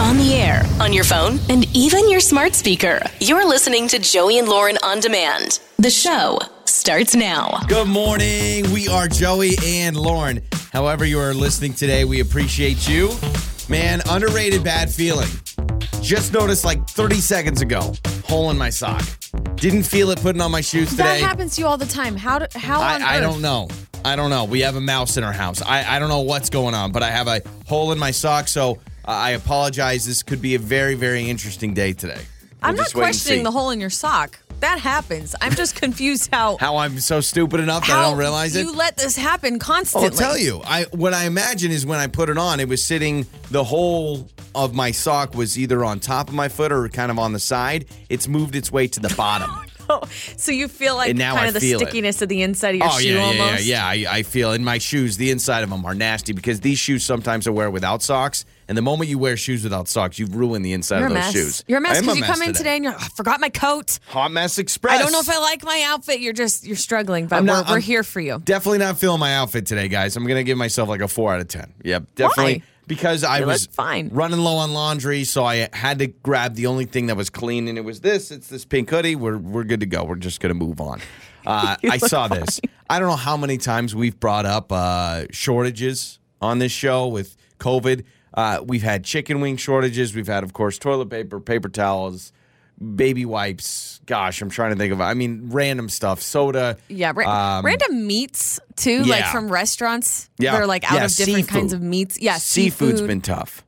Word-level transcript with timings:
On 0.00 0.16
the 0.16 0.32
air, 0.34 0.62
on 0.80 0.92
your 0.92 1.04
phone, 1.04 1.38
and 1.50 1.64
even 1.76 2.08
your 2.10 2.20
smart 2.20 2.54
speaker. 2.54 3.00
You're 3.20 3.46
listening 3.46 3.86
to 3.88 3.98
Joey 3.98 4.38
and 4.38 4.48
Lauren 4.48 4.78
on 4.82 4.98
demand. 5.00 5.60
The 5.78 5.90
show 5.90 6.38
starts 6.64 7.14
now. 7.14 7.60
Good 7.68 7.86
morning. 7.86 8.70
We 8.72 8.88
are 8.88 9.06
Joey 9.08 9.52
and 9.64 9.96
Lauren. 9.96 10.42
However, 10.72 11.04
you 11.04 11.18
are 11.20 11.34
listening 11.34 11.74
today, 11.74 12.04
we 12.04 12.20
appreciate 12.20 12.88
you. 12.88 13.10
Man, 13.68 14.00
underrated 14.08 14.64
bad 14.64 14.90
feeling. 14.90 15.28
Just 16.00 16.32
noticed 16.32 16.64
like 16.64 16.88
30 16.88 17.16
seconds 17.16 17.60
ago, 17.60 17.92
hole 18.24 18.50
in 18.50 18.56
my 18.58 18.70
sock. 18.70 19.04
Didn't 19.56 19.82
feel 19.82 20.10
it 20.10 20.20
putting 20.22 20.40
on 20.40 20.50
my 20.50 20.62
shoes 20.62 20.90
That 20.96 21.14
today. 21.14 21.20
happens 21.20 21.56
to 21.56 21.60
you 21.60 21.66
all 21.66 21.76
the 21.76 21.86
time. 21.86 22.16
How 22.16 22.38
do, 22.38 22.46
how 22.58 22.80
on 22.80 23.02
I, 23.02 23.06
I 23.06 23.16
earth? 23.18 23.22
don't 23.22 23.42
know. 23.42 23.68
I 24.02 24.16
don't 24.16 24.30
know. 24.30 24.44
We 24.44 24.60
have 24.60 24.76
a 24.76 24.80
mouse 24.80 25.18
in 25.18 25.24
our 25.24 25.32
house. 25.32 25.60
I, 25.60 25.96
I 25.96 25.98
don't 25.98 26.08
know 26.08 26.20
what's 26.20 26.48
going 26.48 26.74
on, 26.74 26.90
but 26.90 27.02
I 27.02 27.10
have 27.10 27.28
a 27.28 27.42
hole 27.66 27.92
in 27.92 27.98
my 27.98 28.10
sock, 28.12 28.48
so 28.48 28.78
I 29.04 29.30
apologize. 29.30 30.04
This 30.06 30.22
could 30.22 30.42
be 30.42 30.54
a 30.54 30.58
very, 30.58 30.94
very 30.94 31.28
interesting 31.28 31.74
day 31.74 31.92
today. 31.92 32.20
I'm 32.62 32.74
We'll 32.74 32.82
not 32.84 32.94
wait 32.94 32.94
and 32.94 33.02
questioning 33.02 33.42
the 33.42 33.50
hole 33.50 33.70
in 33.70 33.80
your 33.80 33.90
sock. 33.90 34.38
That 34.60 34.78
happens. 34.78 35.34
I'm 35.40 35.52
just 35.52 35.74
confused 35.80 36.28
how 36.30 36.58
How 36.58 36.76
I'm 36.76 37.00
so 37.00 37.20
stupid 37.22 37.60
enough 37.60 37.86
that 37.86 37.98
I 37.98 38.02
don't 38.10 38.18
realize 38.18 38.54
it. 38.54 38.66
you 38.66 38.74
let 38.74 38.98
this 38.98 39.16
happen 39.16 39.54
oh, 39.54 39.58
constantly. 39.58 40.08
I'll 40.10 40.14
tell 40.14 40.36
you. 40.38 40.60
I 40.64 40.84
what 40.92 41.14
I 41.14 41.24
imagine 41.24 41.70
is 41.70 41.86
when 41.86 41.98
I 41.98 42.06
put 42.06 42.28
it 42.28 42.36
on, 42.36 42.60
it 42.60 42.68
was 42.68 42.84
sitting. 42.84 43.26
The 43.50 43.64
whole 43.64 44.28
of 44.54 44.74
my 44.74 44.90
sock 44.90 45.34
was 45.34 45.58
either 45.58 45.82
on 45.84 46.00
top 46.00 46.28
of 46.28 46.34
my 46.34 46.48
foot 46.48 46.72
or 46.72 46.86
kind 46.90 47.10
of 47.10 47.18
on 47.18 47.32
the 47.32 47.38
side. 47.38 47.86
It's 48.10 48.28
moved 48.28 48.54
its 48.54 48.70
way 48.70 48.86
to 48.88 49.00
the 49.00 49.12
bottom. 49.16 49.50
So 50.36 50.52
you 50.52 50.68
feel 50.68 50.94
like 50.94 51.08
kind 51.08 51.22
I 51.22 51.46
of 51.46 51.54
the 51.54 51.58
feel 51.58 51.80
it. 51.80 51.86
stickiness 51.88 52.22
of 52.22 52.28
the 52.28 52.42
inside 52.42 52.76
of 52.76 52.78
your 52.78 52.86
oh 52.86 52.98
shoe 53.00 53.08
yeah, 53.08 53.14
yeah, 53.14 53.32
yeah, 53.32 53.42
almost. 53.42 53.64
yeah. 53.64 53.84
I, 53.84 54.06
I 54.08 54.22
feel 54.22 54.52
in 54.52 54.62
my 54.62 54.78
shoes. 54.78 55.16
The 55.16 55.32
inside 55.32 55.64
of 55.64 55.70
them 55.70 55.84
are 55.84 55.96
nasty 55.96 56.32
because 56.32 56.60
these 56.60 56.78
shoes 56.78 57.02
sometimes 57.02 57.48
I 57.48 57.50
wear 57.50 57.68
without 57.72 58.00
socks. 58.00 58.44
And 58.70 58.78
the 58.78 58.82
moment 58.82 59.10
you 59.10 59.18
wear 59.18 59.36
shoes 59.36 59.64
without 59.64 59.88
socks, 59.88 60.16
you've 60.20 60.36
ruined 60.36 60.64
the 60.64 60.72
inside 60.72 60.98
You're 61.00 61.08
of 61.08 61.12
those 61.14 61.22
mess. 61.24 61.32
shoes. 61.32 61.64
You're 61.66 61.78
a 61.78 61.80
mess 61.80 62.00
because 62.00 62.16
you 62.16 62.22
come 62.22 62.40
in 62.42 62.52
today 62.52 62.76
and 62.76 62.84
you're, 62.84 62.92
"Oh, 62.92 62.98
I 63.00 63.08
forgot 63.16 63.40
my 63.40 63.48
coat. 63.48 63.98
Hot 64.06 64.30
mess 64.30 64.58
express. 64.58 64.96
I 64.96 65.02
don't 65.02 65.10
know 65.10 65.18
if 65.18 65.28
I 65.28 65.38
like 65.38 65.64
my 65.64 65.82
outfit. 65.88 66.20
You're 66.20 66.32
just 66.32 66.64
you're 66.64 66.76
struggling, 66.76 67.26
but 67.26 67.40
we're, 67.40 67.46
not- 67.46 67.68
we're 67.68 67.74
I'm 67.76 67.80
here 67.82 68.04
for 68.04 68.20
you. 68.20 68.40
Definitely 68.44 68.78
not 68.78 68.96
feeling 68.96 69.18
my 69.18 69.34
outfit 69.34 69.66
today, 69.66 69.88
guys. 69.88 70.14
I'm 70.16 70.24
gonna 70.24 70.44
give 70.44 70.56
myself 70.56 70.88
like 70.88 71.00
a 71.00 71.08
four 71.08 71.34
out 71.34 71.40
of 71.40 71.48
ten. 71.48 71.74
Yep, 71.82 72.14
definitely 72.14 72.58
Why? 72.58 72.62
because 72.86 73.24
I 73.24 73.40
You 73.40 73.46
was 73.46 73.66
fine. 73.66 74.08
running 74.12 74.38
low 74.38 74.54
on 74.58 74.72
laundry, 74.72 75.24
so 75.24 75.44
I 75.44 75.68
had 75.72 75.98
to 75.98 76.06
grab 76.06 76.54
the 76.54 76.66
only 76.68 76.84
thing 76.84 77.08
that 77.08 77.16
was 77.16 77.28
clean, 77.28 77.66
and 77.66 77.76
it 77.76 77.84
was 77.84 78.02
this. 78.02 78.30
It's 78.30 78.46
this 78.46 78.64
pink 78.64 78.88
hoodie. 78.88 79.16
We're 79.16 79.36
we're 79.36 79.64
good 79.64 79.80
to 79.80 79.86
go. 79.86 80.04
We're 80.04 80.14
just 80.14 80.38
gonna 80.38 80.54
move 80.54 80.80
on. 80.80 81.00
Uh, 81.46 81.74
I 81.90 81.96
saw 81.96 82.28
this. 82.28 82.60
I 82.90 82.98
don't 82.98 83.08
know 83.08 83.16
how 83.16 83.34
many 83.38 83.56
times 83.56 83.94
we've 83.94 84.20
brought 84.20 84.44
up 84.44 84.70
uh, 84.70 85.24
shortages 85.30 86.18
on 86.42 86.58
this 86.58 86.70
show 86.70 87.08
with 87.08 87.34
COVID. 87.58 88.04
Uh, 88.32 88.62
we've 88.64 88.82
had 88.82 89.04
chicken 89.04 89.40
wing 89.40 89.56
shortages. 89.56 90.14
We've 90.14 90.26
had, 90.26 90.44
of 90.44 90.52
course, 90.52 90.78
toilet 90.78 91.10
paper, 91.10 91.40
paper 91.40 91.68
towels, 91.68 92.32
baby 92.94 93.24
wipes. 93.24 94.00
Gosh, 94.06 94.40
I'm 94.40 94.50
trying 94.50 94.70
to 94.70 94.76
think 94.76 94.92
of. 94.92 95.00
I 95.00 95.14
mean, 95.14 95.48
random 95.50 95.88
stuff, 95.88 96.22
soda. 96.22 96.76
Yeah, 96.88 97.12
ra- 97.14 97.58
Um, 97.58 97.64
random 97.66 98.06
meats 98.06 98.60
too, 98.76 99.02
like 99.04 99.26
from 99.26 99.50
restaurants. 99.50 100.30
Yeah. 100.38 100.52
they're 100.52 100.66
like 100.66 100.84
out 100.90 100.98
Yeah, 100.98 101.04
of 101.06 101.14
different 101.16 101.48
kinds 101.48 101.72
of 101.72 101.82
meats. 101.82 102.18
Yeah, 102.20 102.38
seafood's 102.38 102.98
seafood. 103.00 103.08
been 103.08 103.20
tough. 103.20 103.64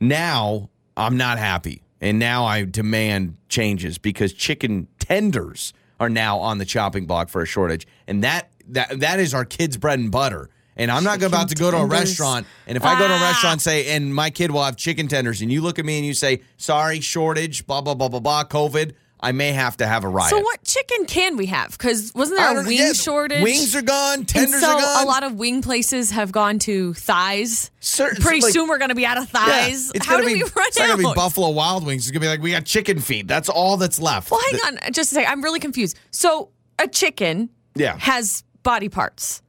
Now 0.00 0.70
I'm 0.96 1.16
not 1.16 1.38
happy, 1.38 1.82
and 2.00 2.18
now 2.18 2.44
I 2.44 2.64
demand 2.64 3.36
changes 3.48 3.98
because 3.98 4.32
chicken 4.32 4.88
tenders 4.98 5.72
are 5.98 6.08
now 6.08 6.38
on 6.38 6.58
the 6.58 6.64
chopping 6.64 7.06
block 7.06 7.28
for 7.28 7.42
a 7.42 7.46
shortage, 7.46 7.86
and 8.06 8.24
that 8.24 8.50
that 8.68 9.00
that 9.00 9.20
is 9.20 9.34
our 9.34 9.44
kids' 9.44 9.76
bread 9.76 9.98
and 9.98 10.10
butter. 10.10 10.48
And 10.80 10.90
I'm 10.90 11.04
not 11.04 11.22
about 11.22 11.50
to 11.50 11.54
go 11.54 11.70
to 11.70 11.76
a 11.76 11.80
tenders. 11.80 11.98
restaurant, 12.00 12.46
and 12.66 12.76
if 12.76 12.84
I 12.84 12.98
go 12.98 13.06
to 13.06 13.12
a 13.12 13.16
Ah. 13.18 13.28
restaurant, 13.30 13.60
say, 13.60 13.94
and 13.94 14.14
my 14.14 14.30
kid 14.30 14.50
will 14.50 14.64
have 14.64 14.76
chicken 14.76 15.08
tenders, 15.08 15.42
and 15.42 15.52
you 15.52 15.60
look 15.60 15.78
at 15.78 15.84
me 15.84 15.98
and 15.98 16.06
you 16.06 16.14
say, 16.14 16.40
"Sorry, 16.56 17.00
shortage, 17.00 17.66
blah 17.66 17.82
blah 17.82 17.94
blah 17.94 18.08
blah 18.08 18.20
blah, 18.20 18.44
COVID," 18.44 18.92
I 19.20 19.32
may 19.32 19.52
have 19.52 19.76
to 19.76 19.86
have 19.86 20.04
a 20.04 20.08
riot. 20.08 20.30
So 20.30 20.40
what 20.40 20.64
chicken 20.64 21.04
can 21.04 21.36
we 21.36 21.44
have? 21.46 21.72
Because 21.72 22.12
wasn't 22.14 22.38
there 22.38 22.58
a 22.58 22.64
wing 22.66 22.78
yeah, 22.78 22.92
shortage? 22.94 23.42
Wings 23.42 23.76
are 23.76 23.82
gone. 23.82 24.20
and 24.20 24.28
Tenders 24.28 24.62
so 24.62 24.70
are 24.74 24.80
gone. 24.80 25.04
a 25.04 25.06
lot 25.06 25.22
of 25.22 25.34
wing 25.34 25.60
places 25.60 26.12
have 26.12 26.32
gone 26.32 26.58
to 26.60 26.94
thighs. 26.94 27.70
Certain- 27.80 28.22
Pretty 28.22 28.40
like- 28.40 28.54
soon 28.54 28.66
we're 28.66 28.78
going 28.78 28.88
to 28.88 28.94
be 28.94 29.04
out 29.04 29.18
of 29.18 29.28
Yeah, 29.34 29.44
thighs. 29.44 29.92
it's 29.94 30.06
How 30.06 30.12
gonna 30.16 30.28
do 30.28 30.34
be, 30.34 30.42
we 30.44 30.50
run 30.56 30.64
It's 30.68 30.78
not 30.78 30.88
out? 30.88 30.96
gonna 30.98 31.08
be 31.10 31.14
Buffalo 31.14 31.50
Wild 31.50 31.84
Wings. 31.84 32.04
It's 32.04 32.10
gonna 32.10 32.20
be 32.24 32.28
like 32.28 32.40
we 32.40 32.52
got 32.52 32.64
chicken 32.64 33.00
feet. 33.00 33.28
That's 33.28 33.50
all 33.50 33.76
that's 33.76 33.98
left. 33.98 34.30
well, 34.30 34.40
hang 34.50 34.74
The- 34.76 34.86
on, 34.86 34.92
just 34.94 35.12
a 35.12 35.16
second. 35.16 35.30
I'm 35.30 35.42
really 35.42 35.60
confused. 35.60 35.98
So 36.10 36.48
a 36.78 36.88
chicken, 36.88 37.50
Yeah. 37.76 37.96
has 37.98 38.44
body 38.62 38.88
parts. 38.88 39.42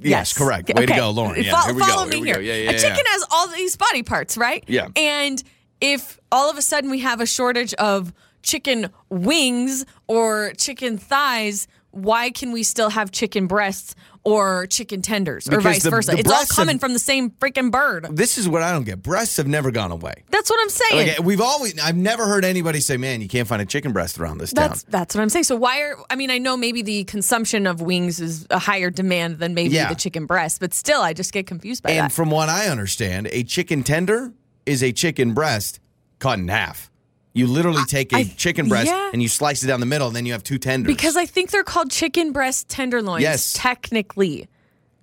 Yes, 0.00 0.32
correct. 0.32 0.72
Way 0.74 0.86
to 0.86 0.94
go, 0.94 1.10
Lauren. 1.10 1.42
Yeah, 1.42 1.58
Fo- 1.60 1.66
here 1.66 1.74
we 1.74 1.82
follow 1.82 2.04
go. 2.04 2.10
me 2.10 2.24
Here 2.26 2.40
here. 2.40 2.40
Yeah, 2.40 2.54
yeah, 2.64 2.70
a 2.70 2.72
yeah. 2.72 2.78
chicken 2.78 3.04
has 3.08 3.24
all 3.30 3.48
these 3.48 3.76
body 3.76 4.02
parts, 4.02 4.36
right? 4.36 4.64
Yeah. 4.66 4.88
And 4.96 5.42
if 5.80 6.18
all 6.32 6.50
of 6.50 6.58
a 6.58 6.62
sudden 6.62 6.90
we 6.90 7.00
have 7.00 7.20
a 7.20 7.26
shortage 7.26 7.74
of 7.74 8.12
chicken 8.42 8.90
wings 9.08 9.84
or 10.08 10.52
chicken 10.58 10.98
thighs, 10.98 11.66
why 11.94 12.30
can 12.30 12.52
we 12.52 12.62
still 12.62 12.90
have 12.90 13.10
chicken 13.10 13.46
breasts 13.46 13.94
or 14.24 14.66
chicken 14.66 15.02
tenders 15.02 15.46
or 15.46 15.50
Because 15.52 15.64
vice 15.64 15.82
the- 15.82 15.90
versa? 15.90 16.10
the 16.12 16.18
it's 16.18 16.30
all 16.30 16.44
coming 16.46 16.74
have- 16.76 16.80
from 16.80 16.92
the 16.92 16.98
same 16.98 17.30
freaking 17.30 17.70
bird. 17.70 18.08
This 18.10 18.38
is 18.38 18.48
what 18.48 18.62
I 18.62 18.72
don't 18.72 18.84
get. 18.84 19.02
Breasts 19.02 19.36
have 19.36 19.46
never 19.46 19.70
gone 19.70 19.90
away. 19.92 20.14
That's 20.30 20.50
what 20.50 20.58
I'm 20.60 20.68
saying. 20.70 21.08
Like 21.08 21.22
we've 21.24 21.40
always. 21.40 21.78
I've 21.78 21.96
never 21.96 22.26
heard 22.26 22.44
anybody 22.44 22.80
say, 22.80 22.96
"Man, 22.96 23.20
you 23.20 23.28
can't 23.28 23.46
find 23.46 23.60
a 23.62 23.66
chicken 23.66 23.92
breast 23.92 24.18
around 24.18 24.38
this 24.38 24.52
That's 24.52 24.82
town." 24.82 24.90
that's 24.90 25.14
what 25.14 25.20
I'm 25.22 25.28
saying. 25.28 25.44
So 25.44 25.56
why 25.56 25.80
are 25.80 25.96
I 26.10 26.16
mean 26.16 26.30
I 26.30 26.38
know 26.38 26.56
maybe 26.56 26.82
the 26.82 27.04
consumption 27.04 27.66
of 27.66 27.80
wings 27.80 28.20
is 28.20 28.46
a 28.50 28.58
higher 28.58 28.90
demand 28.90 29.38
than 29.38 29.54
maybe 29.54 29.74
Yeah. 29.74 29.88
the 29.88 29.94
chicken 29.94 30.26
breast, 30.26 30.60
but 30.60 30.74
still 30.74 31.00
I 31.02 31.12
just 31.12 31.32
get 31.32 31.46
confused 31.46 31.82
by 31.82 31.90
And 31.90 31.98
that. 31.98 32.04
And 32.04 32.12
from 32.12 32.30
what 32.30 32.48
I 32.48 32.66
understand, 32.68 33.28
a 33.32 33.42
chicken 33.44 33.82
tender 33.82 34.32
is 34.66 34.82
a 34.82 34.92
chicken 34.92 35.34
breast 35.34 35.80
cut 36.18 36.38
in 36.38 36.48
half. 36.48 36.90
You 37.34 37.48
literally 37.48 37.84
take 37.84 38.12
a 38.12 38.18
I- 38.18 38.24
chicken 38.24 38.68
breast 38.68 38.86
yeah. 38.86 39.10
and 39.12 39.20
you 39.20 39.28
slice 39.28 39.62
it 39.64 39.66
down 39.66 39.80
the 39.80 39.86
middle, 39.86 40.06
and 40.06 40.14
then 40.16 40.24
you 40.24 40.32
have 40.32 40.44
two 40.44 40.56
tenders. 40.58 40.86
because 40.92 41.16
I 41.16 41.26
think 41.26 41.50
they're 41.50 41.64
called 41.64 41.90
chicken 41.90 42.32
breast 42.32 42.68
tenderloins. 42.68 43.22
Yes. 43.22 43.52
technically. 43.54 44.48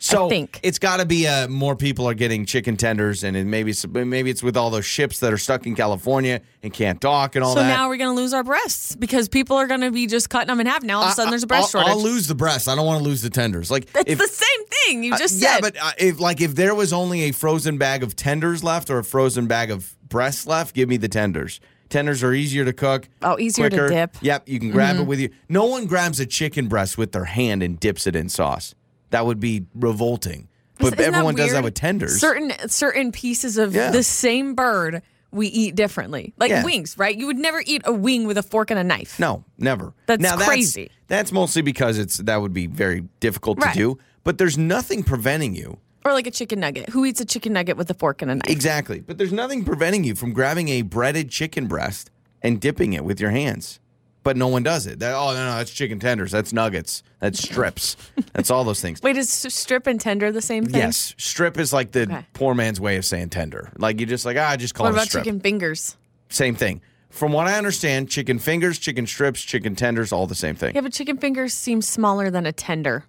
So 0.03 0.25
I 0.25 0.29
think. 0.29 0.59
it's 0.63 0.79
got 0.79 0.97
to 0.99 1.05
be 1.05 1.27
uh, 1.27 1.47
more 1.47 1.75
people 1.75 2.09
are 2.09 2.15
getting 2.15 2.47
chicken 2.47 2.75
tenders, 2.75 3.23
and 3.23 3.37
it 3.37 3.45
maybe 3.45 3.69
it's, 3.69 3.85
maybe 3.87 4.31
it's 4.31 4.41
with 4.41 4.57
all 4.57 4.71
those 4.71 4.85
ships 4.85 5.19
that 5.19 5.31
are 5.31 5.37
stuck 5.37 5.67
in 5.67 5.75
California 5.75 6.41
and 6.63 6.73
can't 6.73 6.99
dock 6.99 7.35
and 7.35 7.45
all 7.45 7.53
So 7.53 7.59
that. 7.61 7.69
So 7.71 7.75
now 7.77 7.87
we're 7.87 7.97
gonna 7.97 8.15
lose 8.15 8.33
our 8.33 8.43
breasts 8.43 8.95
because 8.95 9.29
people 9.29 9.57
are 9.57 9.67
gonna 9.67 9.91
be 9.91 10.07
just 10.07 10.31
cutting 10.31 10.47
them 10.47 10.59
in 10.59 10.65
half. 10.65 10.81
Now 10.81 10.99
all 11.01 11.03
of 11.03 11.11
a 11.11 11.13
sudden 11.13 11.29
there's 11.29 11.43
a 11.43 11.47
breast 11.47 11.75
I'll, 11.75 11.83
shortage. 11.83 11.91
I'll 11.91 12.01
lose 12.01 12.25
the 12.27 12.33
breast. 12.33 12.67
I 12.67 12.75
don't 12.75 12.87
want 12.87 12.97
to 12.97 13.03
lose 13.07 13.21
the 13.21 13.29
tenders. 13.29 13.69
Like 13.69 13.91
That's 13.93 14.09
if, 14.09 14.17
the 14.17 14.27
same 14.27 14.65
thing 14.67 15.03
you 15.03 15.11
just 15.17 15.35
Uh, 15.35 15.37
said. 15.37 15.55
Yeah, 15.55 15.59
but 15.61 15.77
uh, 15.79 15.91
if 15.99 16.19
like 16.19 16.41
if 16.41 16.55
there 16.55 16.73
was 16.73 16.93
only 16.93 17.23
a 17.23 17.31
frozen 17.31 17.77
bag 17.77 18.01
of 18.01 18.15
tenders 18.15 18.63
left 18.63 18.89
or 18.89 18.97
a 18.97 19.03
frozen 19.03 19.45
bag 19.45 19.69
of 19.69 19.95
breasts 20.09 20.47
left, 20.47 20.73
give 20.73 20.89
me 20.89 20.97
the 20.97 21.09
tenders. 21.09 21.59
Tenders 21.91 22.23
are 22.23 22.33
easier 22.33 22.65
to 22.65 22.73
cook. 22.73 23.07
Oh, 23.21 23.37
easier 23.37 23.69
to 23.69 23.87
dip. 23.89 24.13
Mm-hmm. 24.13 24.25
Yep, 24.25 24.49
you 24.49 24.59
can 24.59 24.71
grab 24.71 24.95
it 24.97 25.03
with 25.05 25.19
you. 25.19 25.29
No 25.49 25.65
one 25.65 25.85
grabs 25.85 26.19
a 26.19 26.25
chicken 26.25 26.67
breast 26.67 26.97
with 26.97 27.11
their 27.11 27.25
hand 27.25 27.61
and 27.61 27.79
dips 27.79 28.07
it 28.07 28.15
in 28.15 28.29
sauce. 28.29 28.73
That 29.11 29.25
would 29.25 29.39
be 29.39 29.65
revolting. 29.75 30.47
But 30.77 30.85
Isn't 30.87 30.97
that 30.97 31.07
everyone 31.09 31.35
does 31.35 31.51
that 31.51 31.63
with 31.63 31.75
tenders. 31.75 32.19
Certain 32.19 32.51
certain 32.69 33.11
pieces 33.11 33.57
of 33.59 33.75
Yeah. 33.75 33.91
the 33.91 34.01
same 34.03 34.55
bird 34.55 35.03
we 35.31 35.47
eat 35.47 35.75
differently. 35.75 36.33
Like 36.37 36.49
Yeah. 36.49 36.63
wings, 36.63 36.97
right? 36.97 37.15
You 37.15 37.27
would 37.27 37.37
never 37.37 37.61
eat 37.65 37.81
a 37.85 37.93
wing 37.93 38.25
with 38.25 38.37
a 38.37 38.43
fork 38.43 38.71
and 38.71 38.79
a 38.79 38.83
knife. 38.83 39.19
No, 39.19 39.43
never. 39.57 39.93
That's 40.07 40.21
now, 40.21 40.37
crazy. 40.37 40.89
That's 41.07 41.31
mostly 41.31 41.61
because 41.61 41.99
it's 41.99 42.17
that 42.17 42.37
would 42.41 42.53
be 42.53 42.67
very 42.67 43.03
difficult 43.19 43.59
Right. 43.59 43.73
to 43.73 43.77
do. 43.77 43.99
But 44.23 44.37
there's 44.37 44.57
nothing 44.57 45.03
preventing 45.03 45.55
you 45.55 45.77
Or 46.05 46.13
like 46.13 46.27
a 46.27 46.31
chicken 46.31 46.59
nugget. 46.59 46.89
Who 46.89 47.05
eats 47.05 47.21
a 47.21 47.25
chicken 47.25 47.53
nugget 47.53 47.77
with 47.77 47.89
a 47.89 47.93
fork 47.93 48.21
and 48.21 48.31
a 48.31 48.35
knife? 48.35 48.43
Exactly. 48.49 48.99
But 49.01 49.17
there's 49.17 49.31
nothing 49.33 49.63
preventing 49.63 50.03
you 50.03 50.15
from 50.15 50.33
grabbing 50.33 50.69
a 50.69 50.81
breaded 50.81 51.29
chicken 51.29 51.67
breast 51.67 52.09
and 52.41 52.59
dipping 52.59 52.93
it 52.93 53.03
with 53.03 53.19
your 53.19 53.31
hands. 53.31 53.79
But 54.23 54.37
no 54.37 54.47
one 54.47 54.61
does 54.61 54.85
it. 54.85 54.99
That, 54.99 55.15
oh, 55.15 55.33
no, 55.33 55.45
no, 55.45 55.57
that's 55.57 55.71
chicken 55.71 55.99
tenders. 55.99 56.31
That's 56.31 56.53
nuggets. 56.53 57.01
That's 57.19 57.41
strips. 57.41 57.97
that's 58.33 58.51
all 58.51 58.63
those 58.63 58.79
things. 58.81 59.01
Wait, 59.01 59.17
is 59.17 59.31
strip 59.31 59.87
and 59.87 59.99
tender 59.99 60.31
the 60.31 60.41
same 60.43 60.65
thing? 60.65 60.75
Yes. 60.75 61.15
Strip 61.17 61.57
is 61.59 61.73
like 61.73 61.91
the 61.91 62.03
Okay. 62.03 62.25
poor 62.33 62.53
man's 62.53 62.79
way 62.79 62.97
of 62.97 63.05
saying 63.05 63.29
tender. 63.29 63.71
Like 63.77 63.99
you 63.99 64.05
just 64.05 64.25
like, 64.25 64.37
ah, 64.37 64.49
I 64.49 64.57
just 64.57 64.75
call 64.75 64.85
What 64.85 64.89
it 64.89 64.93
a 64.93 64.97
about 64.97 65.07
strip. 65.07 65.23
chicken 65.23 65.39
fingers? 65.39 65.97
Same 66.29 66.55
thing. 66.55 66.81
From 67.09 67.33
what 67.33 67.47
I 67.47 67.57
understand, 67.57 68.09
chicken 68.09 68.39
fingers, 68.39 68.77
chicken 68.79 69.05
strips, 69.07 69.41
chicken 69.41 69.75
tenders, 69.75 70.11
all 70.13 70.27
the 70.27 70.35
same 70.35 70.55
thing. 70.55 70.75
Yeah, 70.75 70.81
but 70.81 70.93
chicken 70.93 71.17
fingers 71.17 71.53
seem 71.53 71.81
smaller 71.81 72.29
than 72.29 72.45
a 72.45 72.53
tender. 72.53 73.03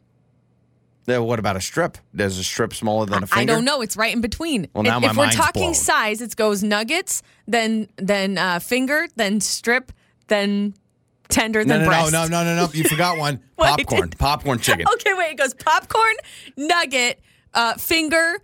Then 1.05 1.25
what 1.25 1.39
about 1.39 1.57
a 1.57 1.61
strip? 1.61 1.99
Does 2.15 2.39
a 2.39 2.45
strip 2.45 2.73
smaller 2.75 3.07
than 3.07 3.25
a 3.25 3.27
finger? 3.27 3.41
I 3.41 3.45
don't 3.45 3.65
know. 3.65 3.81
It's 3.83 3.97
right 3.97 4.15
in 4.15 4.21
between. 4.21 4.69
Well, 4.73 4.85
now 4.85 4.99
if 4.99 5.03
my 5.03 5.11
if 5.11 5.17
we're 5.17 5.23
mind's 5.25 5.37
talking 5.37 5.63
blown. 5.63 5.75
size, 5.75 6.21
it 6.21 6.37
goes 6.37 6.63
nuggets, 6.63 7.23
then 7.49 7.89
then 7.97 8.39
uh, 8.39 8.59
finger, 8.61 9.07
then 9.17 9.41
strip, 9.41 9.91
then 10.29 10.75
tender, 11.29 11.65
No, 11.65 11.75
then 11.75 11.79
no, 11.81 11.85
no, 11.85 11.91
breast. 11.91 12.13
no, 12.13 12.27
no, 12.29 12.45
no, 12.45 12.67
no. 12.67 12.73
You 12.73 12.85
forgot 12.85 13.19
one. 13.19 13.41
Popcorn. 13.57 14.11
Popcorn 14.11 14.59
chicken. 14.61 14.87
Okay, 14.95 15.15
wait. 15.15 15.33
It 15.33 15.39
goes 15.39 15.55
popcorn, 15.55 16.15
nugget, 16.57 17.21
uh, 17.55 17.75
finger, 17.75 18.39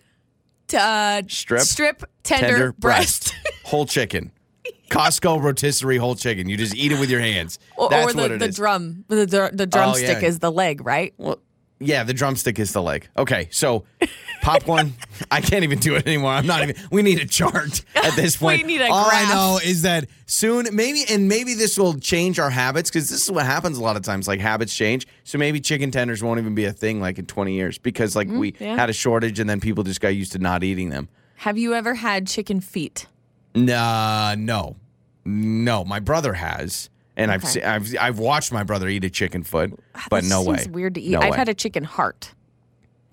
t- 0.68 0.76
uh, 0.80 1.22
Strip, 1.28 1.60
strip, 1.60 2.04
tender, 2.22 2.46
tender, 2.48 2.72
breast. 2.72 3.34
whole 3.64 3.84
chicken. 3.86 4.32
Costco 4.90 5.42
rotisserie 5.42 5.98
whole 5.98 6.14
chicken. 6.14 6.48
You 6.48 6.56
just 6.56 6.74
eat 6.74 6.92
it 6.92 6.98
with 7.00 7.10
your 7.10 7.20
hands. 7.20 7.58
or 7.76 7.88
That's 7.90 8.14
or 8.14 8.16
what 8.16 8.28
the, 8.28 8.34
it 8.34 8.38
the 8.38 8.46
is. 8.46 8.56
drum. 8.56 9.04
The, 9.08 9.26
the, 9.26 9.50
the 9.52 9.66
drumstick 9.66 10.22
yeah. 10.22 10.28
is 10.28 10.38
the 10.38 10.50
leg, 10.50 10.84
right? 10.86 11.12
Well, 11.18 11.40
Yeah, 11.80 12.02
the 12.02 12.12
drumstick 12.12 12.58
is 12.58 12.72
the 12.72 12.82
leg. 12.82 13.08
Okay, 13.16 13.46
so 13.52 13.84
popcorn. 14.42 14.94
I 15.30 15.40
can't 15.40 15.62
even 15.62 15.78
do 15.78 15.94
it 15.94 16.06
anymore. 16.08 16.32
I'm 16.32 16.46
not 16.46 16.62
even. 16.62 16.74
We 16.90 17.02
need 17.02 17.20
a 17.20 17.24
chart 17.26 17.84
at 17.94 18.16
this 18.16 18.36
point. 18.38 18.62
We 18.62 18.66
need 18.66 18.80
a 18.80 18.88
All 18.90 19.08
graph. 19.08 19.30
I 19.30 19.32
know 19.34 19.60
is 19.64 19.82
that 19.82 20.06
soon, 20.26 20.66
maybe, 20.72 21.04
and 21.08 21.28
maybe 21.28 21.54
this 21.54 21.78
will 21.78 21.94
change 21.98 22.40
our 22.40 22.50
habits 22.50 22.90
because 22.90 23.08
this 23.10 23.22
is 23.22 23.30
what 23.30 23.46
happens 23.46 23.78
a 23.78 23.82
lot 23.82 23.96
of 23.96 24.02
times. 24.02 24.26
Like 24.26 24.40
habits 24.40 24.74
change. 24.74 25.06
So 25.22 25.38
maybe 25.38 25.60
chicken 25.60 25.90
tenders 25.92 26.20
won't 26.22 26.40
even 26.40 26.54
be 26.56 26.64
a 26.64 26.72
thing 26.72 27.00
like 27.00 27.18
in 27.18 27.26
20 27.26 27.52
years 27.54 27.78
because 27.78 28.16
like 28.16 28.28
we 28.28 28.52
Mm-hmm. 28.52 28.64
yeah. 28.64 28.76
had 28.76 28.90
a 28.90 28.92
shortage 28.92 29.38
and 29.38 29.48
then 29.48 29.60
people 29.60 29.84
just 29.84 30.00
got 30.00 30.08
used 30.08 30.32
to 30.32 30.38
not 30.38 30.64
eating 30.64 30.90
them. 30.90 31.08
Have 31.36 31.56
you 31.58 31.74
ever 31.74 31.94
had 31.94 32.26
chicken 32.26 32.60
feet? 32.60 33.06
Nah, 33.54 34.34
no, 34.36 34.76
no. 35.24 35.84
My 35.84 36.00
brother 36.00 36.32
has, 36.34 36.90
and 37.18 37.30
I've 37.30 37.42
Okay. 37.44 37.52
seen, 37.52 37.64
I've 37.64 37.94
I've 38.00 38.18
watched 38.18 38.52
my 38.52 38.62
brother 38.62 38.88
eat 38.88 39.04
a 39.04 39.10
chicken 39.10 39.42
foot, 39.42 39.78
ah, 39.94 40.06
but 40.08 40.22
That 40.22 40.28
no 40.30 40.42
way. 40.42 40.56
seems 40.58 40.68
weird 40.70 40.94
to 40.94 41.00
eat. 41.02 41.10
No 41.10 41.20
I've 41.20 41.32
way. 41.32 41.36
had 41.36 41.48
a 41.50 41.54
chicken 41.54 41.84
heart. 41.84 42.32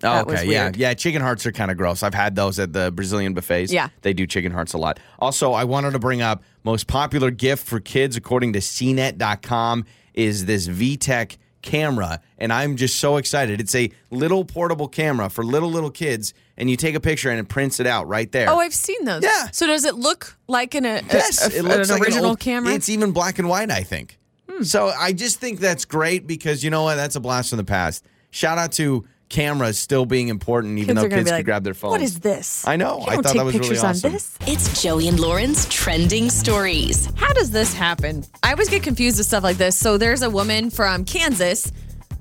Oh, 0.02 0.12
That 0.12 0.26
was 0.26 0.40
okay, 0.40 0.50
yeah, 0.52 0.64
weird. 0.64 0.76
yeah. 0.76 0.92
Chicken 0.94 1.22
hearts 1.22 1.46
are 1.46 1.52
kind 1.52 1.70
of 1.70 1.78
gross. 1.78 2.02
I've 2.02 2.12
had 2.12 2.36
those 2.36 2.58
at 2.58 2.72
the 2.74 2.92
Brazilian 2.92 3.32
buffets. 3.32 3.72
Yeah. 3.72 3.88
they 4.02 4.12
do 4.12 4.26
chicken 4.26 4.52
hearts 4.52 4.74
a 4.74 4.78
lot. 4.78 5.00
Also, 5.18 5.52
I 5.52 5.64
wanted 5.64 5.92
to 5.92 5.98
bring 5.98 6.20
up 6.20 6.42
most 6.64 6.86
popular 6.86 7.30
gift 7.30 7.66
for 7.66 7.80
kids 7.80 8.14
according 8.16 8.52
to 8.52 8.60
CNET.com 8.60 9.84
is 10.12 10.44
this 10.46 10.68
VTech 10.68 11.36
camera, 11.66 12.20
and 12.38 12.52
I'm 12.52 12.76
just 12.76 12.96
so 12.96 13.18
excited. 13.18 13.60
It's 13.60 13.74
a 13.74 13.90
little 14.10 14.44
portable 14.44 14.88
camera 14.88 15.28
for 15.28 15.44
little 15.44 15.70
little 15.70 15.90
kids, 15.90 16.32
and 16.56 16.70
you 16.70 16.76
take 16.76 16.94
a 16.94 17.00
picture 17.00 17.28
and 17.28 17.38
it 17.38 17.48
prints 17.48 17.80
it 17.80 17.86
out 17.86 18.08
right 18.08 18.30
there. 18.32 18.48
Oh, 18.48 18.58
I've 18.58 18.72
seen 18.72 19.04
those. 19.04 19.22
Yeah. 19.22 19.50
So 19.52 19.66
does 19.66 19.84
it 19.84 19.96
look 19.96 20.38
like 20.48 20.74
an 20.74 20.86
a, 20.86 21.02
Yes, 21.12 21.46
a- 21.54 21.58
it 21.58 21.62
looks 21.64 21.90
an 21.90 21.96
like 21.96 22.02
original 22.02 22.24
an 22.24 22.30
old, 22.30 22.40
camera? 22.40 22.70
Hmm. 22.70 22.76
It's 22.76 22.88
even 22.88 23.12
black 23.12 23.38
and 23.38 23.48
white, 23.48 23.70
I 23.70 23.82
think. 23.82 24.18
So 24.62 24.88
I 24.88 25.12
just 25.12 25.38
think 25.38 25.60
that's 25.60 25.84
great 25.84 26.26
because 26.26 26.64
you 26.64 26.70
know 26.70 26.84
what? 26.84 26.94
That's 26.94 27.14
a 27.16 27.20
blast 27.20 27.50
from 27.50 27.58
the 27.58 27.64
past. 27.64 28.06
Shout 28.30 28.56
out 28.56 28.72
to 28.72 29.04
cameras 29.28 29.78
still 29.78 30.06
being 30.06 30.28
important, 30.28 30.78
even 30.78 30.96
Kids 30.96 31.02
though 31.02 31.08
kids 31.08 31.24
be 31.24 31.30
can 31.30 31.38
like, 31.38 31.44
grab 31.44 31.64
their 31.64 31.74
phones. 31.74 31.92
What 31.92 32.02
is 32.02 32.20
this? 32.20 32.66
I 32.66 32.76
know. 32.76 32.98
You 32.98 33.02
I 33.06 33.14
don't 33.14 33.22
thought 33.22 33.32
take 33.32 33.38
that 33.38 33.44
was 33.44 33.54
really 33.54 33.68
pictures 33.68 33.84
awesome. 33.84 34.08
on 34.08 34.12
this. 34.12 34.38
It's 34.46 34.82
Joey 34.82 35.08
and 35.08 35.18
Lauren's 35.18 35.68
trending 35.68 36.30
stories. 36.30 37.06
How 37.16 37.32
does 37.32 37.50
this 37.50 37.74
happen? 37.74 38.24
I 38.42 38.52
always 38.52 38.68
get 38.68 38.82
confused 38.82 39.18
with 39.18 39.26
stuff 39.26 39.42
like 39.42 39.56
this. 39.56 39.76
So 39.76 39.98
there's 39.98 40.22
a 40.22 40.30
woman 40.30 40.70
from 40.70 41.04
Kansas 41.04 41.72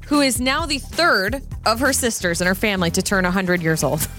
who 0.07 0.21
is 0.21 0.39
now 0.39 0.65
the 0.65 0.79
third 0.79 1.41
of 1.65 1.79
her 1.79 1.93
sisters 1.93 2.41
in 2.41 2.47
her 2.47 2.55
family 2.55 2.91
to 2.91 3.01
turn 3.01 3.23
100 3.23 3.61
years 3.61 3.83
old. 3.83 4.07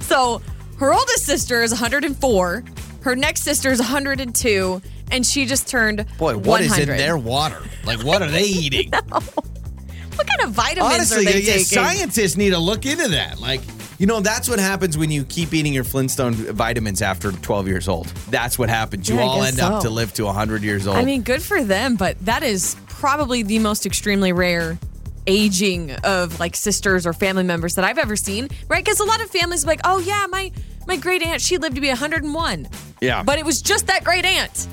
So 0.00 0.42
her 0.78 0.92
oldest 0.92 1.24
sister 1.24 1.62
is 1.62 1.70
104, 1.72 2.64
her 3.00 3.16
next 3.16 3.42
sister 3.42 3.70
is 3.70 3.78
102, 3.80 4.82
and 5.10 5.26
she 5.26 5.46
just 5.46 5.66
turned 5.66 6.04
Boy, 6.18 6.36
what 6.36 6.60
is 6.60 6.70
100. 6.70 6.92
in 6.92 6.98
their 6.98 7.16
water? 7.16 7.60
Like, 7.84 8.04
what 8.04 8.20
are 8.20 8.30
they 8.30 8.42
eating? 8.44 8.90
What 8.90 9.02
kind 9.02 9.63
of 10.44 10.50
vitamins 10.50 10.94
Honestly, 10.94 11.26
are 11.26 11.32
they 11.32 11.40
yeah, 11.40 11.52
taking? 11.52 11.64
scientists 11.64 12.36
need 12.36 12.50
to 12.50 12.58
look 12.58 12.86
into 12.86 13.08
that. 13.08 13.40
Like, 13.40 13.60
you 13.98 14.06
know, 14.06 14.20
that's 14.20 14.48
what 14.48 14.58
happens 14.58 14.98
when 14.98 15.10
you 15.10 15.24
keep 15.24 15.52
eating 15.54 15.72
your 15.72 15.84
Flintstone 15.84 16.34
vitamins 16.34 17.02
after 17.02 17.32
12 17.32 17.68
years 17.68 17.88
old. 17.88 18.06
That's 18.30 18.58
what 18.58 18.68
happens. 18.68 19.08
You 19.08 19.16
Yeah, 19.16 19.22
I 19.22 19.24
all 19.24 19.40
guess 19.40 19.52
end 19.52 19.60
up 19.60 19.82
so. 19.82 19.88
to 19.88 19.94
live 19.94 20.12
to 20.14 20.24
100 20.24 20.62
years 20.62 20.86
old. 20.86 20.96
I 20.96 21.04
mean, 21.04 21.22
good 21.22 21.42
for 21.42 21.62
them, 21.62 21.96
but 21.96 22.18
that 22.24 22.42
is 22.42 22.76
probably 22.88 23.42
the 23.42 23.58
most 23.58 23.86
extremely 23.86 24.32
rare 24.32 24.78
aging 25.26 25.92
of 26.04 26.38
like 26.38 26.54
sisters 26.56 27.06
or 27.06 27.12
family 27.12 27.44
members 27.44 27.76
that 27.76 27.84
I've 27.84 27.98
ever 27.98 28.16
seen, 28.16 28.48
right? 28.68 28.84
Because 28.84 29.00
a 29.00 29.04
lot 29.04 29.22
of 29.22 29.30
families 29.30 29.64
are 29.64 29.68
like, 29.68 29.80
oh 29.84 29.98
yeah, 29.98 30.26
my 30.28 30.52
my 30.86 30.96
great 30.96 31.22
aunt, 31.22 31.40
she 31.40 31.56
lived 31.56 31.76
to 31.76 31.80
be 31.80 31.88
101. 31.88 32.68
Yeah. 33.00 33.22
But 33.22 33.38
it 33.38 33.44
was 33.46 33.62
just 33.62 33.86
that 33.86 34.04
great 34.04 34.24
aunt. 34.24 34.68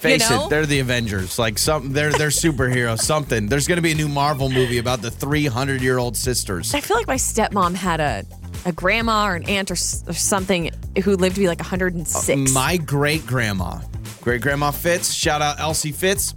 Face 0.00 0.30
know? 0.30 0.46
it, 0.46 0.50
they're 0.50 0.64
the 0.64 0.80
Avengers. 0.80 1.38
Like 1.38 1.58
some, 1.58 1.92
they're 1.92 2.10
they're 2.10 2.28
superheroes. 2.28 3.00
Something. 3.10 3.48
There's 3.48 3.68
going 3.68 3.76
to 3.76 3.82
be 3.82 3.92
a 3.92 3.94
new 3.94 4.08
Marvel 4.08 4.48
movie 4.48 4.78
about 4.78 5.02
the 5.02 5.10
300 5.10 5.82
year 5.82 5.98
old 5.98 6.16
sisters. 6.16 6.74
I 6.74 6.80
feel 6.80 6.96
like 6.96 7.06
my 7.06 7.16
stepmom 7.16 7.74
had 7.74 8.00
a 8.00 8.24
a 8.64 8.72
grandma 8.72 9.26
or 9.26 9.34
an 9.34 9.44
aunt 9.44 9.70
or, 9.70 9.74
or 9.74 10.14
something 10.14 10.70
who 11.04 11.16
lived 11.16 11.34
to 11.34 11.40
be 11.42 11.48
like 11.48 11.58
106. 11.58 12.28
Uh, 12.28 12.54
my 12.54 12.78
great 12.78 13.26
grandma, 13.26 13.78
great 14.22 14.40
grandma 14.40 14.70
Fitz. 14.70 15.12
Shout 15.12 15.42
out 15.42 15.60
Elsie 15.60 15.92
Fitz. 15.92 16.32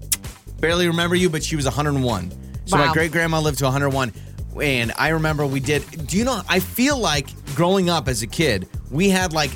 Barely 0.60 0.88
remember 0.88 1.16
you, 1.16 1.30
but 1.30 1.42
she 1.42 1.56
was 1.56 1.64
101. 1.64 2.32
So 2.66 2.78
my 2.78 2.92
great 2.92 3.14
grandma 3.14 3.40
lived 3.40 3.60
to 3.60 3.66
101. 3.66 4.12
And 4.62 4.92
I 4.98 5.10
remember 5.10 5.46
we 5.46 5.62
did. 5.62 6.08
Do 6.08 6.18
you 6.18 6.26
know? 6.26 6.42
I 6.50 6.60
feel 6.60 6.98
like 6.98 7.30
growing 7.56 7.90
up 7.90 8.10
as 8.10 8.24
a 8.24 8.28
kid, 8.28 8.68
we 8.92 9.10
had 9.10 9.32
like 9.32 9.52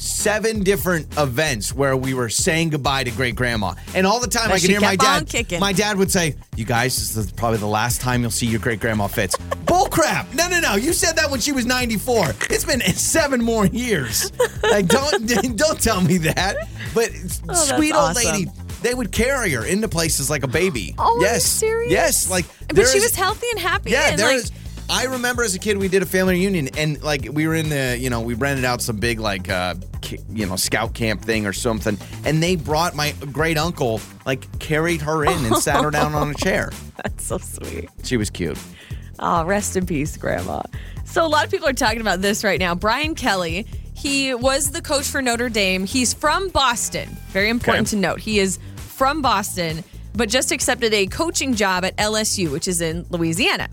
seven 0.00 0.62
different 0.62 1.06
events 1.18 1.74
where 1.74 1.96
we 1.96 2.14
were 2.14 2.28
saying 2.28 2.70
goodbye 2.70 3.04
to 3.04 3.10
great 3.10 3.36
grandma. 3.36 3.74
And 3.94 4.06
all 4.06 4.18
the 4.20 4.26
time 4.26 4.44
And 4.44 4.52
I 4.54 4.56
can 4.58 4.66
she 4.66 4.72
hear 4.72 4.80
my 4.80 4.96
dad. 4.96 5.28
kicking. 5.28 5.60
My 5.60 5.72
dad 5.72 5.96
would 5.98 6.10
say, 6.10 6.34
"You 6.56 6.64
guys, 6.64 6.96
this 6.96 7.16
is 7.16 7.32
probably 7.32 7.58
the 7.58 7.66
last 7.66 8.00
time 8.00 8.22
you'll 8.22 8.30
see 8.30 8.46
your 8.46 8.60
great 8.60 8.80
grandma 8.80 9.06
Fitz." 9.06 9.36
Bull 9.66 9.86
crap! 9.86 10.32
No, 10.34 10.48
no, 10.48 10.58
no! 10.60 10.74
You 10.74 10.92
said 10.92 11.16
that 11.16 11.30
when 11.30 11.38
she 11.40 11.52
was 11.52 11.64
94. 11.66 12.30
It's 12.50 12.64
been 12.64 12.80
seven 12.94 13.42
more 13.42 13.66
years. 13.66 14.32
Like, 14.62 14.86
don't 14.86 15.26
don't 15.56 15.80
tell 15.80 16.00
me 16.00 16.18
that. 16.18 16.56
But 16.94 17.10
Oh, 17.48 17.54
sweet 17.54 17.92
old 17.92 18.10
awesome. 18.16 18.32
lady, 18.32 18.50
they 18.82 18.94
would 18.94 19.12
carry 19.12 19.50
her 19.52 19.64
into 19.64 19.86
places 19.88 20.28
like 20.30 20.42
a 20.42 20.48
baby. 20.48 20.94
Oh, 20.98 21.04
are 21.04 21.16
you 21.18 21.22
yes, 21.26 21.44
serious? 21.44 21.92
yes. 21.92 22.30
Like, 22.30 22.46
but 22.68 22.86
she 22.88 22.98
was 23.00 23.14
healthy 23.14 23.46
and 23.52 23.60
happy. 23.60 23.90
yeah, 23.90 24.10
and 24.10 24.18
there 24.18 24.28
like, 24.28 24.36
is. 24.44 24.52
I 24.90 25.04
remember 25.04 25.44
as 25.44 25.54
a 25.54 25.58
kid 25.58 25.78
we 25.78 25.86
did 25.88 26.02
a 26.02 26.06
family 26.06 26.34
reunion 26.34 26.68
and 26.76 27.00
like 27.02 27.28
we 27.32 27.46
were 27.46 27.54
in 27.54 27.68
the 27.68 27.96
you 27.98 28.10
know 28.10 28.20
we 28.20 28.34
rented 28.34 28.64
out 28.64 28.82
some 28.82 28.96
big 28.96 29.20
like 29.20 29.48
uh 29.48 29.74
you 30.28 30.46
know 30.46 30.56
scout 30.56 30.94
camp 30.94 31.22
thing 31.22 31.46
or 31.46 31.52
something 31.52 31.96
and 32.24 32.42
they 32.42 32.56
brought 32.56 32.96
my 32.96 33.12
great 33.32 33.56
uncle 33.56 34.00
like 34.26 34.58
carried 34.58 35.00
her 35.02 35.24
in 35.24 35.44
and 35.46 35.56
sat 35.58 35.82
her 35.84 35.90
down 35.92 36.14
on 36.14 36.30
a 36.30 36.34
chair. 36.34 36.72
That's 36.96 37.24
so 37.24 37.38
sweet. 37.38 37.88
She 38.02 38.16
was 38.16 38.30
cute. 38.30 38.58
Oh, 39.20 39.44
rest 39.44 39.76
in 39.76 39.86
peace, 39.86 40.16
Grandma. 40.16 40.62
So, 41.04 41.24
a 41.24 41.28
lot 41.28 41.44
of 41.44 41.50
people 41.50 41.68
are 41.68 41.72
talking 41.74 42.00
about 42.00 42.20
this 42.22 42.42
right 42.42 42.58
now. 42.58 42.74
Brian 42.74 43.14
Kelly, 43.14 43.66
he 43.94 44.34
was 44.34 44.70
the 44.70 44.80
coach 44.80 45.04
for 45.06 45.20
Notre 45.20 45.48
Dame. 45.50 45.84
He's 45.84 46.14
from 46.14 46.48
Boston. 46.48 47.08
Very 47.28 47.48
important 47.50 47.88
Okay. 47.88 47.96
to 47.96 48.00
note. 48.00 48.20
He 48.20 48.38
is 48.38 48.58
from 48.76 49.20
Boston, 49.20 49.84
but 50.14 50.28
just 50.30 50.52
accepted 50.52 50.94
a 50.94 51.06
coaching 51.06 51.54
job 51.54 51.84
at 51.84 51.96
LSU, 51.98 52.50
which 52.50 52.66
is 52.66 52.80
in 52.80 53.04
Louisiana. 53.10 53.68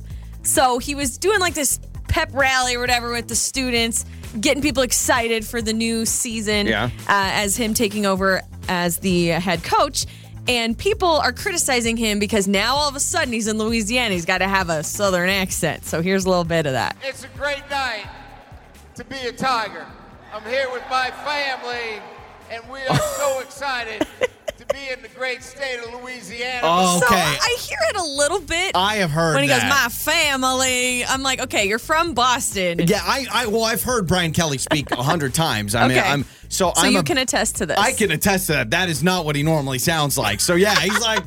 So, 0.48 0.80
he 0.80 0.96
was 0.96 1.18
doing 1.18 1.40
like 1.40 1.54
this 1.54 1.80
pep 2.08 2.30
rally 2.34 2.76
or 2.76 2.80
whatever 2.80 3.12
with 3.12 3.28
the 3.28 3.36
students, 3.36 4.06
getting 4.40 4.62
people 4.64 4.82
excited 4.84 5.46
for 5.46 5.62
the 5.62 5.74
new 5.74 6.06
season 6.06 6.68
Yeah. 6.68 6.86
uh, 7.08 7.30
as 7.34 7.58
him 7.58 7.74
taking 7.74 8.06
over 8.06 8.42
as 8.70 8.98
the 8.98 9.28
head 9.28 9.64
coach. 9.64 10.06
And 10.48 10.78
people 10.78 11.10
are 11.10 11.34
criticizing 11.34 11.98
him 11.98 12.20
because 12.20 12.48
now 12.48 12.76
all 12.76 12.88
of 12.88 12.96
a 12.96 13.02
sudden 13.02 13.34
he's 13.34 13.48
in 13.48 13.58
Louisiana. 13.58 14.14
He's 14.14 14.24
got 14.26 14.38
to 14.38 14.48
have 14.48 14.70
a 14.70 14.82
southern 14.84 15.30
accent. 15.30 15.84
So 15.86 16.02
here's 16.02 16.24
a 16.26 16.30
little 16.30 16.46
bit 16.46 16.66
of 16.66 16.72
that. 16.72 16.96
It's 17.04 17.26
a 17.26 17.28
great 17.38 17.70
night 17.70 18.06
to 18.96 19.04
be 19.04 19.18
a 19.28 19.34
Tiger. 19.34 19.86
I'm 20.34 20.44
here 20.44 20.70
with 20.72 20.84
my 20.90 21.12
family, 21.12 22.02
and 22.50 22.64
we 22.72 22.80
are 22.88 22.98
so 22.98 23.40
excited 23.42 24.08
to 24.22 24.30
be 24.74 24.90
in 24.92 25.02
the 25.02 25.08
great 25.10 25.44
state 25.44 25.80
of 25.80 25.94
Louisiana. 26.02 26.62
Oh, 26.64 27.00
So. 27.00 27.08
I 27.10 27.58
hear 27.60 27.78
it 27.90 27.96
a 27.98 28.04
little 28.04 28.40
bit. 28.40 28.72
I 28.76 28.96
have 28.98 29.10
heard 29.12 29.36
when 29.36 29.44
he 29.44 29.50
goes, 29.50 29.62
my 29.64 29.88
family. 29.90 31.04
I'm 31.06 31.24
like, 31.24 31.42
okay, 31.42 31.68
you're 31.68 31.80
from 31.80 32.14
Boston. 32.14 32.80
Yeah, 32.88 33.02
I, 33.04 33.26
I 33.32 33.46
well 33.48 33.64
I've 33.66 33.84
heard 33.84 34.08
Brian 34.08 34.32
Kelly 34.34 34.58
speak 34.58 34.92
a 34.92 35.02
hundred 35.04 35.34
times. 35.34 35.76
I 35.76 35.88
mean 35.88 35.98
Okay. 35.98 36.08
I'm 36.08 36.26
so, 36.50 36.72
So 36.76 36.82
I'm 36.84 36.94
you 36.94 37.00
a- 37.00 37.04
can 37.04 37.18
attest 37.18 37.58
to 37.58 37.66
this. 37.66 37.78
I 37.78 37.92
can 37.92 38.12
attest 38.12 38.48
to 38.48 38.54
that. 38.54 38.70
That 38.72 38.90
is 38.90 39.04
not 39.04 39.26
what 39.26 39.36
he 39.36 39.44
normally 39.44 39.80
sounds 39.80 40.18
like. 40.18 40.40
So 40.40 40.56
yeah, 40.56 40.76
he's 40.80 41.00
like, 41.02 41.24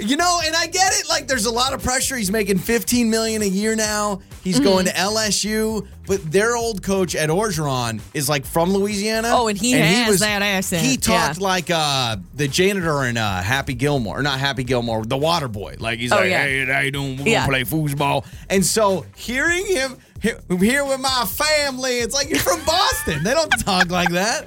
you 0.00 0.16
know, 0.16 0.40
and 0.44 0.54
I 0.56 0.66
get 0.68 0.92
it. 0.94 1.08
Like, 1.08 1.28
there's 1.28 1.44
a 1.44 1.50
lot 1.52 1.74
of 1.74 1.82
pressure. 1.82 2.16
He's 2.16 2.30
making 2.30 2.56
15 2.58 3.10
million 3.10 3.42
a 3.42 3.46
year 3.46 3.76
now. 3.76 4.20
He's 4.42 4.56
Mm-hmm. 4.56 4.64
going 4.64 4.86
to 4.86 4.92
LSU, 4.92 5.86
but 6.06 6.20
their 6.32 6.56
old 6.56 6.82
coach 6.82 7.14
at 7.14 7.28
Orgeron 7.28 8.00
is 8.12 8.28
like 8.28 8.44
from 8.44 8.72
Louisiana. 8.72 9.28
Oh, 9.32 9.46
and 9.48 9.56
he 9.56 9.72
has 9.72 10.18
that 10.20 10.42
accent. 10.42 10.84
He 10.84 10.96
talked 10.96 11.38
Yeah. 11.38 11.44
like 11.44 11.70
uh, 11.70 12.16
the 12.34 12.48
janitor 12.48 13.04
in 13.04 13.16
uh, 13.16 13.40
Happy 13.42 13.74
Gilmore, 13.74 14.18
or 14.18 14.22
not 14.22 14.40
Happy 14.40 14.64
Gilmore, 14.64 15.04
the 15.04 15.16
Water 15.16 15.48
Boy. 15.48 15.76
Like 15.78 16.00
he's 16.00 16.10
Oh, 16.12 16.16
like, 16.16 16.30
yeah. 16.30 16.42
hey, 16.44 16.64
how 16.66 16.80
you 16.80 16.90
doing? 16.90 17.18
We're 17.18 17.28
Yeah. 17.28 17.46
gonna 17.46 17.64
play 17.64 17.64
foosball. 17.64 18.24
And 18.50 18.66
so 18.66 19.06
hearing 19.14 19.64
him 19.66 19.96
here, 20.20 20.40
here 20.58 20.84
with 20.84 21.00
my 21.00 21.24
family, 21.28 21.98
it's 21.98 22.14
like 22.14 22.28
you're 22.30 22.38
from 22.40 22.64
Boston. 22.66 23.22
they 23.22 23.34
don't 23.34 23.50
talk 23.60 23.90
like 23.90 24.10
that. 24.10 24.46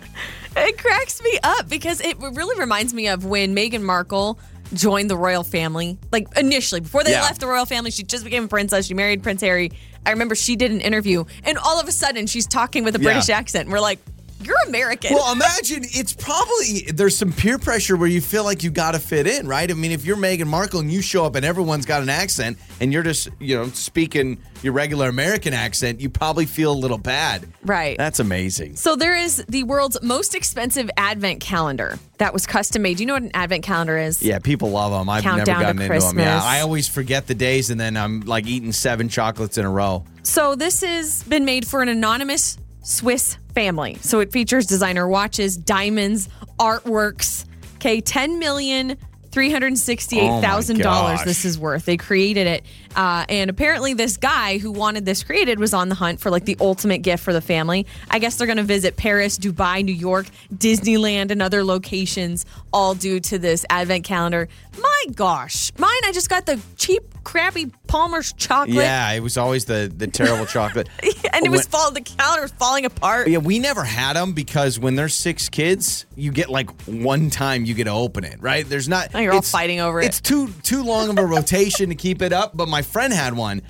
It 0.58 0.78
cracks 0.78 1.22
me 1.22 1.38
up 1.44 1.68
because 1.70 2.00
it 2.02 2.18
really 2.20 2.58
reminds 2.60 2.94
me 2.94 3.08
of 3.10 3.26
when 3.26 3.56
Meghan 3.56 3.82
Markle 3.82 4.40
joined 4.74 5.10
the 5.10 5.18
royal 5.18 5.44
family. 5.44 5.98
Like 6.12 6.28
initially, 6.38 6.82
before 6.82 7.04
they 7.04 7.12
Yeah. 7.12 7.22
left 7.22 7.40
the 7.40 7.48
royal 7.48 7.66
family, 7.66 7.92
she 7.92 8.04
just 8.04 8.24
became 8.24 8.46
a 8.46 8.48
princess. 8.48 8.86
She 8.88 8.94
married 8.94 9.24
Prince 9.24 9.42
Harry. 9.42 9.72
I 10.06 10.12
remember 10.12 10.36
she 10.36 10.56
did 10.56 10.72
an 10.72 10.82
interview, 10.82 11.26
and 11.44 11.58
all 11.58 11.80
of 11.80 11.88
a 11.88 11.92
sudden 11.92 12.28
she's 12.28 12.46
talking 12.48 12.84
with 12.84 12.96
a 12.96 13.00
Yeah. 13.00 13.04
British 13.12 13.30
accent. 13.30 13.66
And 13.66 13.74
we're 13.74 13.80
like, 13.80 14.00
You're 14.46 14.56
American. 14.68 15.14
Well, 15.14 15.32
imagine 15.32 15.84
it's 15.84 16.14
probably 16.14 16.92
there's 16.94 17.18
some 17.18 17.32
peer 17.32 17.58
pressure 17.58 17.98
where 17.98 18.08
you 18.08 18.22
feel 18.22 18.44
like 18.44 18.64
you 18.64 18.70
got 18.70 18.92
to 18.92 19.00
fit 19.00 19.26
in, 19.26 19.48
right? 19.48 19.70
I 19.70 19.74
mean, 19.74 19.92
if 19.92 20.06
you're 20.06 20.18
Meghan 20.18 20.48
Markle 20.48 20.80
and 20.82 20.92
you 20.92 21.02
show 21.02 21.26
up 21.26 21.36
and 21.36 21.44
everyone's 21.44 21.86
got 21.86 22.02
an 22.02 22.10
accent 22.10 22.58
and 22.80 22.94
you're 22.94 23.04
just, 23.04 23.30
you 23.40 23.56
know, 23.56 23.68
speaking 23.70 24.38
your 24.62 24.74
regular 24.74 25.10
American 25.10 25.54
accent, 25.54 26.00
you 26.00 26.10
probably 26.10 26.46
feel 26.46 26.72
a 26.72 26.78
little 26.78 26.98
bad. 26.98 27.48
Right. 27.64 27.98
That's 27.98 28.20
amazing. 28.20 28.76
So 28.76 28.96
there 28.96 29.16
is 29.16 29.44
the 29.48 29.64
world's 29.64 29.98
most 30.02 30.36
expensive 30.36 30.90
advent 30.98 31.42
calendar 31.42 31.98
that 32.18 32.34
was 32.34 32.46
custom 32.46 32.82
made. 32.82 32.98
Do 32.98 33.04
you 33.04 33.08
know 33.08 33.14
what 33.14 33.24
an 33.24 33.32
advent 33.34 33.64
calendar 33.64 33.98
is? 33.98 34.22
Yeah, 34.22 34.40
people 34.40 34.70
love 34.70 34.92
them. 34.92 35.10
I've 35.10 35.24
Countdown 35.24 35.46
never 35.46 35.62
gotten 35.62 35.82
into 35.82 36.08
them. 36.08 36.20
Yeah, 36.20 36.42
I 36.42 36.62
always 36.62 36.88
forget 36.88 37.28
the 37.28 37.36
days 37.36 37.70
and 37.70 37.80
then 37.80 37.98
I'm 37.98 38.22
like 38.22 38.48
eating 38.48 38.72
seven 38.72 39.10
chocolates 39.10 39.58
in 39.58 39.66
a 39.66 39.70
row. 39.70 40.06
So 40.24 40.56
this 40.56 40.82
has 40.82 41.24
been 41.24 41.46
made 41.46 41.68
for 41.68 41.82
an 41.82 41.90
anonymous 41.90 42.58
Swiss 42.86 43.38
family. 43.54 43.98
So 44.02 44.20
it 44.20 44.32
features 44.32 44.68
designer 44.68 45.08
watches, 45.08 45.58
diamonds, 45.58 46.30
artworks. 46.60 47.46
Okay, 47.76 48.00
ten 48.00 48.40
million 48.40 48.98
three 49.32 49.52
hundred 49.52 49.78
sixty-eight 49.78 50.40
thousand 50.40 50.80
dollars. 50.80 51.18
gosh. 51.18 51.26
This 51.26 51.46
is 51.46 51.60
worth. 51.60 51.86
They 51.86 51.98
created 51.98 52.48
it, 52.48 52.64
uh, 52.96 53.26
and 53.30 53.50
apparently 53.50 53.94
this 53.94 54.18
guy 54.18 54.58
who 54.58 54.72
wanted 54.72 55.06
this 55.06 55.24
created 55.24 55.60
was 55.60 55.74
on 55.74 55.90
the 55.90 55.96
hunt 55.96 56.20
for 56.20 56.30
like 56.30 56.46
the 56.46 56.58
ultimate 56.60 57.00
gift 57.00 57.24
for 57.24 57.34
the 57.34 57.42
family. 57.42 57.86
I 58.10 58.20
guess 58.20 58.38
they're 58.38 58.48
going 58.48 58.58
to 58.58 58.64
visit 58.64 58.98
Paris, 58.98 59.38
Dubai, 59.38 59.84
New 59.84 59.94
York, 59.94 60.28
Disneyland, 60.54 61.32
and 61.32 61.42
other 61.42 61.64
locations, 61.64 62.46
all 62.74 62.96
due 62.96 63.20
to 63.22 63.38
this 63.38 63.66
advent 63.70 64.04
calendar. 64.04 64.48
My 64.80 65.06
gosh, 65.14 65.72
mine! 65.78 65.90
I 66.04 66.12
just 66.12 66.30
got 66.30 66.46
the 66.46 66.60
cheap, 66.78 67.04
crappy 67.24 67.72
Palmer's 67.88 68.34
chocolate. 68.34 68.76
Yeah, 68.76 69.12
it 69.14 69.22
was 69.22 69.38
always 69.38 69.66
the 69.66 69.92
the 69.96 70.08
terrible 70.08 70.46
chocolate. 70.46 70.90
and 71.34 71.46
it 71.46 71.50
was 71.50 71.62
When- 71.62 71.68
fall. 71.68 71.92
The 71.92 72.02
calendar 72.02 72.42
was 72.42 72.52
falling 72.52 72.86
apart. 72.86 73.30
Yeah, 73.30 73.38
we 73.38 73.60
never 73.60 73.84
had 73.84 74.16
them 74.16 74.34
because 74.34 74.78
when 74.80 74.96
there's 74.96 75.14
six 75.16 75.48
kids, 75.48 76.06
you 76.16 76.32
get 76.32 76.50
like 76.50 76.70
one 76.86 77.30
time 77.30 77.64
you 77.64 77.74
get 77.74 77.86
to 77.86 77.92
open 77.92 78.26
it, 78.26 78.42
right? 78.42 78.68
There's 78.68 78.90
not. 78.90 79.14
You're 79.14 79.34
all 79.34 79.42
fighting 79.42 79.80
over 79.80 80.02
it. 80.02 80.08
It's 80.08 80.20
too 80.20 80.50
too 80.64 80.84
long 80.84 81.10
of 81.10 81.18
a 81.18 81.26
rotation 81.26 81.90
to 81.90 81.96
keep 81.96 82.22
it 82.22 82.34
up. 82.34 82.56
But 82.58 82.68
my 82.68 82.82
friend 82.86 83.12
had 83.14 83.34
one, 83.34 83.62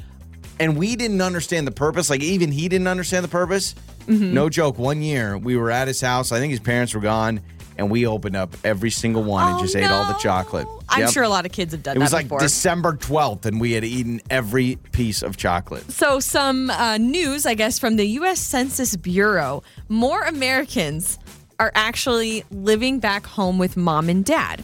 and 0.59 0.77
we 0.77 0.95
didn't 0.95 1.21
understand 1.21 1.65
the 1.67 1.71
purpose. 1.71 2.09
Like 2.09 2.21
even 2.21 2.51
he 2.51 2.69
didn't 2.69 2.87
understand 2.87 3.23
the 3.23 3.29
purpose. 3.29 3.75
Mm-hmm. 4.07 4.33
No 4.33 4.49
joke. 4.49 4.77
One 4.77 5.01
year 5.01 5.37
we 5.37 5.57
were 5.57 5.71
at 5.71 5.87
his 5.87 5.99
house. 6.01 6.31
I 6.31 6.39
think 6.39 6.51
his 6.51 6.59
parents 6.59 6.93
were 6.93 7.01
gone, 7.01 7.41
and 7.77 7.89
we 7.89 8.05
opened 8.05 8.35
up 8.35 8.55
every 8.63 8.91
single 8.91 9.23
one 9.23 9.47
and 9.47 9.55
Oh, 9.57 9.61
just 9.61 9.75
ate 9.75 9.89
all 9.89 10.05
the 10.05 10.13
no. 10.13 10.19
chocolate. 10.19 10.67
I'm 10.87 11.01
Yep. 11.01 11.09
sure 11.11 11.23
a 11.23 11.29
lot 11.29 11.45
of 11.47 11.51
kids 11.51 11.73
have 11.73 11.81
done 11.81 11.95
that. 11.95 11.99
It 12.01 12.03
was 12.03 12.13
like 12.13 12.27
before. 12.27 12.39
December 12.39 12.93
12th, 12.93 13.45
and 13.47 13.59
we 13.59 13.71
had 13.71 13.83
eaten 13.83 14.21
every 14.29 14.75
piece 14.91 15.23
of 15.23 15.35
chocolate. 15.37 15.91
so, 15.91 16.19
some 16.19 16.69
uh, 16.69 16.97
news, 16.97 17.45
I 17.47 17.55
guess, 17.55 17.79
from 17.79 17.95
the 17.95 18.05
U.S. 18.19 18.39
Census 18.39 18.95
Bureau: 18.95 19.63
more 19.89 20.21
Americans 20.21 21.17
are 21.59 21.71
actually 21.73 22.43
living 22.51 22.99
back 22.99 23.25
home 23.25 23.57
with 23.57 23.75
mom 23.77 24.09
and 24.09 24.23
dad. 24.23 24.63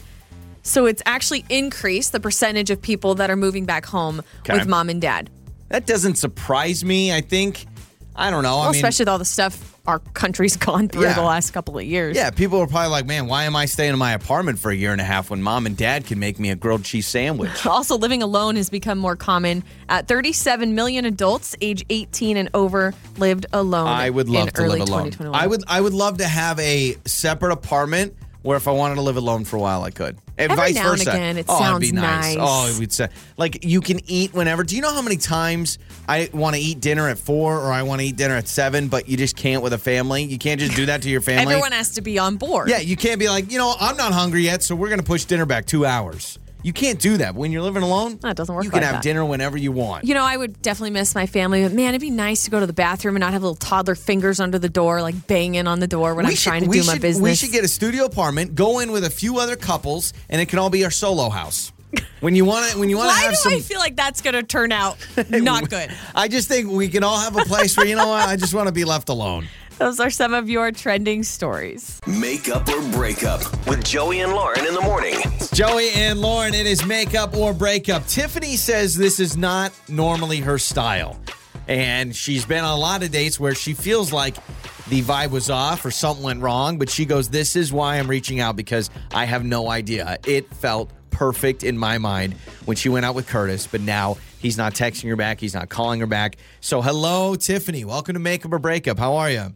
So 0.62 0.86
it's 0.86 1.02
actually 1.06 1.44
increased 1.48 2.12
the 2.12 2.20
percentage 2.20 2.70
of 2.70 2.80
people 2.80 3.14
that 3.16 3.30
are 3.30 3.36
moving 3.36 3.64
back 3.64 3.84
home 3.86 4.22
Okay. 4.40 4.58
with 4.58 4.68
mom 4.68 4.88
and 4.88 5.00
dad. 5.00 5.28
That 5.68 5.86
doesn't 5.86 6.16
surprise 6.16 6.84
me. 6.84 7.12
I 7.12 7.20
think. 7.20 7.66
I 8.14 8.30
don't 8.30 8.42
know. 8.42 8.56
Well, 8.58 8.68
I 8.68 8.72
mean, 8.72 8.74
especially 8.76 9.04
with 9.04 9.08
all 9.08 9.18
the 9.18 9.24
stuff 9.24 9.70
our 9.86 9.98
country's 9.98 10.56
gone 10.68 10.86
through 10.86 11.04
Yeah. 11.04 11.14
the 11.14 11.22
last 11.22 11.52
couple 11.52 11.78
of 11.78 11.84
years. 11.84 12.14
Yeah, 12.14 12.28
people 12.30 12.60
are 12.60 12.66
probably 12.66 12.90
like, 12.90 13.06
man, 13.06 13.26
why 13.26 13.44
am 13.44 13.56
I 13.56 13.64
staying 13.64 13.94
in 13.94 13.98
my 13.98 14.12
apartment 14.12 14.58
for 14.58 14.70
a 14.70 14.74
year 14.74 14.92
and 14.92 15.00
a 15.00 15.04
half 15.04 15.30
when 15.30 15.42
mom 15.42 15.64
and 15.64 15.74
dad 15.76 16.04
can 16.06 16.18
make 16.18 16.38
me 16.38 16.50
a 16.50 16.54
grilled 16.54 16.84
cheese 16.84 17.06
sandwich? 17.06 17.64
Also, 17.66 17.96
living 17.96 18.22
alone 18.22 18.56
has 18.56 18.68
become 18.68 18.98
more 18.98 19.16
common. 19.16 19.64
At 19.88 20.08
37 20.08 20.74
million 20.74 21.06
adults 21.06 21.56
age 21.62 21.86
18 21.88 22.36
and 22.36 22.50
over 22.52 22.92
lived 23.16 23.46
alone. 23.54 23.88
I 23.88 24.10
would 24.10 24.28
love 24.28 24.52
to 24.52 24.68
live 24.68 24.82
alone. 24.82 25.12
I 25.32 25.46
would 25.46 25.64
I 25.66 25.80
would 25.80 25.94
love 25.94 26.18
to 26.18 26.28
have 26.28 26.60
a 26.60 26.96
separate 27.06 27.52
apartment 27.52 28.14
where 28.42 28.58
if 28.58 28.68
I 28.68 28.72
wanted 28.72 28.96
to 28.96 29.00
live 29.02 29.16
alone 29.16 29.44
for 29.46 29.56
a 29.56 29.60
while 29.60 29.84
I 29.84 29.90
could. 29.90 30.18
And 30.38 30.50
Every 30.50 30.56
vice 30.56 30.74
now 30.74 30.90
and 30.90 30.98
versa. 30.98 31.10
again, 31.10 31.36
it 31.36 31.46
oh, 31.48 31.70
it'd 31.70 31.80
be 31.80 31.92
nice. 31.92 32.36
nice. 32.36 32.38
Oh, 32.40 32.70
it 32.74 32.78
would 32.78 32.92
say 32.92 33.08
like 33.36 33.64
you 33.64 33.80
can 33.80 34.00
eat 34.10 34.32
whenever. 34.32 34.64
Do 34.64 34.76
you 34.76 34.82
know 34.82 34.92
how 34.92 35.02
many 35.02 35.16
times 35.16 35.78
I 36.08 36.30
want 36.32 36.56
to 36.56 36.62
eat 36.62 36.80
dinner 36.80 37.08
at 37.08 37.18
four 37.18 37.58
or 37.58 37.70
I 37.70 37.82
want 37.82 38.00
to 38.00 38.06
eat 38.06 38.16
dinner 38.16 38.34
at 38.34 38.48
seven, 38.48 38.88
but 38.88 39.08
you 39.08 39.16
just 39.16 39.36
can't 39.36 39.62
with 39.62 39.74
a 39.74 39.78
family? 39.78 40.22
You 40.24 40.38
can't 40.38 40.58
just 40.58 40.74
do 40.74 40.86
that 40.86 41.02
to 41.02 41.10
your 41.10 41.20
family. 41.20 41.42
Everyone 41.52 41.72
has 41.72 41.90
to 41.94 42.02
be 42.02 42.18
on 42.18 42.36
board. 42.36 42.68
Yeah, 42.70 42.78
you 42.78 42.96
can't 42.96 43.20
be 43.20 43.28
like, 43.28 43.52
you 43.52 43.58
know, 43.58 43.74
I'm 43.78 43.96
not 43.96 44.12
hungry 44.12 44.42
yet, 44.42 44.62
so 44.62 44.74
we're 44.74 44.88
going 44.88 45.00
to 45.00 45.06
push 45.06 45.24
dinner 45.26 45.46
back 45.46 45.66
two 45.66 45.84
hours. 45.84 46.38
You 46.62 46.72
can't 46.72 46.98
do 46.98 47.16
that. 47.16 47.34
When 47.34 47.50
you're 47.52 47.62
living 47.62 47.82
alone, 47.82 48.18
That 48.22 48.36
doesn't 48.36 48.54
work 48.54 48.64
You 48.64 48.70
can 48.70 48.78
like 48.80 48.86
have 48.86 48.96
that. 48.96 49.02
dinner 49.02 49.24
whenever 49.24 49.56
you 49.56 49.72
want. 49.72 50.04
You 50.04 50.14
know, 50.14 50.24
I 50.24 50.36
would 50.36 50.62
definitely 50.62 50.90
miss 50.90 51.14
my 51.14 51.26
family, 51.26 51.62
but 51.62 51.72
man, 51.72 51.88
it'd 51.90 52.00
be 52.00 52.10
nice 52.10 52.44
to 52.44 52.50
go 52.50 52.60
to 52.60 52.66
the 52.66 52.72
bathroom 52.72 53.16
and 53.16 53.20
not 53.20 53.32
have 53.32 53.42
little 53.42 53.56
toddler 53.56 53.94
fingers 53.94 54.38
under 54.40 54.58
the 54.58 54.68
door, 54.68 55.02
like 55.02 55.26
banging 55.26 55.66
on 55.66 55.80
the 55.80 55.88
door 55.88 56.14
when 56.14 56.26
I'm 56.26 56.34
trying 56.34 56.62
to 56.62 56.68
we 56.68 56.80
do 56.80 56.86
my 56.86 56.98
business. 56.98 57.22
We 57.22 57.34
should 57.34 57.50
get 57.52 57.64
a 57.64 57.68
studio 57.68 58.04
apartment, 58.04 58.54
go 58.54 58.78
in 58.78 58.92
with 58.92 59.04
a 59.04 59.10
few 59.10 59.38
other 59.38 59.56
couples, 59.56 60.12
and 60.28 60.40
it 60.40 60.46
can 60.48 60.58
all 60.58 60.70
be 60.70 60.84
our 60.84 60.90
solo 60.90 61.28
house. 61.28 61.72
When 62.20 62.34
you 62.34 62.44
want 62.46 62.70
to, 62.70 62.78
when 62.78 62.88
you 62.88 62.96
want 62.96 63.10
to 63.10 63.16
Why 63.16 63.22
have 63.22 63.30
do 63.32 63.36
some, 63.36 63.52
I 63.52 63.60
feel 63.60 63.78
like 63.78 63.96
that's 63.96 64.22
going 64.22 64.34
to 64.34 64.42
turn 64.42 64.72
out 64.72 64.96
not 65.30 65.68
good? 65.68 65.90
I 66.14 66.28
just 66.28 66.48
think 66.48 66.70
we 66.70 66.88
can 66.88 67.04
all 67.04 67.18
have 67.18 67.36
a 67.36 67.44
place 67.44 67.76
where 67.76 67.84
you 67.86 67.96
know 67.96 68.08
what, 68.08 68.26
I 68.28 68.36
just 68.36 68.54
want 68.54 68.68
to 68.68 68.72
be 68.72 68.84
left 68.84 69.08
alone. 69.10 69.46
Those 69.78 70.00
are 70.00 70.10
some 70.10 70.34
of 70.34 70.48
your 70.48 70.70
trending 70.70 71.22
stories. 71.22 72.00
Makeup 72.06 72.68
or 72.68 72.82
breakup 72.92 73.40
with 73.66 73.84
Joey 73.84 74.20
and 74.20 74.32
Lauren 74.32 74.66
in 74.66 74.74
the 74.74 74.80
morning. 74.80 75.14
Joey 75.52 75.90
and 75.90 76.20
Lauren, 76.20 76.54
it 76.54 76.66
is 76.66 76.84
makeup 76.86 77.36
or 77.36 77.52
breakup. 77.52 78.06
Tiffany 78.06 78.56
says 78.56 78.94
this 78.94 79.18
is 79.18 79.36
not 79.36 79.72
normally 79.88 80.38
her 80.38 80.58
style. 80.58 81.18
And 81.68 82.14
she's 82.14 82.44
been 82.44 82.64
on 82.64 82.76
a 82.76 82.80
lot 82.80 83.02
of 83.02 83.10
dates 83.10 83.38
where 83.40 83.54
she 83.54 83.72
feels 83.74 84.12
like 84.12 84.36
the 84.88 85.02
vibe 85.02 85.30
was 85.30 85.48
off 85.48 85.84
or 85.84 85.90
something 85.90 86.24
went 86.24 86.42
wrong, 86.42 86.78
but 86.78 86.90
she 86.90 87.04
goes, 87.04 87.28
This 87.28 87.56
is 87.56 87.72
why 87.72 87.98
I'm 87.98 88.08
reaching 88.08 88.40
out 88.40 88.56
because 88.56 88.90
I 89.12 89.24
have 89.24 89.44
no 89.44 89.70
idea. 89.70 90.18
It 90.26 90.52
felt 90.54 90.90
perfect 91.10 91.62
in 91.62 91.78
my 91.78 91.98
mind 91.98 92.34
when 92.64 92.76
she 92.76 92.88
went 92.88 93.06
out 93.06 93.14
with 93.14 93.28
Curtis, 93.28 93.66
but 93.66 93.80
now 93.80 94.16
he's 94.38 94.58
not 94.58 94.74
texting 94.74 95.08
her 95.08 95.16
back, 95.16 95.40
he's 95.40 95.54
not 95.54 95.68
calling 95.68 96.00
her 96.00 96.06
back. 96.06 96.36
So, 96.60 96.82
hello, 96.82 97.36
Tiffany. 97.36 97.84
Welcome 97.84 98.14
to 98.14 98.20
Makeup 98.20 98.52
or 98.52 98.58
Breakup. 98.58 98.98
How 98.98 99.14
are 99.16 99.30
you? 99.30 99.54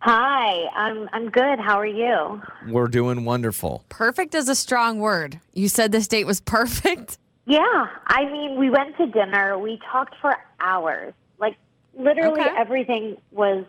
Hi, 0.00 0.66
I'm 0.76 1.08
I'm 1.12 1.28
good. 1.30 1.58
How 1.58 1.78
are 1.78 1.86
you? 1.86 2.40
We're 2.68 2.86
doing 2.86 3.24
wonderful. 3.24 3.84
Perfect 3.88 4.34
is 4.34 4.48
a 4.48 4.54
strong 4.54 5.00
word. 5.00 5.40
You 5.54 5.68
said 5.68 5.90
this 5.90 6.06
date 6.06 6.24
was 6.24 6.40
perfect. 6.58 7.18
Yeah, 7.46 7.86
I 8.06 8.26
mean, 8.26 8.58
we 8.58 8.70
went 8.70 8.96
to 8.98 9.06
dinner. 9.06 9.58
We 9.58 9.80
talked 9.90 10.14
for 10.20 10.34
hours. 10.60 11.14
Like 11.38 11.56
literally 11.96 12.42
Okay. 12.42 12.50
everything 12.56 13.16
was 13.32 13.64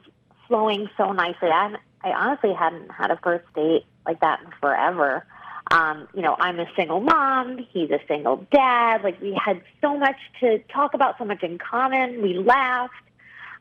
flowing 0.47 0.87
so 0.97 1.11
nicely. 1.13 1.49
I 1.49 1.75
I 2.03 2.11
honestly 2.11 2.53
hadn't 2.53 2.91
had 2.91 3.09
a 3.11 3.17
first 3.17 3.45
date 3.55 3.85
like 4.05 4.19
that 4.21 4.41
in 4.41 4.51
forever. 4.61 5.25
Um, 5.71 6.07
you 6.15 6.21
know, 6.21 6.35
I'm 6.39 6.59
a 6.59 6.65
single 6.75 6.99
mom. 6.99 7.57
He's 7.71 7.89
a 7.91 7.99
single 8.07 8.45
dad. 8.51 9.03
Like 9.03 9.19
we 9.21 9.33
had 9.43 9.61
so 9.81 9.97
much 9.97 10.15
to 10.41 10.59
talk 10.73 10.93
about, 10.93 11.15
so 11.17 11.25
much 11.25 11.41
in 11.43 11.57
common. 11.57 12.21
We 12.21 12.37
laughed. 12.37 12.93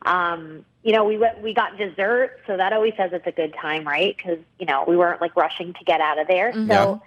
Um, 0.03 0.65
you 0.83 0.93
know, 0.93 1.03
we 1.03 1.17
went, 1.17 1.41
we 1.41 1.53
got 1.53 1.77
dessert, 1.77 2.39
so 2.47 2.55
that 2.55 2.71
always 2.71 2.93
says 2.95 3.11
it's 3.13 3.27
a 3.27 3.31
good 3.31 3.53
time, 3.53 3.85
right? 3.85 4.15
Because 4.15 4.39
you 4.59 4.65
know 4.65 4.85
we 4.87 4.95
weren't 4.95 5.21
like 5.21 5.35
rushing 5.35 5.73
to 5.73 5.83
get 5.83 5.99
out 5.99 6.19
of 6.19 6.27
there. 6.27 6.53
So 6.67 7.01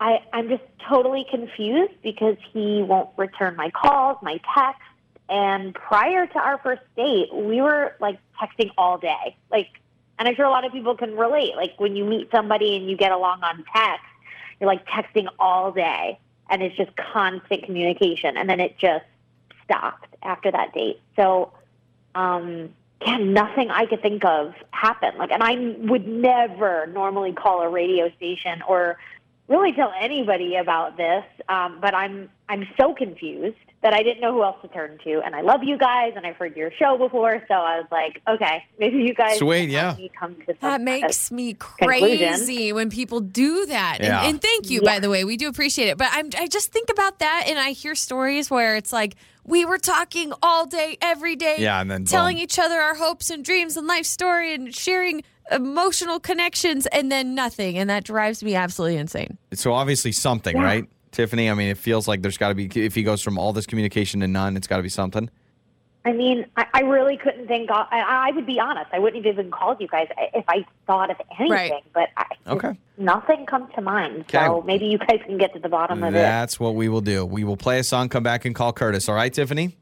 I, 0.00 0.22
I'm 0.32 0.48
just 0.48 0.64
totally 0.88 1.24
confused 1.30 1.94
because 2.02 2.36
he 2.52 2.82
won't 2.82 3.10
return 3.16 3.56
my 3.56 3.70
calls, 3.70 4.18
my 4.22 4.40
texts, 4.54 4.82
and 5.28 5.74
prior 5.74 6.26
to 6.26 6.38
our 6.38 6.58
first 6.58 6.82
date, 6.96 7.32
we 7.32 7.60
were 7.60 7.94
like 8.00 8.18
texting 8.40 8.70
all 8.76 8.98
day. 8.98 9.36
Like, 9.50 9.68
and 10.18 10.28
I'm 10.28 10.34
sure 10.34 10.44
a 10.44 10.50
lot 10.50 10.64
of 10.64 10.72
people 10.72 10.96
can 10.96 11.16
relate. 11.16 11.56
Like 11.56 11.78
when 11.78 11.96
you 11.96 12.04
meet 12.04 12.30
somebody 12.30 12.76
and 12.76 12.88
you 12.88 12.96
get 12.96 13.12
along 13.12 13.42
on 13.42 13.64
text, 13.74 14.04
you're 14.60 14.68
like 14.68 14.86
texting 14.86 15.28
all 15.38 15.72
day, 15.72 16.18
and 16.50 16.62
it's 16.62 16.76
just 16.76 16.90
constant 16.96 17.64
communication, 17.64 18.36
and 18.36 18.48
then 18.48 18.60
it 18.60 18.78
just 18.78 19.04
stopped 19.64 20.14
after 20.22 20.50
that 20.50 20.72
date. 20.74 21.00
So 21.16 21.52
um, 22.16 22.70
yeah, 23.04 23.18
nothing 23.18 23.70
I 23.70 23.86
could 23.86 24.00
think 24.00 24.24
of 24.24 24.54
happened. 24.70 25.18
Like, 25.18 25.30
and 25.30 25.42
I 25.42 25.76
would 25.90 26.08
never 26.08 26.86
normally 26.86 27.32
call 27.32 27.60
a 27.60 27.68
radio 27.68 28.10
station 28.16 28.62
or 28.66 28.98
really 29.48 29.72
tell 29.72 29.92
anybody 30.00 30.56
about 30.56 30.96
this. 30.96 31.24
Um, 31.48 31.78
but 31.80 31.94
I'm 31.94 32.30
I'm 32.48 32.66
so 32.80 32.94
confused 32.94 33.56
that 33.82 33.92
I 33.92 34.02
didn't 34.02 34.20
know 34.20 34.32
who 34.32 34.42
else 34.42 34.56
to 34.62 34.68
turn 34.68 34.98
to. 35.04 35.20
And 35.24 35.34
I 35.34 35.42
love 35.42 35.62
you 35.62 35.76
guys, 35.78 36.14
and 36.16 36.26
I've 36.26 36.36
heard 36.36 36.56
your 36.56 36.72
show 36.78 36.96
before, 36.96 37.42
so 37.46 37.54
I 37.54 37.78
was 37.78 37.86
like, 37.92 38.20
okay, 38.26 38.64
maybe 38.80 38.96
you 38.96 39.14
guys 39.14 39.38
Sweet, 39.38 39.68
yeah. 39.68 39.94
me 39.96 40.10
come 40.18 40.34
to 40.34 40.46
some 40.46 40.56
That 40.60 40.80
makes 40.80 41.30
me 41.30 41.54
conclusion. 41.54 42.18
crazy 42.18 42.72
when 42.72 42.88
people 42.90 43.20
do 43.20 43.66
that. 43.66 43.98
Yeah. 44.00 44.20
And, 44.20 44.30
and 44.30 44.42
thank 44.42 44.70
you, 44.70 44.82
by 44.82 44.98
the 44.98 45.10
way. 45.10 45.24
We 45.24 45.36
do 45.36 45.48
appreciate 45.48 45.88
it. 45.88 45.98
But 45.98 46.08
I'm, 46.10 46.30
I 46.36 46.48
just 46.48 46.72
think 46.72 46.88
about 46.90 47.20
that 47.20 47.44
and 47.46 47.58
I 47.58 47.70
hear 47.72 47.94
stories 47.94 48.50
where 48.50 48.74
it's 48.76 48.92
like, 48.92 49.14
we 49.46 49.64
were 49.64 49.78
talking 49.78 50.32
all 50.42 50.66
day, 50.66 50.98
every 51.00 51.36
day, 51.36 51.56
Yeah, 51.58 51.80
and 51.80 51.90
then 51.90 52.04
telling 52.04 52.36
boom. 52.36 52.42
each 52.42 52.58
other 52.58 52.80
our 52.80 52.94
hopes 52.94 53.30
and 53.30 53.44
dreams 53.44 53.76
and 53.76 53.86
life 53.86 54.04
story 54.06 54.54
and 54.54 54.74
sharing 54.74 55.22
emotional 55.50 56.18
connections 56.18 56.86
and 56.86 57.10
then 57.10 57.34
nothing. 57.34 57.78
And 57.78 57.88
that 57.88 58.04
drives 58.04 58.42
me 58.42 58.54
absolutely 58.56 58.96
insane. 58.98 59.38
So 59.54 59.72
obviously 59.72 60.12
something, 60.12 60.56
Yeah. 60.56 60.62
right? 60.64 60.84
Tiffany, 61.12 61.48
I 61.48 61.54
mean, 61.54 61.68
it 61.68 61.78
feels 61.78 62.06
like 62.08 62.20
there's 62.22 62.36
got 62.36 62.48
to 62.48 62.54
be, 62.54 62.66
if 62.74 62.94
he 62.94 63.02
goes 63.02 63.22
from 63.22 63.38
all 63.38 63.52
this 63.52 63.64
communication 63.66 64.20
to 64.20 64.26
none, 64.26 64.56
it's 64.56 64.66
got 64.66 64.78
to 64.78 64.82
be 64.82 64.88
something. 64.88 65.30
I 66.06 66.12
mean, 66.12 66.46
I, 66.56 66.66
I 66.72 66.80
really 66.82 67.16
couldn't 67.16 67.48
think. 67.48 67.68
Of, 67.70 67.86
I, 67.90 68.28
I 68.28 68.30
would 68.30 68.46
be 68.46 68.60
honest. 68.60 68.86
I 68.92 69.00
wouldn't 69.00 69.24
have 69.26 69.34
even 69.34 69.50
called 69.50 69.80
you 69.80 69.88
guys 69.88 70.06
if 70.32 70.44
I 70.48 70.64
thought 70.86 71.10
of 71.10 71.16
anything. 71.38 71.50
Right. 71.50 71.84
But 71.92 72.10
I, 72.16 72.24
Okay. 72.46 72.78
nothing 72.96 73.44
comes 73.44 73.74
to 73.74 73.80
mind. 73.80 74.20
Okay. 74.20 74.44
So 74.46 74.62
maybe 74.64 74.86
you 74.86 74.98
guys 74.98 75.18
can 75.26 75.36
get 75.36 75.52
to 75.54 75.58
the 75.58 75.68
bottom 75.68 76.04
of 76.04 76.14
it. 76.14 76.18
That's 76.18 76.60
what 76.60 76.76
we 76.76 76.88
will 76.88 77.00
do. 77.00 77.26
We 77.26 77.42
will 77.42 77.56
play 77.56 77.80
a 77.80 77.84
song, 77.84 78.08
come 78.08 78.22
back 78.22 78.44
and 78.44 78.54
call 78.54 78.72
Curtis. 78.72 79.08
All 79.08 79.16
right, 79.16 79.32
Tiffany? 79.34 79.76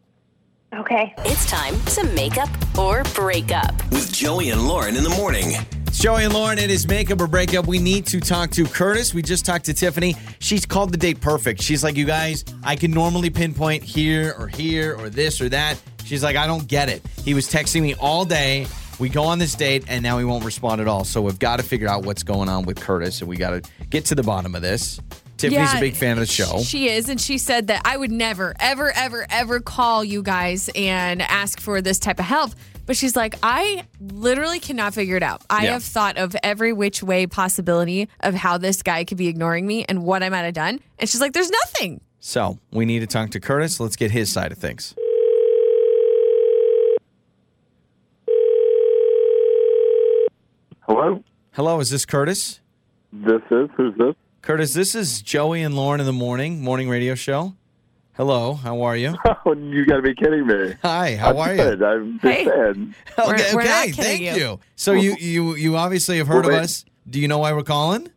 Okay. 0.75 1.15
It's 1.19 1.45
time 1.49 1.79
to 1.83 2.05
make 2.15 2.39
up 2.39 2.49
or 2.79 3.03
break 3.15 3.53
up. 3.53 3.75
With 3.93 4.11
Joey 4.11 4.49
and 4.51 4.67
Lauren 4.67 4.97
in 4.97 5.05
the 5.05 5.11
morning. 5.11 5.53
Joey 5.95 6.25
and 6.25 6.35
Lauren. 6.35 6.59
It 6.59 6.71
is 6.71 6.87
makeup 6.87 7.21
or 7.21 7.27
breakup. 7.27 7.67
We 7.67 7.79
need 7.79 8.07
to 8.09 8.21
talk 8.21 8.51
to 8.51 8.65
Curtis. 8.65 9.15
We 9.15 9.23
just 9.23 9.47
talked 9.47 9.65
to 9.67 9.75
Tiffany. 9.75 10.15
She's 10.39 10.67
called 10.67 10.93
the 10.93 10.99
date 10.99 11.21
perfect. 11.21 11.63
She's 11.63 11.83
like, 11.83 11.97
you 11.97 12.05
guys, 12.05 12.45
I 12.63 12.77
can 12.77 12.91
normally 12.91 13.31
pinpoint 13.31 13.83
here 13.83 14.35
or 14.39 14.47
here 14.47 14.95
or 14.99 15.09
this 15.09 15.41
or 15.41 15.49
that. 15.49 15.81
She's 16.05 16.23
like, 16.23 16.37
I 16.37 16.47
don't 16.47 16.69
get 16.69 16.91
it. 16.91 17.03
He 17.25 17.33
was 17.33 17.49
texting 17.49 17.81
me 17.81 17.95
all 17.95 18.27
day. 18.27 18.67
We 18.99 19.09
go 19.09 19.23
on 19.25 19.39
this 19.39 19.55
date 19.55 19.85
and 19.89 20.03
now 20.03 20.19
he 20.19 20.27
won't 20.27 20.45
respond 20.45 20.83
at 20.83 20.89
all. 20.89 21.05
So 21.05 21.23
we've 21.23 21.39
got 21.39 21.57
to 21.57 21.63
figure 21.63 21.89
out 21.89 22.05
what's 22.05 22.23
going 22.23 22.51
on 22.51 22.65
with 22.65 22.79
Curtis 22.79 23.21
and 23.21 23.29
we 23.29 23.37
got 23.37 23.51
to 23.51 23.71
get 23.89 24.05
to 24.07 24.15
the 24.15 24.23
bottom 24.23 24.55
of 24.55 24.61
this. 24.61 25.01
Tiffany's 25.37 25.75
a 25.75 25.81
big 25.81 25.97
fan 25.97 26.13
of 26.13 26.19
the 26.19 26.27
show. 26.27 26.61
She 26.61 26.89
is, 26.89 27.09
and 27.09 27.21
she 27.21 27.39
said 27.39 27.67
that 27.67 27.83
I 27.85 27.97
would 27.97 28.13
never, 28.13 28.55
ever, 28.61 28.93
ever, 28.93 29.27
ever 29.29 29.61
call 29.61 30.05
you 30.05 30.23
guys 30.23 30.71
and 30.77 31.21
ask 31.23 31.61
for 31.61 31.83
this 31.83 31.99
type 31.99 32.21
of 32.21 32.25
help. 32.25 32.53
But 32.87 32.97
she's 32.97 33.17
like, 33.17 33.35
I 33.43 33.85
literally 34.01 34.61
cannot 34.61 34.95
figure 34.95 35.17
it 35.17 35.23
out. 35.23 35.43
I 35.49 35.65
Yeah. 35.65 35.73
have 35.73 35.83
thought 35.85 36.19
of 36.19 36.37
every 36.43 36.73
which 36.73 37.03
way 37.03 37.27
possibility 37.27 38.09
of 38.21 38.35
how 38.35 38.59
this 38.59 38.83
guy 38.83 39.05
could 39.05 39.17
be 39.19 39.29
ignoring 39.29 39.67
me 39.67 39.85
and 39.89 40.03
what 40.05 40.23
I 40.23 40.29
might 40.29 40.43
have 40.43 40.55
done. 40.55 40.81
And 40.99 41.09
she's 41.09 41.21
like, 41.21 41.33
there's 41.33 41.51
nothing. 41.51 42.01
So 42.21 42.59
we 42.71 42.85
need 42.85 43.01
to 43.01 43.07
talk 43.07 43.31
to 43.31 43.41
Curtis. 43.41 43.81
Let's 43.81 43.97
get 43.97 44.11
his 44.11 44.31
side 44.31 44.53
of 44.53 44.59
things. 44.59 44.95
Hello, 50.83 51.23
Hello, 51.53 51.81
is 51.81 51.91
this 51.91 52.05
Curtis? 52.05 52.61
this 53.13 53.41
is 53.51 53.69
who's 53.77 53.95
this? 53.97 54.15
Curtis, 54.43 54.75
this 54.75 54.95
is 54.95 55.23
Joey 55.23 55.63
and 55.63 55.75
Lauren 55.75 56.01
in 56.01 56.07
the 56.07 56.13
morning, 56.13 56.63
morning 56.63 56.89
radio 56.89 57.15
show. 57.15 57.55
Hello, 58.17 58.55
how 58.55 58.83
are 58.83 58.97
you? 58.97 59.17
Oh, 59.47 59.53
you 59.55 59.85
got 59.87 59.97
to 59.97 60.03
be 60.03 60.15
kidding 60.15 60.47
me. 60.47 60.75
Hi, 60.83 61.17
how 61.17 61.31
I'm 61.31 61.37
are 61.39 61.57
good. 61.57 61.81
you? 61.81 61.87
I'm 61.87 62.21
just 62.21 62.33
Hey. 62.35 62.45
saying. 62.47 62.95
We're- 63.19 63.33
Okay, 63.35 63.55
we're 63.55 63.65
not 63.65 63.83
okay, 63.89 63.93
thank 63.93 64.21
you. 64.23 64.33
you. 64.35 64.61
So 64.77 64.93
you 64.93 65.17
you 65.19 65.55
you 65.57 65.77
obviously 65.77 66.19
have 66.19 66.29
heard 66.29 66.45
of 66.47 66.53
wait. 66.53 66.61
us. 66.61 66.85
Do 67.11 67.21
you 67.21 67.29
know 67.29 67.39
why 67.39 67.53
we're 67.53 67.63
calling? 67.63 68.09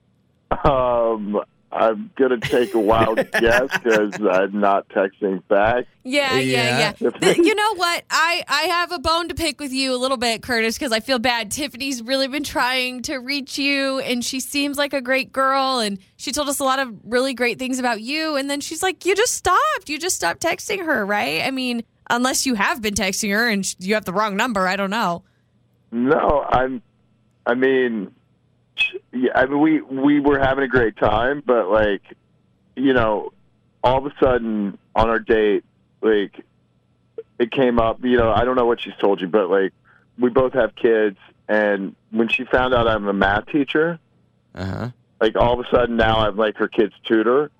Um, 0.63 1.41
I'm 1.71 2.09
gonna 2.15 2.39
take 2.39 2.73
a 2.73 2.79
wild 2.79 3.17
guess 3.39 3.69
because 3.77 4.13
I'm 4.21 4.59
not 4.59 4.87
texting 4.89 5.45
back. 5.49 5.85
Yeah, 6.03 6.39
yeah, 6.39 6.93
Yeah. 6.99 7.09
yeah. 7.21 7.31
You 7.33 7.53
know 7.55 7.75
what? 7.75 8.05
I 8.09 8.43
I 8.47 8.61
have 8.63 8.91
a 8.93 8.99
bone 8.99 9.27
to 9.27 9.35
pick 9.35 9.59
with 9.59 9.73
you 9.73 9.93
a 9.93 9.97
little 9.97 10.15
bit, 10.17 10.41
Curtis, 10.41 10.77
because 10.77 10.93
I 10.93 11.01
feel 11.01 11.19
bad. 11.19 11.51
Tiffany's 11.51 12.01
really 12.01 12.27
been 12.29 12.45
trying 12.45 13.01
to 13.03 13.17
reach 13.17 13.57
you, 13.57 13.99
and 13.99 14.23
she 14.23 14.39
seems 14.39 14.77
like 14.77 14.93
a 14.93 15.01
great 15.01 15.33
girl, 15.33 15.79
and 15.79 15.99
she 16.15 16.31
told 16.31 16.47
us 16.47 16.59
a 16.59 16.63
lot 16.63 16.79
of 16.79 16.93
really 17.03 17.33
great 17.33 17.59
things 17.59 17.79
about 17.79 17.99
you. 18.01 18.37
And 18.37 18.49
then 18.49 18.61
she's 18.61 18.81
like, 18.81 19.05
"You 19.05 19.13
just 19.15 19.33
stopped. 19.35 19.89
You 19.89 19.99
just 19.99 20.15
stopped 20.15 20.41
texting 20.41 20.85
her, 20.85 21.05
right? 21.05 21.41
I 21.43 21.51
mean, 21.51 21.83
unless 22.09 22.45
you 22.45 22.53
have 22.53 22.81
been 22.81 22.93
texting 22.93 23.31
her 23.33 23.49
and 23.49 23.65
you 23.79 23.93
have 23.95 24.05
the 24.05 24.13
wrong 24.13 24.37
number. 24.37 24.67
I 24.67 24.77
don't 24.77 24.89
know." 24.89 25.23
No, 25.91 26.45
I'm. 26.49 26.81
I 27.45 27.53
mean, 27.55 28.11
yeah, 29.13 29.31
I 29.35 29.45
mean, 29.45 29.59
we 29.59 29.81
we 29.81 30.19
were 30.19 30.39
having 30.39 30.63
a 30.63 30.67
great 30.67 30.97
time, 30.97 31.41
but 31.45 31.69
like, 31.69 32.01
you 32.75 32.93
know, 32.93 33.31
all 33.83 33.97
of 33.97 34.05
a 34.05 34.13
sudden 34.19 34.77
on 34.95 35.09
our 35.09 35.19
date, 35.19 35.63
like, 36.01 36.43
it 37.39 37.51
came 37.51 37.79
up. 37.79 38.03
You 38.03 38.17
know, 38.17 38.31
I 38.31 38.43
don't 38.45 38.55
know 38.55 38.65
what 38.65 38.81
she's 38.81 38.95
told 38.99 39.21
you, 39.21 39.27
but 39.27 39.49
like, 39.49 39.73
we 40.19 40.29
both 40.29 40.53
have 40.53 40.75
kids, 40.75 41.17
and 41.47 41.95
when 42.11 42.27
she 42.29 42.43
found 42.45 42.73
out 42.73 42.87
I'm 42.87 43.07
a 43.07 43.13
math 43.13 43.47
teacher, 43.47 43.99
Uh 44.55 44.65
huh. 44.65 44.89
like 45.21 45.35
all 45.35 45.59
of 45.59 45.65
a 45.65 45.69
sudden 45.69 45.95
now 45.97 46.19
I'm 46.19 46.35
like 46.37 46.57
her 46.57 46.67
kid's 46.67 46.93
tutor. 47.05 47.51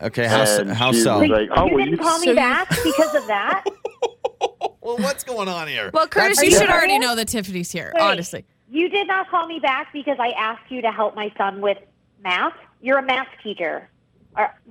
Okay, 0.00 0.26
how 0.26 0.44
so, 0.44 0.66
how 0.74 0.90
so? 0.92 1.20
was 1.20 1.28
like, 1.30 1.48
oh, 1.54 1.66
you 1.66 1.74
well, 1.74 1.84
didn't 1.84 1.90
you 1.92 1.96
call 1.98 2.18
So 2.18 2.22
me 2.24 2.28
you- 2.30 2.34
back 2.36 2.68
because 2.84 3.14
of 3.14 3.26
that? 3.28 3.64
well, 4.80 4.96
what's 4.98 5.22
going 5.22 5.48
on 5.48 5.68
here? 5.68 5.90
Well, 5.94 6.08
Curtis, 6.08 6.38
That's- 6.38 6.52
you 6.52 6.58
should 6.58 6.68
already 6.70 6.98
know 6.98 7.14
that 7.14 7.28
Tiffany's 7.28 7.70
here. 7.70 7.92
Wait. 7.94 8.02
Honestly, 8.02 8.44
You 8.72 8.88
did 8.88 9.06
not 9.06 9.28
call 9.28 9.46
me 9.46 9.58
back 9.60 9.92
because 9.92 10.16
I 10.18 10.30
asked 10.30 10.70
you 10.70 10.80
to 10.80 10.90
help 10.90 11.14
my 11.14 11.30
son 11.36 11.60
with 11.60 11.76
math? 12.24 12.54
You're 12.80 12.96
a 12.96 13.02
math 13.02 13.28
teacher. 13.42 13.90